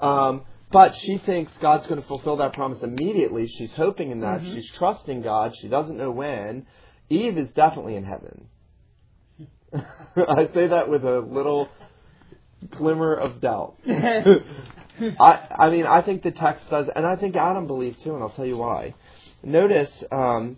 Um, 0.02 0.42
but 0.72 0.96
she 0.96 1.18
thinks 1.20 1.58
God's 1.60 1.88
going 1.88 2.02
to 2.02 2.08
fulfill 2.08 2.38
that 2.38 2.54
promise 2.54 2.82
immediately. 2.82 3.48
She's 3.48 3.72
hoping 3.74 4.12
in 4.12 4.22
that. 4.22 4.42
Mhm. 4.42 4.54
She's 4.54 4.70
trusting 4.72 5.22
God. 5.22 5.56
She 5.62 5.70
doesn't 5.70 5.98
know 5.98 6.12
when. 6.12 6.66
Eve 7.10 7.38
is 7.38 7.52
definitely 7.52 7.96
in 7.96 8.04
heaven. 8.04 8.48
I 10.16 10.50
say 10.54 10.68
that 10.68 10.90
with 10.90 11.06
a 11.06 11.20
little 11.20 11.70
glimmer 12.72 13.14
of 13.14 13.40
doubt. 13.40 13.76
I, 15.20 15.48
I 15.60 15.70
mean, 15.70 15.86
I 15.86 16.02
think 16.02 16.24
the 16.24 16.32
text 16.32 16.70
does, 16.70 16.88
and 16.96 17.06
I 17.06 17.16
think 17.16 17.36
Adam 17.36 17.68
believed 17.68 18.02
too, 18.02 18.14
and 18.14 18.24
I'll 18.24 18.30
tell 18.30 18.46
you 18.46 18.58
why. 18.58 18.94
Notice, 19.44 20.04
um, 20.12 20.58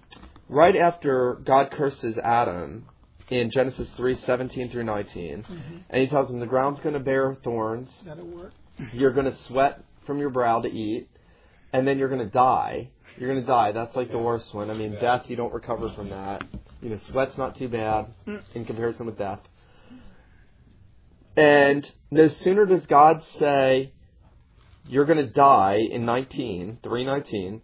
right 0.50 0.76
after 0.76 1.36
God 1.44 1.72
curses 1.72 2.18
Adam 2.18 2.86
in 3.30 3.50
Genesis 3.50 3.90
3 3.92 4.16
17 4.16 4.70
through 4.70 4.84
19, 4.84 5.44
Mhm. 5.44 5.84
and 5.90 6.02
he 6.02 6.08
tells 6.08 6.30
him 6.30 6.40
the 6.40 6.46
ground's 6.46 6.80
going 6.80 6.94
to 6.94 7.00
bear 7.00 7.36
thorns, 7.44 7.90
That'll 8.06 8.26
work. 8.28 8.54
you're 8.94 9.12
going 9.12 9.26
to 9.26 9.36
sweat 9.36 9.84
from 10.06 10.20
your 10.20 10.30
brow 10.30 10.62
to 10.62 10.70
eat, 10.72 11.10
and 11.74 11.88
then 11.88 11.98
you're 11.98 12.10
going 12.10 12.24
to 12.24 12.32
die. 12.32 12.90
You're 13.18 13.30
going 13.30 13.42
to 13.42 13.48
die. 13.48 13.72
That's 13.72 13.96
like 13.96 14.12
the 14.12 14.20
worst 14.20 14.54
one. 14.54 14.70
I 14.70 14.74
mean, 14.74 14.94
Yeah. 14.94 15.00
death, 15.00 15.30
you 15.30 15.36
don't 15.36 15.54
recover 15.54 15.90
from 15.90 16.10
that. 16.10 16.44
You 16.82 16.90
know, 16.90 16.98
sweat's 16.98 17.38
not 17.38 17.56
too 17.56 17.68
bad 17.70 18.08
in 18.54 18.66
comparison 18.66 19.06
with 19.08 19.18
death. 19.18 19.40
And 21.38 21.90
no 22.12 22.28
sooner 22.28 22.66
does 22.66 22.86
God 22.86 23.22
say, 23.40 23.92
you're 24.88 25.06
going 25.06 25.18
to 25.18 25.26
die 25.32 25.78
in 25.90 26.06
19, 26.06 26.78
319, 26.84 27.62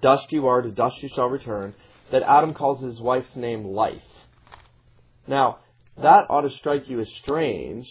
dust 0.00 0.32
you 0.32 0.46
are, 0.46 0.62
to 0.62 0.70
dust 0.70 1.02
you 1.02 1.08
shall 1.08 1.28
return, 1.28 1.74
that 2.10 2.22
Adam 2.22 2.54
calls 2.54 2.82
his 2.82 3.00
wife's 3.00 3.36
name 3.36 3.64
life. 3.64 4.02
Now, 5.26 5.58
that 6.00 6.26
ought 6.30 6.42
to 6.42 6.50
strike 6.50 6.88
you 6.88 7.00
as 7.00 7.08
strange 7.22 7.88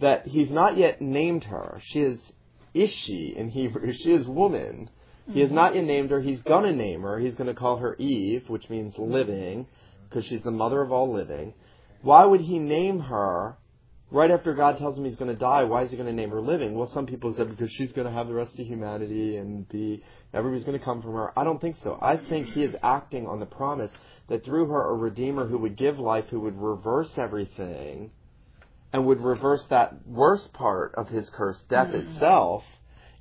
that 0.00 0.26
he's 0.26 0.50
not 0.50 0.76
yet 0.76 1.00
named 1.00 1.44
her. 1.44 1.80
She 1.84 2.00
is 2.00 2.18
Ishi 2.74 3.34
in 3.36 3.50
Hebrew. 3.50 3.92
She 4.02 4.12
is 4.12 4.26
woman. 4.26 4.90
He 5.32 5.40
has 5.40 5.50
not 5.50 5.74
yet 5.74 5.84
named 5.84 6.10
her. 6.10 6.20
He's 6.20 6.42
going 6.42 6.64
to 6.64 6.76
name 6.76 7.02
her. 7.02 7.18
He's 7.18 7.36
going 7.36 7.46
to 7.46 7.54
call 7.54 7.76
her 7.76 7.94
Eve, 7.96 8.48
which 8.48 8.68
means 8.68 8.98
living, 8.98 9.66
because 10.08 10.26
she's 10.26 10.42
the 10.42 10.50
mother 10.50 10.82
of 10.82 10.90
all 10.90 11.12
living. 11.12 11.54
Why 12.02 12.24
would 12.24 12.40
he 12.40 12.58
name 12.58 12.98
her 13.00 13.56
right 14.12 14.30
after 14.30 14.54
God 14.54 14.78
tells 14.78 14.96
him 14.96 15.04
he's 15.04 15.16
going 15.16 15.30
to 15.32 15.38
die? 15.38 15.64
Why 15.64 15.82
is 15.82 15.90
he 15.90 15.96
going 15.96 16.08
to 16.08 16.12
name 16.14 16.30
her 16.30 16.40
living? 16.40 16.74
Well, 16.74 16.90
some 16.92 17.06
people 17.06 17.34
said 17.34 17.48
because 17.48 17.72
she's 17.72 17.92
going 17.92 18.06
to 18.06 18.12
have 18.12 18.28
the 18.28 18.34
rest 18.34 18.58
of 18.58 18.66
humanity 18.66 19.36
and 19.38 19.68
be 19.68 20.02
everybody's 20.34 20.64
going 20.64 20.78
to 20.78 20.84
come 20.84 21.02
from 21.02 21.14
her. 21.14 21.36
I 21.36 21.44
don't 21.44 21.60
think 21.60 21.76
so. 21.78 21.98
I 22.00 22.16
think 22.16 22.48
he 22.48 22.62
is 22.62 22.74
acting 22.82 23.26
on 23.26 23.40
the 23.40 23.46
promise 23.46 23.90
that 24.28 24.44
through 24.44 24.66
her 24.66 24.90
a 24.90 24.94
redeemer 24.94 25.48
who 25.48 25.58
would 25.58 25.76
give 25.76 25.98
life, 25.98 26.26
who 26.30 26.40
would 26.40 26.56
reverse 26.56 27.16
everything, 27.16 28.10
and 28.92 29.06
would 29.06 29.20
reverse 29.20 29.64
that 29.70 30.06
worst 30.06 30.52
part 30.52 30.94
of 30.96 31.08
his 31.08 31.28
curse, 31.30 31.60
death 31.70 31.88
Mhm. 31.88 32.14
itself, 32.14 32.64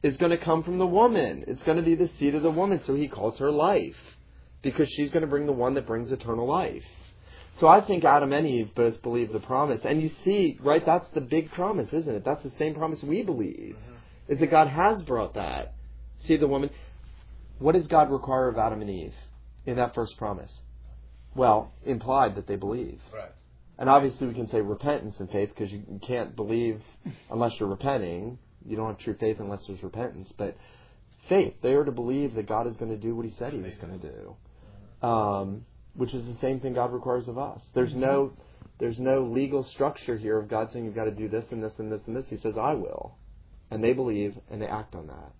is 0.03 0.17
going 0.17 0.31
to 0.31 0.37
come 0.37 0.63
from 0.63 0.77
the 0.77 0.87
woman. 0.87 1.45
It's 1.47 1.63
going 1.63 1.77
to 1.77 1.83
be 1.83 1.95
the 1.95 2.07
seed 2.19 2.35
of 2.35 2.43
the 2.43 2.51
woman. 2.51 2.79
So 2.79 2.95
he 2.95 3.07
calls 3.07 3.39
her 3.39 3.51
life 3.51 4.17
because 4.61 4.89
she's 4.89 5.09
going 5.09 5.21
to 5.21 5.27
bring 5.27 5.45
the 5.45 5.53
one 5.53 5.75
that 5.75 5.87
brings 5.87 6.11
eternal 6.11 6.47
life. 6.47 6.83
So 7.56 7.68
I 7.68 7.82
think 7.82 8.04
Adam 8.04 8.32
and 8.34 8.47
Eve 8.47 8.74
both 8.76 9.02
believe 9.02 9.32
the 9.34 9.39
promise. 9.39 9.82
And 9.84 10.02
you 10.02 10.10
see, 10.24 10.58
right, 10.62 10.86
that's 10.86 11.08
the 11.14 11.22
big 11.22 11.52
promise, 11.52 11.91
isn't 11.93 12.14
it? 12.14 12.24
That's 12.26 12.43
the 12.43 12.52
same 12.58 12.76
promise 12.76 13.04
we 13.04 13.24
believe, 13.24 13.76
is 14.28 14.39
that 14.39 14.49
God 14.49 14.68
has 14.68 15.02
brought 15.04 15.34
that. 15.36 15.74
See 16.26 16.38
the 16.38 16.47
woman. 16.47 16.70
What 17.60 17.74
does 17.74 17.88
God 17.88 18.10
require 18.12 18.47
of 18.47 18.58
Adam 18.58 18.82
and 18.82 18.89
Eve 18.89 19.14
in 19.66 19.76
that 19.76 19.93
first 19.93 20.18
promise? 20.18 20.52
Well, 21.36 21.74
implied 21.86 22.36
that 22.36 22.47
they 22.47 22.56
believe. 22.56 22.99
Right. 23.14 23.32
And 23.78 23.89
obviously, 23.89 24.28
we 24.28 24.34
can 24.34 24.49
say 24.49 24.62
repentance 24.62 25.20
and 25.20 25.30
faith 25.30 25.49
because 25.49 25.72
you 25.72 25.82
you 25.89 25.99
can't 26.06 26.36
believe 26.36 26.82
unless 27.32 27.60
you're 27.60 27.70
repenting. 27.70 28.38
You 28.66 28.76
don't 28.76 28.89
have 28.89 28.99
true 28.99 29.16
faith 29.20 29.38
unless 29.39 29.66
there's 29.66 29.82
repentance. 29.82 30.32
But 30.38 30.56
faith, 31.28 31.56
they 31.64 31.74
are 31.74 31.84
to 31.84 31.91
believe 31.91 32.36
that 32.36 32.47
God 32.47 32.68
is 32.68 32.78
going 32.78 32.91
to 32.91 32.97
do 32.97 33.16
what 33.16 33.26
He 33.26 33.32
said 33.32 33.54
He 33.54 33.60
was 33.60 33.78
going 33.80 33.99
to 33.99 34.12
do, 34.12 35.08
um, 35.08 35.66
which 35.95 36.13
is 36.13 36.25
the 36.25 36.37
same 36.41 36.59
thing 36.59 36.73
God 36.73 36.93
requires 36.93 37.27
of 37.27 37.37
us. 37.37 37.61
There's 37.73 37.93
no, 37.95 38.33
there's 38.79 38.99
no 38.99 39.23
legal 39.23 39.63
structure 39.63 40.17
here 40.17 40.37
of 40.37 40.47
God 40.49 40.69
saying 40.71 40.85
you've 40.85 40.95
got 40.95 41.05
to 41.05 41.11
do 41.11 41.27
this 41.27 41.45
and 41.51 41.63
this 41.63 41.73
and 41.79 41.91
this 41.91 42.01
and 42.07 42.15
this. 42.15 42.25
He 42.29 42.37
says, 42.37 42.57
"I 42.57 42.73
will," 42.73 43.15
and 43.69 43.83
they 43.83 43.93
believe 43.93 44.35
and 44.49 44.61
they 44.61 44.67
act 44.67 44.95
on 44.95 45.07
that. 45.07 45.31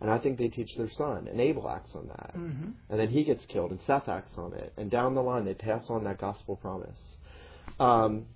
and 0.00 0.10
I 0.10 0.18
think 0.18 0.38
they 0.38 0.48
teach 0.48 0.74
their 0.76 0.90
son, 0.90 1.26
and 1.28 1.40
Abel 1.40 1.68
acts 1.68 1.94
on 1.94 2.08
that, 2.08 2.32
hmm 2.34 2.70
and 2.90 3.00
then 3.00 3.08
he 3.08 3.24
gets 3.24 3.44
killed, 3.46 3.70
and 3.70 3.80
Seth 3.86 4.08
acts 4.08 4.32
on 4.36 4.52
it, 4.54 4.72
and 4.76 4.90
down 4.90 5.14
the 5.14 5.22
line 5.22 5.44
they 5.44 5.54
pass 5.54 5.84
on 5.88 6.04
that 6.04 6.18
gospel 6.18 6.56
promise. 6.56 7.00
Um, 7.80 8.26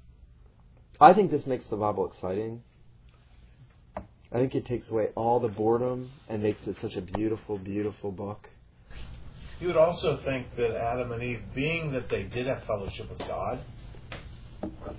I 1.01 1.15
think 1.15 1.31
this 1.31 1.47
makes 1.47 1.67
the 1.69 1.77
Bible 1.77 2.07
exciting. 2.11 2.63
I 3.97 4.39
think 4.39 4.55
it 4.55 4.67
takes 4.67 4.91
away 4.91 5.09
all 5.17 5.41
the 5.41 5.49
boredom 5.49 6.11
and 6.29 6.43
makes 6.43 6.61
it 6.67 6.77
such 6.81 6.95
a 6.97 7.01
beautiful, 7.01 7.59
beautiful 7.59 8.13
book. 8.13 8.49
You 9.61 9.67
would 9.67 9.77
also 9.77 10.17
think 10.25 10.57
that 10.57 10.71
Adam 10.75 11.13
and 11.13 11.23
Eve, 11.23 11.43
being 11.55 11.93
that 11.93 12.09
they 12.09 12.23
did 12.23 12.47
have 12.47 12.63
fellowship 12.65 13.11
with 13.11 13.19
God 13.21 13.61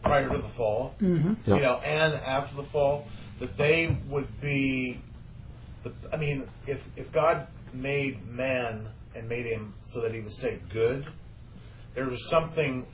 prior 0.04 0.30
to 0.30 0.38
the 0.38 0.50
fall, 0.50 0.94
hmm 1.00 1.34
Yep. 1.46 1.48
you 1.48 1.62
know, 1.62 1.78
and 1.78 2.14
after 2.14 2.56
the 2.56 2.64
fall, 2.70 3.08
that 3.40 3.58
they 3.58 3.98
would 4.10 4.28
be. 4.40 5.02
The, 5.84 5.92
I 6.14 6.18
mean, 6.18 6.48
if 6.68 6.80
if 6.96 7.12
God 7.12 7.48
made 7.74 8.28
man 8.28 8.88
and 9.16 9.28
made 9.28 9.48
him 9.48 9.74
so 9.84 10.02
that 10.02 10.14
he 10.14 10.22
was 10.22 10.38
say 10.38 10.60
good, 10.72 11.08
there 11.96 12.06
was 12.08 12.30
something. 12.30 12.86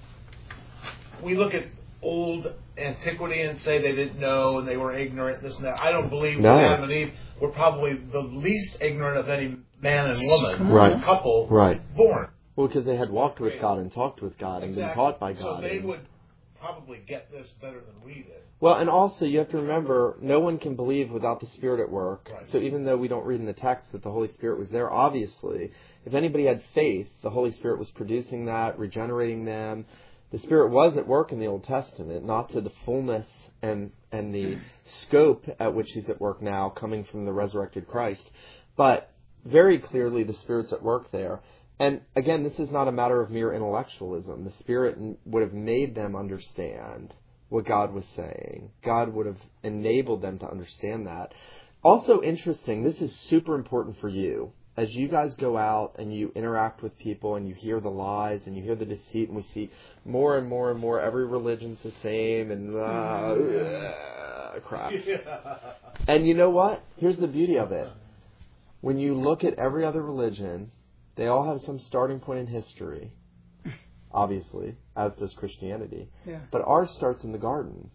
We 1.22 1.36
look 1.36 1.54
at 1.54 1.66
old 2.02 2.54
antiquity 2.78 3.42
and 3.42 3.58
say 3.58 3.82
they 3.82 3.96
didn't 3.96 4.20
know 4.20 4.60
and 4.60 4.68
they 4.68 4.78
were 4.78 4.94
ignorant, 4.94 5.42
this 5.42 5.58
and 5.58 5.66
that. 5.66 5.82
I 5.82 5.92
don't 5.92 6.10
believe 6.10 6.40
No. 6.40 6.56
that 6.56 6.64
Adam 6.74 6.84
and 6.84 6.94
Eve 6.94 7.14
were 7.42 7.50
probably 7.50 7.96
the 7.96 8.20
least 8.22 8.78
ignorant 8.80 9.18
of 9.18 9.28
any 9.30 9.57
man 9.82 10.10
and 10.10 10.20
woman, 10.32 10.72
Right. 10.72 11.02
couple, 11.02 11.48
Right. 11.50 11.82
born. 11.96 12.30
Well, 12.56 12.68
because 12.68 12.86
they 12.86 12.96
had 12.96 13.12
walked 13.12 13.40
with 13.40 13.60
God 13.62 13.78
and 13.78 13.92
talked 13.92 14.22
with 14.22 14.38
God 14.38 14.64
and 14.64 14.76
been 14.76 14.90
taught 14.94 15.20
by 15.20 15.34
God. 15.34 15.42
So 15.42 15.62
they 15.62 15.78
and- 15.78 15.88
would 15.88 16.02
probably 16.60 17.00
get 17.06 17.32
this 17.32 17.52
better 17.62 17.80
than 17.80 18.04
we 18.04 18.16
did. 18.16 18.42
Well, 18.60 18.76
and 18.76 18.90
also 18.90 19.26
you 19.26 19.38
have 19.38 19.50
to 19.50 19.58
remember, 19.58 20.18
no 20.20 20.40
one 20.40 20.58
can 20.58 20.76
believe 20.76 21.12
without 21.12 21.40
the 21.40 21.46
Spirit 21.46 21.80
at 21.80 21.92
work. 21.92 22.32
Right. 22.34 22.44
So 22.46 22.58
even 22.58 22.84
though 22.84 22.98
we 22.98 23.08
don't 23.08 23.26
read 23.26 23.40
in 23.40 23.46
the 23.46 23.54
text 23.54 23.92
that 23.92 24.02
the 24.02 24.10
Holy 24.10 24.28
Spirit 24.30 24.58
was 24.58 24.70
there, 24.72 24.92
obviously, 24.92 25.72
if 26.06 26.16
anybody 26.16 26.46
had 26.46 26.64
faith, 26.74 27.08
the 27.22 27.30
Holy 27.30 27.52
Spirit 27.52 27.78
was 27.78 27.92
producing 27.92 28.46
that, 28.46 28.80
regenerating 28.80 29.46
them. 29.46 29.86
The 30.32 30.40
Spirit 30.40 30.72
was 30.72 30.98
at 30.98 31.08
work 31.08 31.32
in 31.32 31.40
the 31.40 31.46
Old 31.46 31.64
Testament, 31.64 32.26
not 32.26 32.50
to 32.50 32.62
the 32.62 32.72
fullness 32.86 33.28
and 33.62 33.92
and 34.12 34.34
the 34.34 34.58
scope 34.84 35.46
at 35.60 35.74
which 35.76 35.92
He's 35.92 36.10
at 36.10 36.20
work 36.20 36.42
now, 36.42 36.70
coming 36.70 37.04
from 37.04 37.26
the 37.26 37.34
resurrected 37.34 37.88
Christ. 37.88 38.30
But 38.76 39.12
very 39.46 39.80
clearly, 39.80 40.24
the 40.24 40.34
Spirit's 40.34 40.74
at 40.74 40.84
work 40.84 41.12
there. 41.12 41.42
And 41.80 42.02
again, 42.16 42.44
this 42.44 42.58
is 42.60 42.72
not 42.72 42.88
a 42.88 42.92
matter 42.92 43.22
of 43.22 43.30
mere 43.30 43.54
intellectualism. 43.54 44.44
The 44.46 44.52
Spirit 44.60 44.98
would 45.26 45.44
have 45.44 45.54
made 45.54 45.96
them 45.96 46.16
understand 46.16 47.14
what 47.50 47.66
God 47.66 47.94
was 47.94 48.06
saying. 48.16 48.72
God 48.84 49.14
would 49.14 49.26
have 49.26 49.38
enabled 49.64 50.22
them 50.22 50.40
to 50.40 50.50
understand 50.50 51.08
that. 51.08 51.34
Also 51.84 52.22
interesting, 52.22 52.84
this 52.84 53.00
is 53.00 53.16
super 53.30 53.56
important 53.56 54.00
for 54.00 54.10
you. 54.10 54.52
As 54.76 54.94
you 54.94 55.08
guys 55.08 55.34
go 55.36 55.58
out 55.58 55.96
and 55.98 56.14
you 56.14 56.32
interact 56.36 56.84
with 56.84 56.98
people 57.00 57.36
and 57.36 57.48
you 57.48 57.56
hear 57.56 57.80
the 57.80 57.90
lies 57.90 58.42
and 58.46 58.56
you 58.56 58.62
hear 58.62 58.76
the 58.76 58.86
deceit 58.86 59.28
and 59.28 59.36
we 59.36 59.44
see 59.54 59.72
more 60.06 60.38
and 60.38 60.48
more 60.48 60.70
and 60.70 60.80
more 60.80 61.02
every 61.02 61.26
religion's 61.26 61.80
the 61.82 61.92
same 62.04 62.52
and 62.52 62.76
uh, 62.76 62.80
uh, 62.80 64.60
crap. 64.64 64.92
And 66.08 66.28
you 66.28 66.36
know 66.36 66.52
what? 66.52 66.84
Here's 66.98 67.18
the 67.18 67.28
beauty 67.28 67.58
of 67.58 67.72
it. 67.72 67.90
When 68.88 69.00
you 69.00 69.16
look 69.16 69.44
at 69.44 69.56
every 69.56 69.84
other 69.84 70.02
religion, 70.02 70.72
they 71.18 71.28
all 71.28 71.44
have 71.46 71.60
some 71.60 71.78
starting 71.78 72.22
point 72.22 72.40
in 72.40 72.48
history, 72.48 73.12
obviously, 74.14 74.78
as 74.96 75.12
does 75.16 75.34
Christianity. 75.34 76.10
Yeah. 76.26 76.40
But 76.52 76.62
ours 76.66 76.92
starts 76.92 77.26
in 77.26 77.34
the 77.34 77.38
garden, 77.38 77.92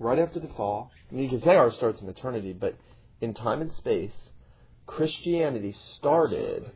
right 0.00 0.18
after 0.18 0.40
the 0.40 0.48
fall. 0.48 0.90
I 1.08 1.14
mean, 1.14 1.22
you 1.22 1.30
can 1.30 1.40
say 1.40 1.54
ours 1.54 1.76
starts 1.76 2.02
in 2.02 2.08
eternity, 2.08 2.52
but 2.52 2.74
in 3.20 3.34
time 3.34 3.60
and 3.60 3.70
space, 3.72 4.10
Christianity 4.84 5.76
started 5.94 6.72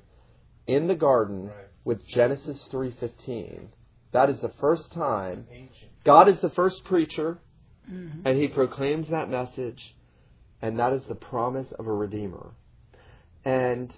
in 0.68 0.86
the 0.86 0.94
garden 0.94 1.46
Right. 1.48 1.66
with 1.82 2.06
Genesis 2.06 2.68
3:15. 2.70 3.70
That 4.12 4.30
is 4.30 4.40
the 4.42 4.54
first 4.60 4.92
time 4.92 5.48
God 6.04 6.28
is 6.28 6.38
the 6.38 6.50
first 6.50 6.84
preacher, 6.84 7.38
hmm 7.84 8.20
and 8.24 8.38
he 8.38 8.46
proclaims 8.46 9.08
that 9.08 9.28
message, 9.28 9.96
and 10.62 10.78
that 10.78 10.92
is 10.92 11.04
the 11.06 11.16
promise 11.16 11.72
of 11.72 11.88
a 11.88 11.92
redeemer. 11.92 12.52
And 13.44 13.94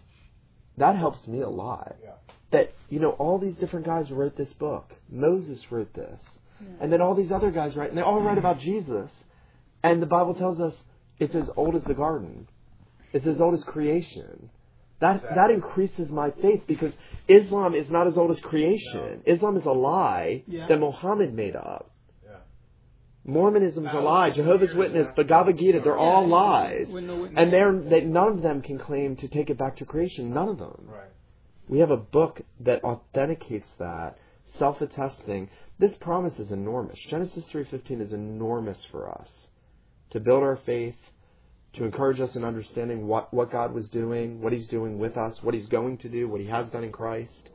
that 0.76 0.96
helps 0.96 1.26
me 1.26 1.40
a 1.40 1.48
lot. 1.48 1.96
Yeah. 2.02 2.10
That, 2.52 2.74
you 2.88 3.00
know, 3.00 3.10
all 3.10 3.38
these 3.38 3.56
different 3.56 3.86
guys 3.86 4.10
wrote 4.10 4.36
this 4.36 4.52
book. 4.54 4.92
Moses 5.10 5.64
wrote 5.70 5.92
this. 5.94 6.20
Yeah. 6.60 6.68
And 6.80 6.92
then 6.92 7.00
all 7.00 7.14
these 7.14 7.32
other 7.32 7.50
guys 7.50 7.76
write, 7.76 7.88
and 7.90 7.98
they 7.98 8.02
all 8.02 8.20
write 8.20 8.38
about 8.38 8.60
Jesus. 8.60 9.10
And 9.82 10.00
the 10.02 10.06
Bible 10.06 10.34
tells 10.34 10.60
us 10.60 10.74
it's 11.18 11.34
as 11.34 11.48
old 11.56 11.74
as 11.76 11.84
the 11.84 11.94
garden. 11.94 12.48
It's 13.12 13.26
as 13.26 13.40
old 13.40 13.54
as 13.54 13.64
creation. 13.64 14.50
That 15.00 15.22
that 15.34 15.50
increases 15.50 16.10
my 16.10 16.30
faith 16.30 16.62
because 16.66 16.92
Islam 17.28 17.74
is 17.74 17.90
not 17.90 18.06
as 18.06 18.16
old 18.16 18.30
as 18.30 18.40
creation. 18.40 19.22
Islam 19.26 19.56
is 19.58 19.66
a 19.66 19.70
lie 19.72 20.42
Yeah. 20.46 20.66
that 20.68 20.80
Muhammad 20.80 21.34
made 21.34 21.54
up. 21.54 21.90
Yeah. 23.26 23.32
Mormonism 23.32 23.86
is 23.86 23.94
a 23.94 23.98
lie. 23.98 24.30
Jehovah's 24.30 24.74
Witness, 24.74 25.08
after- 25.08 25.24
Bhagavad 25.24 25.58
Gita, 25.58 25.80
they're 25.80 25.96
all 25.98 26.26
lies. 26.26 26.88
with 26.92 27.04
no 27.04 27.22
witness. 27.22 27.42
And 27.42 27.52
they're 27.52 27.72
they, 27.72 28.00
none 28.02 28.28
of 28.28 28.42
them 28.42 28.62
can 28.62 28.78
claim 28.78 29.16
to 29.16 29.28
take 29.28 29.50
it 29.50 29.58
back 29.58 29.76
to 29.76 29.84
creation. 29.84 30.32
None 30.32 30.48
of 30.48 30.58
them. 30.58 30.88
Right. 30.88 31.10
We 31.68 31.80
have 31.80 31.90
a 31.90 31.96
book 31.96 32.40
that 32.60 32.84
authenticates 32.84 33.68
that, 33.78 34.18
self-attesting. 34.58 35.50
This 35.78 35.94
promise 35.96 36.38
is 36.38 36.50
enormous. 36.52 36.98
Genesis 37.10 37.48
3:15 37.50 38.00
is 38.00 38.12
enormous 38.12 38.84
for 38.86 39.10
us 39.10 39.48
to 40.10 40.20
build 40.20 40.42
our 40.42 40.56
faith, 40.56 40.96
to 41.74 41.84
encourage 41.84 42.20
us 42.20 42.36
in 42.36 42.44
understanding 42.44 43.06
what 43.08 43.34
what 43.34 43.50
God 43.50 43.74
was 43.74 43.88
doing, 43.90 44.40
what 44.40 44.52
he's 44.52 44.68
doing 44.68 44.98
with 44.98 45.16
us, 45.16 45.42
what 45.42 45.54
he's 45.54 45.66
going 45.66 45.98
to 45.98 46.08
do, 46.08 46.28
what 46.28 46.40
he 46.40 46.46
has 46.46 46.70
done 46.70 46.84
in 46.84 46.92
Christ. 46.92 47.50